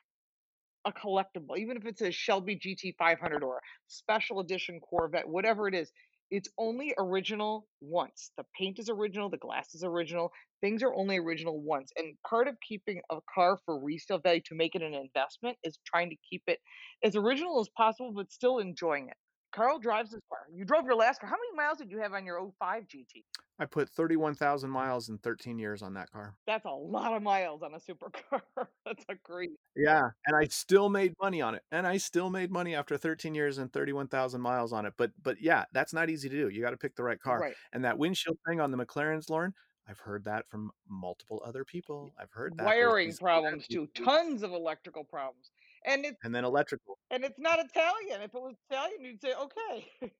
a 0.87 0.91
collectible, 0.93 1.57
even 1.57 1.77
if 1.77 1.85
it's 1.85 2.01
a 2.01 2.11
Shelby 2.11 2.55
GT500 2.57 3.43
or 3.43 3.57
a 3.57 3.61
special 3.87 4.39
edition 4.39 4.79
Corvette, 4.79 5.27
whatever 5.27 5.67
it 5.67 5.75
is, 5.75 5.91
it's 6.31 6.49
only 6.57 6.93
original 6.97 7.67
once. 7.81 8.31
The 8.37 8.45
paint 8.57 8.79
is 8.79 8.89
original, 8.89 9.29
the 9.29 9.37
glass 9.37 9.73
is 9.73 9.83
original, 9.83 10.31
things 10.61 10.83
are 10.83 10.93
only 10.93 11.17
original 11.17 11.61
once. 11.61 11.91
And 11.97 12.15
part 12.29 12.47
of 12.47 12.55
keeping 12.67 13.01
a 13.11 13.19
car 13.33 13.59
for 13.65 13.79
resale 13.81 14.19
value 14.19 14.41
to 14.47 14.55
make 14.55 14.75
it 14.75 14.81
an 14.81 14.93
investment 14.93 15.57
is 15.63 15.77
trying 15.85 16.09
to 16.09 16.17
keep 16.29 16.43
it 16.47 16.59
as 17.03 17.15
original 17.15 17.61
as 17.61 17.69
possible, 17.77 18.11
but 18.13 18.31
still 18.31 18.59
enjoying 18.59 19.07
it. 19.09 19.17
Karl 19.51 19.79
drives 19.79 20.11
this 20.11 20.21
car. 20.29 20.39
You 20.53 20.65
drove 20.65 20.85
your 20.85 20.95
last 20.95 21.19
car. 21.19 21.29
How 21.29 21.35
many 21.35 21.55
miles 21.55 21.77
did 21.77 21.91
you 21.91 21.99
have 21.99 22.13
on 22.13 22.25
your 22.25 22.51
05 22.59 22.83
GT? 22.83 23.23
I 23.59 23.65
put 23.65 23.89
31,000 23.89 24.69
miles 24.69 25.09
in 25.09 25.17
13 25.17 25.57
years 25.57 25.81
on 25.81 25.93
that 25.95 26.11
car. 26.11 26.35
That's 26.45 26.65
a 26.65 26.69
lot 26.69 27.13
of 27.13 27.23
miles 27.23 27.63
on 27.63 27.73
a 27.73 27.79
supercar. 27.79 28.41
That's 28.85 29.03
a 29.09 29.15
great. 29.23 29.51
Yeah, 29.75 30.09
and 30.27 30.35
I 30.35 30.45
still 30.45 30.89
made 30.89 31.13
money 31.19 31.41
on 31.41 31.55
it. 31.55 31.63
And 31.71 31.87
I 31.87 31.97
still 31.97 32.29
made 32.29 32.51
money 32.51 32.75
after 32.75 32.97
13 32.97 33.33
years 33.33 33.57
and 33.57 33.73
31,000 33.73 34.39
miles 34.41 34.73
on 34.73 34.85
it. 34.85 34.93
But 34.97 35.11
but 35.23 35.41
yeah, 35.41 35.65
that's 35.73 35.93
not 35.93 36.09
easy 36.09 36.29
to 36.29 36.35
do. 36.35 36.49
You 36.49 36.61
got 36.61 36.71
to 36.71 36.77
pick 36.77 36.95
the 36.95 37.03
right 37.03 37.19
car. 37.19 37.39
Right. 37.39 37.55
And 37.73 37.83
that 37.83 37.97
windshield 37.97 38.37
thing 38.47 38.61
on 38.61 38.69
the 38.69 38.77
McLarens, 38.77 39.29
Lauren, 39.29 39.53
I've 39.89 39.99
heard 39.99 40.25
that 40.25 40.47
from 40.49 40.71
multiple 40.89 41.41
other 41.45 41.63
people. 41.63 42.11
I've 42.19 42.31
heard 42.31 42.57
that 42.57 42.65
wiring 42.65 43.13
problems 43.13 43.67
too. 43.67 43.87
Tons 43.95 44.43
of 44.43 44.51
electrical 44.51 45.03
problems. 45.03 45.51
And 45.87 46.05
it's 46.05 46.17
and 46.23 46.35
then 46.35 46.43
electrical. 46.43 46.99
And 47.09 47.23
it's 47.23 47.39
not 47.39 47.59
Italian. 47.59 48.21
If 48.21 48.35
it 48.35 48.41
was 48.41 48.55
Italian, 48.69 49.01
you'd 49.01 49.21
say 49.21 49.33
okay. 49.33 50.11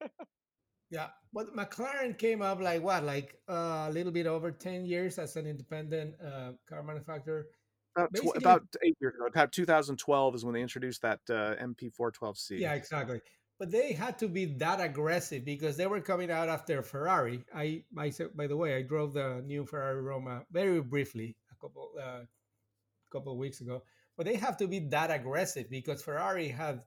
Yeah, 0.89 1.07
but 1.33 1.53
McLaren 1.55 2.17
came 2.17 2.41
up 2.41 2.61
like 2.61 2.81
what, 2.81 3.03
like 3.03 3.37
uh, 3.49 3.87
a 3.89 3.91
little 3.91 4.11
bit 4.11 4.25
over 4.25 4.51
ten 4.51 4.85
years 4.85 5.19
as 5.19 5.35
an 5.35 5.45
independent 5.45 6.15
uh, 6.25 6.51
car 6.67 6.81
manufacturer. 6.81 7.47
About, 7.97 8.13
tw- 8.15 8.37
about 8.37 8.63
eight 8.83 8.95
years 9.01 9.15
ago, 9.15 9.25
about 9.25 9.51
2012 9.51 10.35
is 10.35 10.45
when 10.45 10.53
they 10.53 10.61
introduced 10.61 11.01
that 11.01 11.19
uh, 11.29 11.55
MP412C. 11.61 12.59
Yeah, 12.59 12.73
exactly. 12.73 13.19
But 13.59 13.71
they 13.71 13.91
had 13.91 14.19
to 14.19 14.27
be 14.27 14.45
that 14.45 14.79
aggressive 14.79 15.43
because 15.43 15.77
they 15.77 15.87
were 15.87 15.99
coming 15.99 16.29
out 16.29 16.47
after 16.47 16.83
Ferrari. 16.83 17.43
I, 17.55 17.83
myself, 17.91 18.31
by 18.35 18.45
the 18.45 18.55
way, 18.55 18.75
I 18.75 18.83
drove 18.83 19.13
the 19.13 19.41
new 19.43 19.65
Ferrari 19.65 19.99
Roma 19.99 20.43
very 20.51 20.79
briefly 20.79 21.35
a 21.51 21.55
couple, 21.59 21.89
uh, 21.99 22.21
couple 23.11 23.33
of 23.33 23.39
weeks 23.39 23.61
ago. 23.61 23.81
But 24.17 24.25
they 24.25 24.35
have 24.35 24.57
to 24.57 24.67
be 24.67 24.79
that 24.79 25.11
aggressive 25.11 25.69
because 25.69 26.01
Ferrari 26.01 26.47
had 26.49 26.81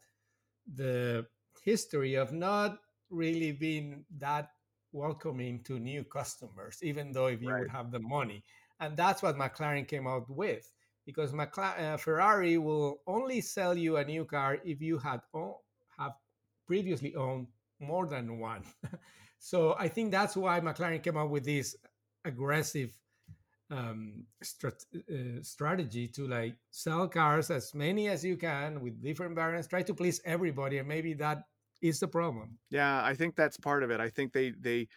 the 0.75 1.27
history 1.63 2.15
of 2.15 2.33
not 2.33 2.79
really 3.09 3.53
being 3.53 4.05
that 4.19 4.51
welcoming 4.93 5.63
to 5.65 5.79
new 5.79 6.05
customers, 6.05 6.79
even 6.83 7.13
though 7.13 7.27
if 7.27 7.41
you 7.41 7.51
right. 7.51 7.61
would 7.61 7.71
have 7.71 7.91
the 7.91 8.01
money. 8.01 8.43
And 8.81 8.97
that's 8.97 9.23
what 9.23 9.37
McLaren 9.37 9.87
came 9.87 10.07
out 10.07 10.29
with, 10.29 10.73
because 11.07 11.33
McLaren, 11.33 11.95
uh, 11.95 11.97
Ferrari 11.97 12.59
will 12.59 13.01
only 13.07 13.41
sell 13.41 13.77
you 13.77 13.99
a 13.99 14.05
new 14.05 14.25
car 14.25 14.59
if 14.65 14.81
you 14.81 14.99
had 14.99 15.21
have 15.99 16.13
previously 16.67 17.15
owned 17.15 17.47
more 17.79 18.07
than 18.07 18.39
one. 18.39 18.63
so 19.39 19.75
I 19.79 19.89
think 19.89 20.11
that's 20.11 20.37
why 20.37 20.61
McLaren 20.61 21.03
came 21.03 21.17
up 21.17 21.29
with 21.31 21.45
this 21.45 21.77
aggressive 22.25 22.97
um, 23.71 24.25
strat- 24.43 24.85
uh, 24.95 25.43
strategy 25.43 26.09
to 26.09 26.27
like 26.27 26.57
sell 26.71 27.09
cars 27.09 27.51
as 27.51 27.75
many 27.75 28.09
as 28.09 28.25
you 28.25 28.37
can 28.37 28.81
with 28.81 29.03
different 29.03 29.35
variants, 29.35 29.69
try 29.69 29.83
to 29.83 29.95
please 29.95 30.21
everybody, 30.25 30.79
and 30.79 30.89
maybe 30.89 31.15
that 31.15 31.45
is 31.83 32.01
the 32.01 32.09
problem. 32.09 32.59
Yeah, 32.71 33.03
I 33.03 33.15
think 33.15 33.37
that's 33.37 33.57
part 33.57 33.83
of 33.83 33.91
it. 33.91 34.01
I 34.01 34.11
think 34.11 34.33
they 34.33 34.53
they 34.59 34.89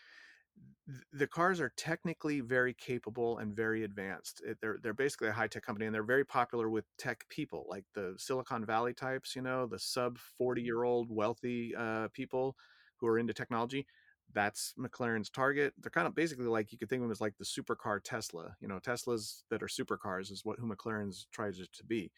the 1.13 1.27
cars 1.27 1.61
are 1.61 1.71
technically 1.77 2.41
very 2.41 2.73
capable 2.73 3.37
and 3.37 3.55
very 3.55 3.83
advanced. 3.83 4.41
It, 4.45 4.57
they're 4.61 4.79
they're 4.81 4.93
basically 4.93 5.29
a 5.29 5.33
high 5.33 5.47
tech 5.47 5.63
company, 5.63 5.85
and 5.85 5.95
they're 5.95 6.03
very 6.03 6.25
popular 6.25 6.69
with 6.69 6.85
tech 6.97 7.27
people, 7.29 7.65
like 7.69 7.85
the 7.93 8.15
Silicon 8.17 8.65
Valley 8.65 8.93
types. 8.93 9.35
You 9.35 9.41
know, 9.41 9.65
the 9.65 9.79
sub 9.79 10.17
forty 10.37 10.61
mm-hmm. 10.61 10.65
year 10.65 10.83
old 10.83 11.09
wealthy 11.09 11.73
uh, 11.75 12.09
people 12.13 12.55
who 12.97 13.07
are 13.07 13.19
into 13.19 13.33
technology. 13.33 13.85
That's 14.31 14.73
McLaren's 14.79 15.29
target. 15.29 15.73
They're 15.77 15.91
kind 15.91 16.07
of 16.07 16.15
basically 16.15 16.45
like 16.45 16.71
you 16.71 16.77
could 16.77 16.89
think 16.89 16.99
of 17.01 17.03
them 17.03 17.11
as 17.11 17.21
like 17.21 17.37
the 17.37 17.45
supercar 17.45 17.99
Tesla. 18.03 18.55
You 18.59 18.67
know, 18.67 18.79
Teslas 18.79 19.43
that 19.49 19.61
are 19.61 19.67
supercars 19.67 20.31
is 20.31 20.41
what 20.43 20.59
who 20.59 20.67
McLaren's 20.67 21.27
tries 21.31 21.57
to 21.57 21.83
be 21.85 22.11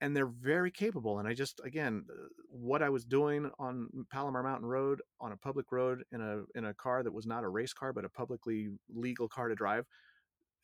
and 0.00 0.14
they're 0.14 0.26
very 0.26 0.70
capable. 0.70 1.18
And 1.18 1.28
I 1.28 1.34
just, 1.34 1.60
again, 1.64 2.04
uh, 2.10 2.26
what 2.50 2.82
I 2.82 2.90
was 2.90 3.04
doing 3.04 3.50
on 3.58 3.88
Palomar 4.10 4.42
Mountain 4.42 4.66
Road 4.68 5.00
on 5.20 5.32
a 5.32 5.36
public 5.36 5.72
road 5.72 6.04
in 6.12 6.20
a 6.20 6.42
in 6.58 6.66
a 6.66 6.74
car 6.74 7.02
that 7.02 7.12
was 7.12 7.26
not 7.26 7.44
a 7.44 7.48
race 7.48 7.72
car 7.72 7.92
but 7.92 8.04
a 8.04 8.08
publicly 8.08 8.68
legal 8.94 9.28
car 9.28 9.48
to 9.48 9.54
drive, 9.54 9.86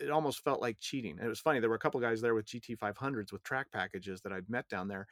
it 0.01 0.11
almost 0.11 0.45
felt 0.45 0.61
like 0.61 0.79
cheating. 0.81 1.17
And 1.19 1.27
it 1.27 1.31
was 1.31 1.41
funny. 1.41 1.61
There 1.61 1.71
were 1.71 1.77
a 1.77 1.81
couple 1.81 2.01
guys 2.01 2.21
there 2.21 2.35
with 2.35 2.47
GT 2.47 2.77
500s 2.79 3.33
with 3.33 3.43
track 3.43 3.71
packages 3.73 4.21
that 4.23 4.33
I'd 4.33 4.51
met 4.51 4.69
down 4.69 4.89
there, 4.89 5.07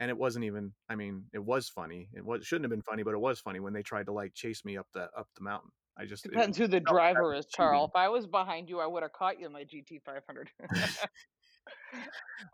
and 0.00 0.10
it 0.10 0.16
wasn't 0.16 0.44
even. 0.44 0.72
I 0.88 0.94
mean, 0.94 1.24
it 1.32 1.44
was 1.44 1.68
funny. 1.68 2.08
It 2.12 2.24
was 2.24 2.44
shouldn't 2.44 2.64
have 2.64 2.70
been 2.70 2.82
funny, 2.82 3.02
but 3.02 3.14
it 3.14 3.20
was 3.20 3.40
funny 3.40 3.60
when 3.60 3.72
they 3.72 3.82
tried 3.82 4.06
to 4.06 4.12
like 4.12 4.34
chase 4.34 4.64
me 4.64 4.76
up 4.76 4.86
the 4.94 5.08
up 5.16 5.28
the 5.36 5.44
mountain. 5.44 5.70
I 5.96 6.06
just 6.06 6.24
depends 6.24 6.58
who 6.58 6.66
the 6.66 6.80
driver 6.80 7.34
is, 7.34 7.46
Karl. 7.54 7.84
If 7.84 7.94
I 7.94 8.08
was 8.08 8.26
behind 8.26 8.68
you, 8.68 8.80
I 8.80 8.86
would 8.86 9.02
have 9.02 9.12
caught 9.12 9.38
you 9.38 9.46
in 9.46 9.52
my 9.52 9.62
GT 9.62 10.02
500. 10.02 10.50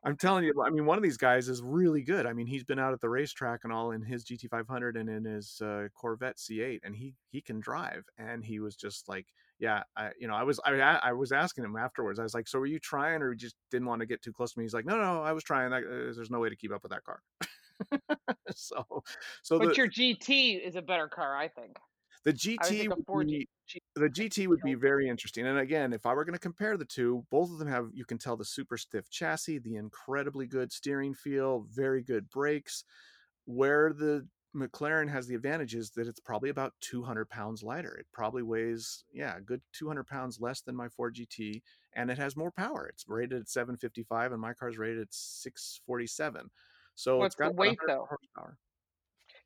I'm 0.05 0.17
telling 0.17 0.45
you, 0.45 0.53
I 0.65 0.71
mean, 0.71 0.85
one 0.87 0.99
of 0.99 1.03
these 1.03 1.17
guys 1.17 1.49
is 1.49 1.63
really 1.63 2.03
good. 2.03 2.27
I 2.27 2.33
mean, 2.33 2.47
he's 2.47 2.65
been 2.65 2.79
out 2.79 2.93
at 2.93 3.01
the 3.01 3.09
racetrack 3.09 3.61
and 3.65 3.73
all 3.73 3.93
in 3.93 4.03
his 4.03 4.25
GT500 4.25 4.99
and 4.99 5.09
in 5.09 5.25
his 5.25 5.61
uh, 5.63 5.89
Corvette 5.95 6.37
C8, 6.37 6.81
and 6.85 6.95
he 6.95 7.15
he 7.31 7.41
can 7.41 7.61
drive. 7.61 8.05
And 8.19 8.45
he 8.45 8.61
was 8.61 8.77
just 8.77 9.09
like, 9.09 9.27
yeah, 9.61 9.83
I, 9.95 10.11
you 10.19 10.27
know, 10.27 10.35
I 10.35 10.43
was 10.43 10.59
I, 10.65 10.73
I 10.73 11.13
was 11.13 11.33
asking 11.33 11.65
him 11.65 11.77
afterwards. 11.77 12.19
I 12.19 12.23
was 12.23 12.35
like, 12.35 12.49
so 12.49 12.59
were 12.59 12.67
you 12.67 12.79
trying, 12.79 13.21
or 13.21 13.33
you 13.33 13.39
just 13.39 13.57
didn't 13.71 13.87
want 13.87 14.01
to 14.01 14.07
get 14.07 14.23
too 14.23 14.33
close 14.33 14.53
to 14.55 14.59
me? 14.59 14.65
He's 14.65 14.73
like, 14.73 14.87
no, 14.87 14.97
no, 14.97 15.23
I 15.23 15.33
was 15.33 15.45
trying. 15.45 15.73
uh, 15.73 15.81
there's 15.81 16.31
no 16.31 16.41
way 16.41 16.49
to 16.49 16.57
keep 16.57 16.73
up 16.73 16.83
with 16.83 16.93
that 16.93 17.05
car. 17.05 17.21
so, 18.57 18.85
so 19.43 19.59
but 19.59 19.69
the, 19.69 19.75
your 19.75 19.89
GT 19.89 20.67
is 20.67 20.77
a 20.77 20.83
better 20.83 21.09
car, 21.09 21.37
I 21.37 21.47
think. 21.47 21.77
The 22.25 22.33
GT 22.33 22.89
be, 23.27 23.49
the 23.95 24.09
GT 24.09 24.47
would 24.47 24.61
be 24.63 24.75
very 24.75 25.09
interesting. 25.09 25.47
And 25.47 25.59
again, 25.59 25.93
if 25.93 26.05
I 26.05 26.13
were 26.13 26.25
going 26.25 26.35
to 26.35 26.41
compare 26.41 26.77
the 26.77 26.85
two, 26.85 27.25
both 27.31 27.51
of 27.51 27.59
them 27.59 27.69
have 27.69 27.89
you 27.93 28.05
can 28.05 28.19
tell 28.19 28.37
the 28.37 28.45
super 28.45 28.77
stiff 28.77 29.11
chassis, 29.11 29.59
the 29.59 29.77
incredibly 29.77 30.47
good 30.47 30.73
steering 30.73 31.15
feel, 31.15 31.67
very 31.71 32.03
good 32.03 32.29
brakes. 32.31 32.85
Where 33.47 33.93
the 33.93 34.27
McLaren 34.55 35.09
has 35.09 35.27
the 35.27 35.35
advantage 35.35 35.75
is 35.75 35.91
that 35.93 36.09
it's 36.09 36.21
probably 36.21 36.51
about 36.51 36.75
200 36.81 37.29
pounds 37.29 37.63
lighter. 37.63 37.95
It 37.95 38.07
probably 38.13 38.43
weighs, 38.43 39.05
yeah, 39.13 39.37
a 39.37 39.41
good 39.41 39.63
200 39.73 40.07
pounds 40.07 40.41
less 40.41 40.61
than 40.61 40.75
my 40.77 40.89
Ford 40.89 41.15
GT, 41.15 41.63
and 41.93 42.11
it 42.11 42.19
has 42.19 42.37
more 42.37 42.51
power. 42.51 42.87
It's 42.87 43.09
rated 43.09 43.41
at 43.41 43.49
755, 43.49 44.33
and 44.33 44.41
my 44.41 44.53
car's 44.55 44.79
rated 44.79 45.01
at 45.01 45.15
647. 45.15 46.51
So 46.97 47.21
What's 47.21 47.35
it's 47.35 47.37
got 47.37 47.55
the 47.57 47.57
weight 47.57 47.79
though? 47.87 48.09
horsepower. 48.09 48.59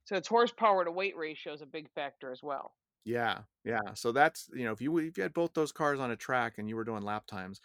So 0.04 0.16
its 0.16 0.28
horsepower 0.28 0.84
to 0.84 0.90
weight 0.92 1.16
ratio 1.16 1.52
is 1.52 1.60
a 1.60 1.66
big 1.66 1.90
factor 1.90 2.30
as 2.32 2.42
well. 2.42 2.76
Yeah, 3.04 3.42
yeah. 3.64 3.94
So 3.94 4.12
that's 4.12 4.48
you 4.54 4.64
know 4.64 4.72
if 4.72 4.80
you 4.80 4.96
if 4.98 5.16
you 5.16 5.22
had 5.22 5.34
both 5.34 5.52
those 5.54 5.72
cars 5.72 6.00
on 6.00 6.10
a 6.10 6.16
track 6.16 6.54
and 6.58 6.68
you 6.68 6.76
were 6.76 6.84
doing 6.84 7.02
lap 7.02 7.26
times, 7.26 7.60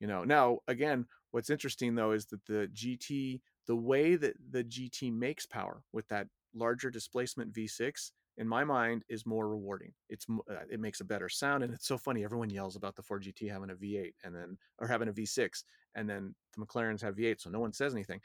you 0.00 0.06
know. 0.06 0.24
Now 0.24 0.60
again, 0.68 1.06
what's 1.32 1.50
interesting 1.50 1.94
though 1.94 2.12
is 2.12 2.26
that 2.26 2.46
the 2.46 2.70
GT, 2.72 3.40
the 3.66 3.76
way 3.76 4.16
that 4.16 4.36
the 4.50 4.64
GT 4.64 5.12
makes 5.12 5.46
power 5.46 5.84
with 5.92 6.08
that 6.08 6.28
larger 6.54 6.90
displacement 6.90 7.52
V6, 7.52 8.12
in 8.36 8.48
my 8.48 8.64
mind, 8.64 9.04
is 9.08 9.26
more 9.26 9.48
rewarding. 9.48 9.92
It's 10.08 10.26
uh, 10.30 10.54
it 10.70 10.80
makes 10.80 11.00
a 11.00 11.04
better 11.04 11.28
sound, 11.28 11.62
and 11.62 11.72
it's 11.72 11.86
so 11.86 11.98
funny. 11.98 12.24
Everyone 12.24 12.50
yells 12.50 12.76
about 12.76 12.96
the 12.96 13.02
Ford 13.02 13.22
GT 13.22 13.50
having 13.50 13.70
a 13.70 13.74
V8 13.74 14.12
and 14.24 14.34
then 14.34 14.58
or 14.78 14.86
having 14.86 15.08
a 15.08 15.12
V6, 15.12 15.64
and 15.94 16.08
then 16.08 16.34
the 16.56 16.64
McLarens 16.64 17.02
have 17.02 17.16
V8, 17.16 17.40
so 17.40 17.50
no 17.50 17.60
one 17.60 17.72
says 17.72 17.94
anything. 17.94 18.20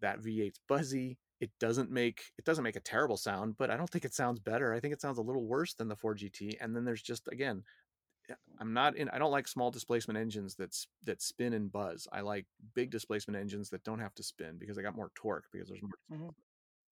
That 0.00 0.20
V8's 0.20 0.60
buzzy 0.68 1.18
it 1.42 1.50
doesn't 1.58 1.90
make 1.90 2.22
it 2.38 2.44
doesn't 2.44 2.62
make 2.62 2.76
a 2.76 2.80
terrible 2.80 3.16
sound, 3.16 3.56
but 3.58 3.68
I 3.68 3.76
don't 3.76 3.90
think 3.90 4.04
it 4.04 4.14
sounds 4.14 4.38
better. 4.38 4.72
I 4.72 4.78
think 4.78 4.94
it 4.94 5.00
sounds 5.00 5.18
a 5.18 5.22
little 5.22 5.44
worse 5.44 5.74
than 5.74 5.88
the 5.88 5.96
Ford 5.96 6.18
GT. 6.18 6.54
And 6.60 6.74
then 6.74 6.84
there's 6.84 7.02
just 7.02 7.28
again, 7.32 7.64
I'm 8.60 8.72
not 8.72 8.96
in. 8.96 9.08
I 9.08 9.18
don't 9.18 9.32
like 9.32 9.48
small 9.48 9.72
displacement 9.72 10.18
engines 10.18 10.54
that's 10.54 10.86
that 11.02 11.20
spin 11.20 11.52
and 11.52 11.70
buzz. 11.70 12.06
I 12.12 12.20
like 12.20 12.46
big 12.76 12.90
displacement 12.90 13.40
engines 13.40 13.70
that 13.70 13.82
don't 13.82 13.98
have 13.98 14.14
to 14.14 14.22
spin 14.22 14.56
because 14.56 14.78
I 14.78 14.82
got 14.82 14.94
more 14.94 15.10
torque 15.16 15.46
because 15.52 15.68
there's 15.68 15.82
more. 15.82 16.18
Mm-hmm. 16.18 16.28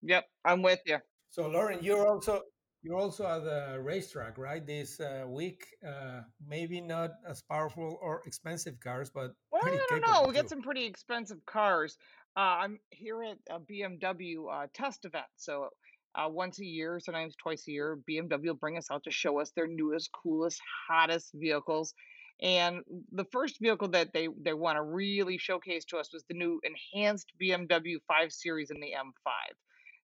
Yep, 0.03 0.25
I'm 0.45 0.63
with 0.63 0.81
you. 0.87 0.99
So 1.31 1.49
Lauren, 1.49 1.79
you're 1.83 2.07
also 2.07 2.43
you're 2.83 2.97
also 2.97 3.27
at 3.27 3.45
the 3.45 3.81
racetrack, 3.81 4.39
right? 4.39 4.67
This 4.67 5.01
uh, 5.01 5.25
week, 5.29 5.67
uh, 5.87 6.23
maybe 6.47 6.81
not 6.81 7.11
as 7.29 7.43
powerful 7.43 7.99
or 8.01 8.23
expensive 8.25 8.81
cars, 8.81 9.11
but 9.11 9.33
well, 9.53 9.63
I 9.65 9.79
don't 9.91 10.01
know. 10.01 10.25
We 10.27 10.35
got 10.35 10.49
some 10.49 10.63
pretty 10.63 10.87
expensive 10.87 11.45
cars. 11.45 11.99
Uh, 12.37 12.41
I'm 12.63 12.79
here 12.91 13.23
at 13.23 13.37
a 13.51 13.61
BMW 13.61 14.37
uh, 14.51 14.67
test 14.73 15.05
event. 15.05 15.27
So 15.37 15.69
uh, 16.15 16.29
once 16.29 16.59
a 16.59 16.65
year, 16.65 17.01
sometimes 17.01 17.37
twice 17.37 17.69
a 17.69 17.73
year, 17.73 17.99
BMW 18.09 18.47
will 18.47 18.55
bring 18.55 18.79
us 18.79 18.91
out 18.91 19.05
to 19.05 19.11
show 19.11 19.41
us 19.41 19.51
their 19.55 19.67
newest, 19.67 20.11
coolest, 20.13 20.61
hottest 20.89 21.31
vehicles. 21.35 21.93
And 22.41 22.81
the 23.13 23.27
first 23.27 23.59
vehicle 23.61 23.89
that 23.89 24.15
they, 24.15 24.29
they 24.43 24.55
want 24.55 24.77
to 24.77 24.83
really 24.83 25.37
showcase 25.37 25.85
to 25.87 25.99
us 25.99 26.11
was 26.13 26.25
the 26.29 26.35
new 26.35 26.61
enhanced 26.65 27.33
BMW 27.41 27.97
5 28.09 28.33
Series 28.33 28.71
and 28.71 28.83
the 28.83 28.95
M5. 28.97 29.33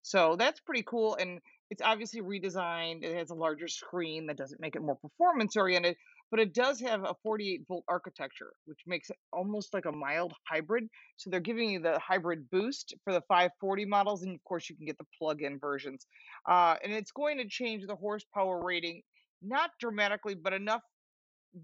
So 0.07 0.37
that's 0.37 0.61
pretty 0.61 0.85
cool. 0.85 1.17
And 1.17 1.41
it's 1.71 1.83
obviously 1.83 2.21
redesigned. 2.21 3.03
It 3.03 3.17
has 3.17 3.31
a 3.31 3.35
larger 3.35 3.67
screen 3.67 4.27
that 4.29 4.37
doesn't 4.37 4.61
make 4.61 4.77
it 4.77 4.83
more 4.83 4.95
performance 4.97 5.57
oriented, 5.57 5.97
but 6.31 6.39
it 6.39 6.55
does 6.55 6.79
have 6.81 7.03
a 7.03 7.17
48 7.25 7.63
volt 7.67 7.85
architecture, 7.89 8.53
which 8.67 8.79
makes 8.87 9.11
it 9.11 9.17
almost 9.33 9.75
like 9.75 9.85
a 9.87 9.93
mild 9.93 10.33
hybrid. 10.49 10.85
So 11.17 11.29
they're 11.31 11.41
giving 11.41 11.71
you 11.71 11.81
the 11.81 11.99
hybrid 11.99 12.49
boost 12.51 12.95
for 13.03 13.13
the 13.13 13.23
540 13.23 13.85
models, 13.87 14.23
and 14.23 14.37
of 14.37 14.45
course, 14.45 14.71
you 14.71 14.77
can 14.77 14.87
get 14.87 14.99
the 14.99 15.07
plug 15.19 15.43
in 15.43 15.59
versions. 15.59 16.07
Uh, 16.49 16.77
and 16.85 16.93
it's 16.93 17.11
going 17.13 17.39
to 17.39 17.49
change 17.49 17.85
the 17.87 17.97
horsepower 17.97 18.63
rating, 18.65 19.03
not 19.43 19.73
dramatically, 19.81 20.37
but 20.37 20.53
enough 20.53 20.83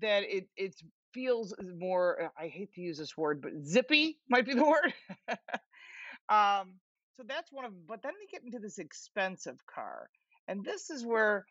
that 0.00 0.24
it 0.24 0.48
it 0.56 0.74
feels 1.14 1.54
more. 1.78 2.32
I 2.38 2.48
hate 2.48 2.72
to 2.74 2.80
use 2.80 2.98
this 2.98 3.16
word, 3.16 3.42
but 3.42 3.52
zippy 3.64 4.18
might 4.28 4.46
be 4.46 4.54
the 4.54 4.64
word. 4.66 4.94
um, 6.28 6.80
so 7.16 7.24
that's 7.26 7.52
one 7.52 7.64
of. 7.64 7.72
them. 7.72 7.82
But 7.88 8.02
then 8.02 8.12
they 8.20 8.26
get 8.30 8.44
into 8.44 8.58
this 8.58 8.78
expensive 8.78 9.58
car, 9.66 10.08
and 10.48 10.64
this 10.64 10.90
is 10.90 11.04
where 11.04 11.46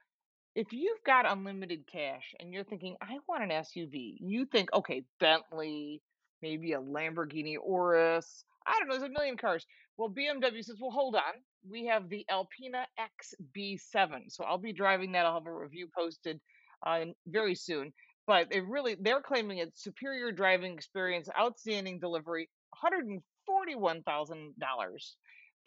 if 0.56 0.74
you've 0.74 1.04
got 1.06 1.30
unlimited 1.30 1.88
cash 1.92 2.34
and 2.40 2.54
you're 2.54 2.64
thinking, 2.64 2.96
I 3.02 3.18
want 3.28 3.44
an 3.44 3.50
SUV, 3.50 4.18
you 4.20 4.46
think, 4.46 4.70
okay, 4.74 5.04
Bentley, 5.20 6.02
maybe 6.42 6.74
a 6.74 6.80
Lamborghini 6.82 7.56
Urus. 7.66 8.44
I 8.66 8.78
don't 8.78 8.90
know, 8.90 8.98
there's 9.00 9.10
a 9.10 9.14
million 9.14 9.38
cars. 9.38 9.66
Well, 9.98 10.10
BMW 10.10 10.64
says, 10.64 10.78
well, 10.80 10.92
hold 10.92 11.16
on. 11.16 11.22
We 11.70 11.86
have 11.86 12.10
the 12.10 12.26
Alpina 12.30 12.86
XB7. 13.00 14.30
So 14.30 14.44
I'll 14.44 14.58
be 14.58 14.74
driving 14.74 15.14
that. 15.14 15.26
I'll 15.26 15.36
have 15.36 15.48
a 15.48 15.54
review 15.54 15.88
posted 15.96 16.40
uh, 16.86 17.06
very 17.28 17.56
soon. 17.56 17.94
But 18.28 18.48
it 18.52 18.66
really, 18.68 18.96
they're 19.00 19.22
claiming 19.22 19.60
it's 19.60 19.84
superior 19.84 20.32
driving 20.32 20.74
experience, 20.74 21.30
outstanding 21.40 22.00
delivery, 22.00 22.50
$141,000 22.84 23.22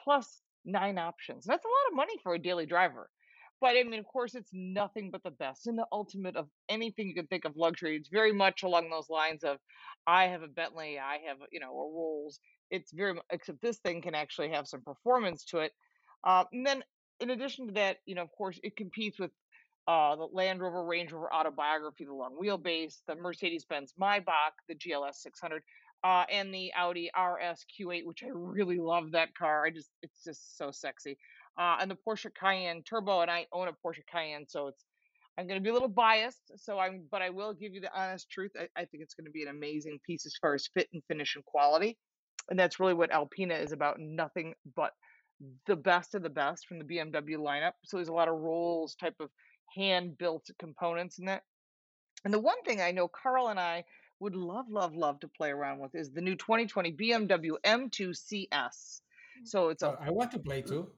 plus 0.05 0.43
nine 0.65 0.99
options. 0.99 1.45
That's 1.45 1.65
a 1.65 1.69
lot 1.69 1.91
of 1.91 1.97
money 1.97 2.15
for 2.23 2.35
a 2.35 2.39
daily 2.39 2.67
driver. 2.67 3.09
But 3.61 3.77
I 3.77 3.83
mean, 3.85 4.01
of 4.01 4.07
course, 4.07 4.35
it's 4.35 4.51
nothing 4.53 5.11
but 5.11 5.23
the 5.23 5.31
best 5.31 5.67
and 5.67 5.79
the 5.79 5.87
ultimate 5.91 6.37
of 6.37 6.49
anything 6.69 7.09
you 7.09 7.15
can 7.15 7.27
think 7.27 7.45
of 7.45 7.57
luxury. 7.57 7.97
It's 7.97 8.09
very 8.09 8.33
much 8.33 8.63
along 8.63 8.91
those 8.91 9.09
lines 9.09 9.43
of, 9.45 9.59
I 10.07 10.25
have 10.25 10.43
a 10.43 10.49
Bentley, 10.49 10.99
I 10.99 11.19
have 11.27 11.39
you 11.51 11.61
know 11.61 11.71
a 11.71 11.73
Rolls. 11.73 12.41
It's 12.71 12.93
very 12.93 13.19
except 13.31 13.63
this 13.63 13.79
thing 13.79 14.03
can 14.03 14.15
actually 14.15 14.51
have 14.51 14.69
some 14.69 14.83
performance 14.83 15.45
to 15.47 15.59
it. 15.61 15.73
Uh, 16.25 16.45
and 16.53 16.67
then 16.67 16.83
in 17.21 17.31
addition 17.31 17.69
to 17.69 17.75
that, 17.75 17.99
you 18.07 18.15
know, 18.15 18.23
of 18.23 18.33
course, 18.33 18.59
it 18.63 18.77
competes 18.77 19.19
with 19.19 19.31
uh, 19.87 20.17
the 20.17 20.27
Land 20.33 20.61
Rover 20.61 20.85
Range 20.85 21.13
Rover 21.13 21.33
Autobiography, 21.33 22.05
the 22.05 22.15
long 22.15 22.37
wheelbase, 22.43 22.97
the 23.07 23.15
Mercedes-Benz 23.15 23.95
Maybach, 24.01 24.57
the 24.69 24.75
GLS 24.75 25.17
600, 25.17 25.63
uh, 26.05 26.25
and 26.31 26.55
the 26.55 26.73
Audi 26.77 27.11
RS 27.17 27.65
Q8, 27.81 28.05
which 28.05 28.23
I 28.23 28.29
really 28.33 28.79
love 28.79 29.13
that 29.13 29.35
car. 29.35 29.65
I 29.67 29.71
just, 29.71 29.91
it's 30.03 30.23
just 30.23 30.59
so 30.59 30.71
sexy 30.71 31.19
uh, 31.59 31.77
and 31.81 31.91
the 31.91 31.97
Porsche 32.07 32.31
Cayenne 32.35 32.83
Turbo, 32.83 33.21
and 33.21 33.31
I 33.31 33.47
own 33.53 33.69
a 33.69 33.73
Porsche 33.73 34.05
Cayenne, 34.11 34.47
so 34.49 34.69
it's 34.69 34.85
I'm 35.37 35.49
going 35.49 35.59
to 35.59 35.63
be 35.63 35.71
a 35.71 35.73
little 35.73 35.89
biased. 35.89 36.53
So 36.57 36.79
I'm, 36.79 37.03
but 37.11 37.21
I 37.21 37.31
will 37.31 37.55
give 37.55 37.75
you 37.75 37.81
the 37.81 37.93
honest 37.93 38.31
truth. 38.31 38.53
I, 38.57 38.69
I 38.81 38.85
think 38.85 39.03
it's 39.03 39.15
going 39.15 39.25
to 39.25 39.33
be 39.33 39.43
an 39.43 39.49
amazing 39.49 39.99
piece 40.07 40.27
as 40.27 40.35
far 40.41 40.55
as 40.55 40.69
fit 40.73 40.89
and 40.93 41.03
finish 41.09 41.35
and 41.35 41.45
quality, 41.45 41.97
and 42.51 42.59
that's 42.59 42.79
really 42.81 42.95
what 42.95 43.13
Alpina 43.13 43.55
is 43.55 43.73
about. 43.73 43.99
Nothing 43.99 44.55
but 44.77 44.93
the 45.67 45.77
best 45.77 46.15
of 46.15 46.23
the 46.23 46.31
best 46.31 46.67
from 46.67 46.79
the 46.79 46.85
BMW 46.85 47.37
lineup. 47.37 47.73
So 47.85 47.97
there's 47.97 48.09
a 48.09 48.13
lot 48.13 48.29
of 48.29 48.37
Rolls 48.37 48.95
type 48.95 49.17
of 49.21 49.31
hand 49.75 50.17
built 50.19 50.49
components 50.59 51.19
in 51.19 51.27
that. 51.27 51.43
And 52.25 52.33
the 52.33 52.39
one 52.39 52.63
thing 52.65 52.81
I 52.81 52.93
know 52.93 53.09
Karl 53.09 53.49
and 53.49 53.59
I 53.61 53.85
would 54.25 54.35
love, 54.35 54.70
love, 54.70 54.97
love 54.97 55.20
to 55.20 55.29
play 55.29 55.51
around 55.51 55.81
with 55.81 55.95
is 55.95 56.11
the 56.11 56.22
new 56.22 56.35
2020 56.35 56.93
BMW 56.93 57.51
M2 57.62 58.16
CS. 58.16 59.03
So 59.45 59.68
it's 59.68 59.83
a. 59.83 59.97
I 60.01 60.11
want 60.11 60.33
to 60.33 60.39
play 60.39 60.62
too. 60.62 60.89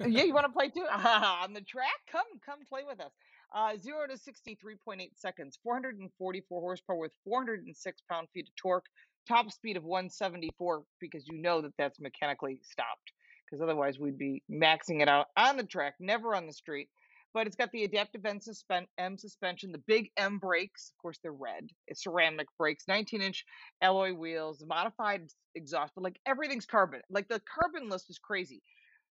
yeah, 0.00 0.22
you 0.22 0.32
want 0.32 0.46
to 0.46 0.52
play 0.52 0.70
too 0.70 0.86
on 0.90 1.52
the 1.52 1.60
track? 1.60 2.00
Come, 2.10 2.24
come 2.44 2.60
play 2.68 2.80
with 2.86 2.98
us. 3.00 3.12
Uh, 3.54 3.76
zero 3.76 4.06
to 4.08 4.16
sixty 4.16 4.54
three 4.54 4.76
point 4.82 5.02
eight 5.02 5.18
seconds, 5.18 5.58
four 5.62 5.74
hundred 5.74 5.98
and 5.98 6.10
forty 6.18 6.42
four 6.48 6.62
horsepower 6.62 6.96
with 6.96 7.12
four 7.22 7.38
hundred 7.38 7.66
and 7.66 7.76
six 7.76 8.00
pound 8.10 8.26
feet 8.32 8.48
of 8.48 8.56
torque, 8.56 8.86
top 9.28 9.52
speed 9.52 9.76
of 9.76 9.84
one 9.84 10.08
seventy 10.08 10.50
four 10.56 10.84
because 11.00 11.26
you 11.26 11.36
know 11.42 11.60
that 11.60 11.72
that's 11.76 12.00
mechanically 12.00 12.58
stopped 12.62 13.12
because 13.44 13.62
otherwise 13.62 13.98
we'd 13.98 14.16
be 14.16 14.42
maxing 14.50 15.02
it 15.02 15.08
out 15.08 15.26
on 15.36 15.58
the 15.58 15.64
track, 15.64 15.96
never 16.00 16.34
on 16.34 16.46
the 16.46 16.52
street. 16.54 16.88
But 17.34 17.46
it's 17.46 17.56
got 17.56 17.70
the 17.72 17.84
adaptive 17.84 18.24
M, 18.24 18.40
suspen- 18.40 18.86
M 18.98 19.16
suspension, 19.18 19.72
the 19.72 19.82
big 19.86 20.10
M 20.16 20.38
brakes. 20.38 20.92
Of 20.94 21.02
course, 21.02 21.18
they're 21.22 21.32
red. 21.32 21.68
It's 21.86 22.02
ceramic 22.02 22.48
brakes, 22.58 22.84
19 22.88 23.22
inch 23.22 23.44
alloy 23.80 24.12
wheels, 24.12 24.64
modified 24.66 25.28
exhaust, 25.54 25.92
but 25.94 26.04
like 26.04 26.20
everything's 26.26 26.66
carbon. 26.66 27.00
Like 27.10 27.28
the 27.28 27.40
carbon 27.40 27.88
list 27.88 28.10
is 28.10 28.18
crazy. 28.18 28.62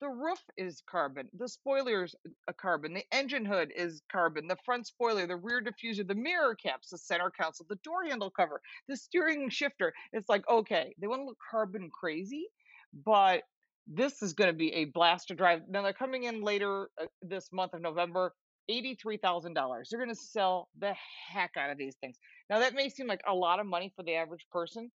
The 0.01 0.09
roof 0.09 0.43
is 0.57 0.83
carbon. 0.91 1.29
The 1.39 1.49
spoiler's 1.49 2.15
a 2.49 2.53
carbon. 2.53 2.95
The 2.95 3.05
engine 3.13 3.45
hood 3.45 3.73
is 3.75 4.03
carbon. 4.11 4.49
The 4.49 4.59
front 4.65 4.87
spoiler, 4.87 5.27
the 5.27 5.37
rear 5.37 5.63
diffuser, 5.63 6.07
the 6.07 6.15
mirror 6.15 6.55
caps, 6.55 6.91
the 6.91 6.99
center 6.99 7.31
console, 7.31 7.67
the 7.69 7.77
door 7.77 8.05
handle 8.05 8.31
cover, 8.31 8.61
the 8.89 8.97
steering 8.97 9.49
shifter. 9.51 9.95
It's 10.13 10.29
like, 10.29 10.47
okay, 10.49 10.95
they 11.01 11.07
want 11.07 11.21
to 11.23 11.27
look 11.27 11.39
carbon 11.51 11.91
crazy, 11.91 12.49
but 12.93 13.45
this 13.87 14.23
is 14.23 14.33
going 14.33 14.49
to 14.49 14.57
be 14.57 14.73
a 14.73 14.87
blast 14.87 15.29
to 15.29 15.35
drive. 15.35 15.63
Now 15.69 15.83
they're 15.83 15.93
coming 15.93 16.25
in 16.25 16.43
later 16.43 16.89
uh, 17.01 17.07
this 17.23 17.51
month 17.53 17.75
of 17.75 17.83
November. 17.83 18.33
$83,000. 18.71 19.55
They're 19.91 19.99
going 19.99 20.09
to 20.09 20.15
sell 20.15 20.69
the 20.79 20.95
heck 21.29 21.51
out 21.59 21.71
of 21.71 21.77
these 21.77 21.97
things. 22.01 22.17
Now, 22.49 22.59
that 22.61 22.75
may 22.75 22.89
seem 22.89 23.07
like 23.07 23.21
a 23.29 23.35
lot 23.35 23.61
of 23.61 23.67
money 23.67 23.93
for 23.95 24.03
the 24.03 24.15
average 24.15 24.47
person, 24.51 24.91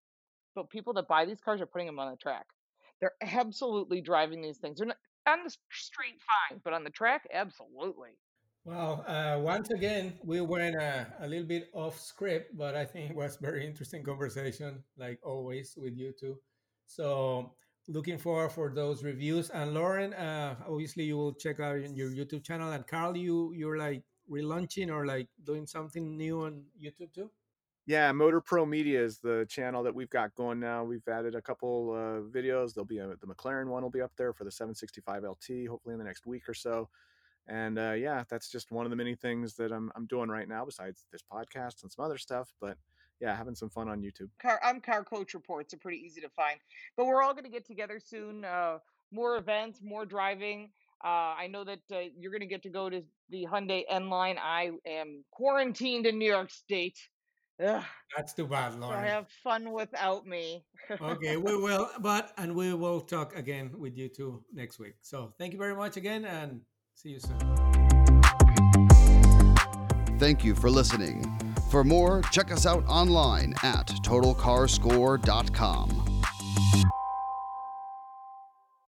but 0.55 0.71
people 0.71 0.93
that 0.95 1.09
buy 1.09 1.25
these 1.25 1.41
cars 1.41 1.61
are 1.61 1.67
putting 1.67 1.87
them 1.87 1.99
on 1.99 2.11
the 2.11 2.17
track. 2.17 2.47
They're 3.01 3.15
absolutely 3.23 4.01
driving 4.01 4.41
these 4.41 4.59
things. 4.59 4.79
They're 4.79 4.87
not 4.87 4.97
on 5.29 5.41
the 5.45 5.51
street 5.71 6.15
fine, 6.51 6.61
but 6.65 6.73
on 6.73 6.85
the 6.85 6.91
track, 6.91 7.23
absolutely. 7.33 8.11
Well, 8.65 9.05
uh, 9.07 9.39
once 9.41 9.71
again, 9.71 10.15
we 10.25 10.41
went 10.41 10.81
uh, 10.81 11.05
a 11.21 11.29
little 11.29 11.47
bit 11.47 11.69
off 11.73 12.01
script, 12.01 12.57
but 12.57 12.75
I 12.75 12.85
think 12.85 13.11
it 13.11 13.17
was 13.17 13.37
very 13.37 13.65
interesting 13.65 14.03
conversation, 14.03 14.83
like 14.97 15.21
always 15.23 15.75
with 15.77 15.97
you 15.97 16.13
two. 16.19 16.39
So 16.87 17.53
looking 17.89 18.19
forward 18.19 18.51
for 18.51 18.71
those 18.71 19.03
reviews. 19.03 19.51
And 19.51 19.75
Lauren, 19.75 20.13
uh, 20.15 20.57
obviously 20.69 21.05
you 21.05 21.17
will 21.17 21.33
check 21.33 21.61
out 21.61 21.79
your 21.95 22.11
YouTube 22.11 22.45
channel. 22.45 22.73
And 22.73 22.87
Karl, 22.87 23.17
you 23.17 23.53
you're 23.53 23.79
like 23.79 24.03
relaunching 24.31 24.91
or 24.91 25.07
like 25.07 25.29
doing 25.45 25.67
something 25.67 26.17
new 26.17 26.43
on 26.43 26.65
YouTube 26.83 27.13
too. 27.15 27.31
Yeah, 27.89 28.11
Motor 28.11 28.41
Pro 28.41 28.67
Media 28.67 29.01
is 29.01 29.19
the 29.19 29.47
channel 29.49 29.85
that 29.85 29.95
we've 29.95 30.11
got 30.11 30.35
going 30.35 30.59
now. 30.59 30.83
We've 30.83 31.07
added 31.07 31.37
a 31.37 31.41
couple 31.41 31.93
uh, 31.93 32.37
videos. 32.37 32.75
There'll 32.75 32.85
be 32.85 32.99
a, 32.99 33.07
the 33.07 33.29
McLaren 33.29 33.69
one 33.69 33.85
will 33.85 33.91
be 33.91 34.01
up 34.01 34.11
there 34.19 34.33
for 34.33 34.43
the 34.43 34.51
765 34.51 35.23
LT, 35.23 35.69
hopefully 35.69 35.93
in 35.93 35.99
the 35.99 36.05
next 36.05 36.27
week 36.27 36.49
or 36.49 36.55
so. 36.55 36.89
And 37.47 37.79
uh, 37.79 37.93
yeah, 37.93 38.25
that's 38.29 38.51
just 38.51 38.73
one 38.73 38.87
of 38.87 38.91
the 38.91 38.97
many 38.97 39.15
things 39.15 39.55
that 39.55 39.71
I'm 39.71 39.93
I'm 39.95 40.07
doing 40.07 40.29
right 40.29 40.49
now, 40.49 40.65
besides 40.65 41.05
this 41.13 41.23
podcast 41.23 41.83
and 41.83 41.93
some 41.93 42.05
other 42.05 42.19
stuff. 42.19 42.53
But 42.61 42.77
yeah, 43.21 43.37
having 43.37 43.55
some 43.55 43.71
fun 43.71 43.89
on 43.89 44.01
YouTube. 44.01 44.29
Car, 44.41 44.61
I'm 44.63 44.81
Car 44.81 45.05
Coach 45.05 45.35
Reports 45.35 45.73
are 45.75 45.79
pretty 45.79 45.99
easy 45.99 46.21
to 46.21 46.29
find, 46.31 46.59
but 46.97 47.07
we're 47.07 47.23
all 47.23 47.33
going 47.33 47.45
to 47.45 47.51
get 47.51 47.67
together 47.67 48.01
soon. 48.05 48.45
Uh, 48.45 48.79
more 49.13 49.37
events, 49.37 49.81
more 49.83 50.05
driving. 50.05 50.71
Uh, 51.05 51.35
I 51.39 51.47
know 51.51 51.65
that 51.65 51.81
uh, 51.93 52.01
you're 52.19 52.33
going 52.33 52.41
to 52.41 52.47
get 52.47 52.63
to 52.65 52.71
go 52.71 52.91
to 52.91 53.03
the 53.31 53.47
Hyundai 53.47 53.85
N 53.89 54.09
line. 54.09 54.39
I 54.43 54.71
am 54.87 55.25
quarantined 55.31 56.07
in 56.07 56.19
New 56.19 56.31
York 56.31 56.51
State. 56.51 56.99
Ugh. 57.65 57.83
That's 58.15 58.35
too 58.35 58.47
bad, 58.47 58.79
Lauren. 58.79 59.03
So 59.03 59.09
have 59.09 59.29
fun 59.43 59.73
without 59.73 60.27
me. 60.27 60.65
okay, 61.01 61.37
we 61.37 61.57
will, 61.63 61.89
but 62.01 62.33
and 62.37 62.55
we 62.55 62.75
will 62.75 63.01
talk 63.01 63.37
again 63.37 63.71
with 63.79 63.97
you 63.97 64.09
two 64.09 64.43
next 64.53 64.79
week. 64.79 64.95
So 65.01 65.33
thank 65.39 65.53
you 65.53 65.59
very 65.59 65.75
much 65.75 65.97
again, 65.97 66.25
and 66.25 66.61
see 66.95 67.11
you 67.11 67.21
soon. 67.21 67.39
Thank 70.19 70.45
you 70.45 70.55
for 70.55 70.71
listening. 70.71 71.46
For 71.69 71.85
more, 71.85 72.23
check 72.31 72.53
us 72.53 72.67
out 72.67 72.85
online 72.87 73.55
at 73.63 73.89
totalcarscore.com. 73.89 76.06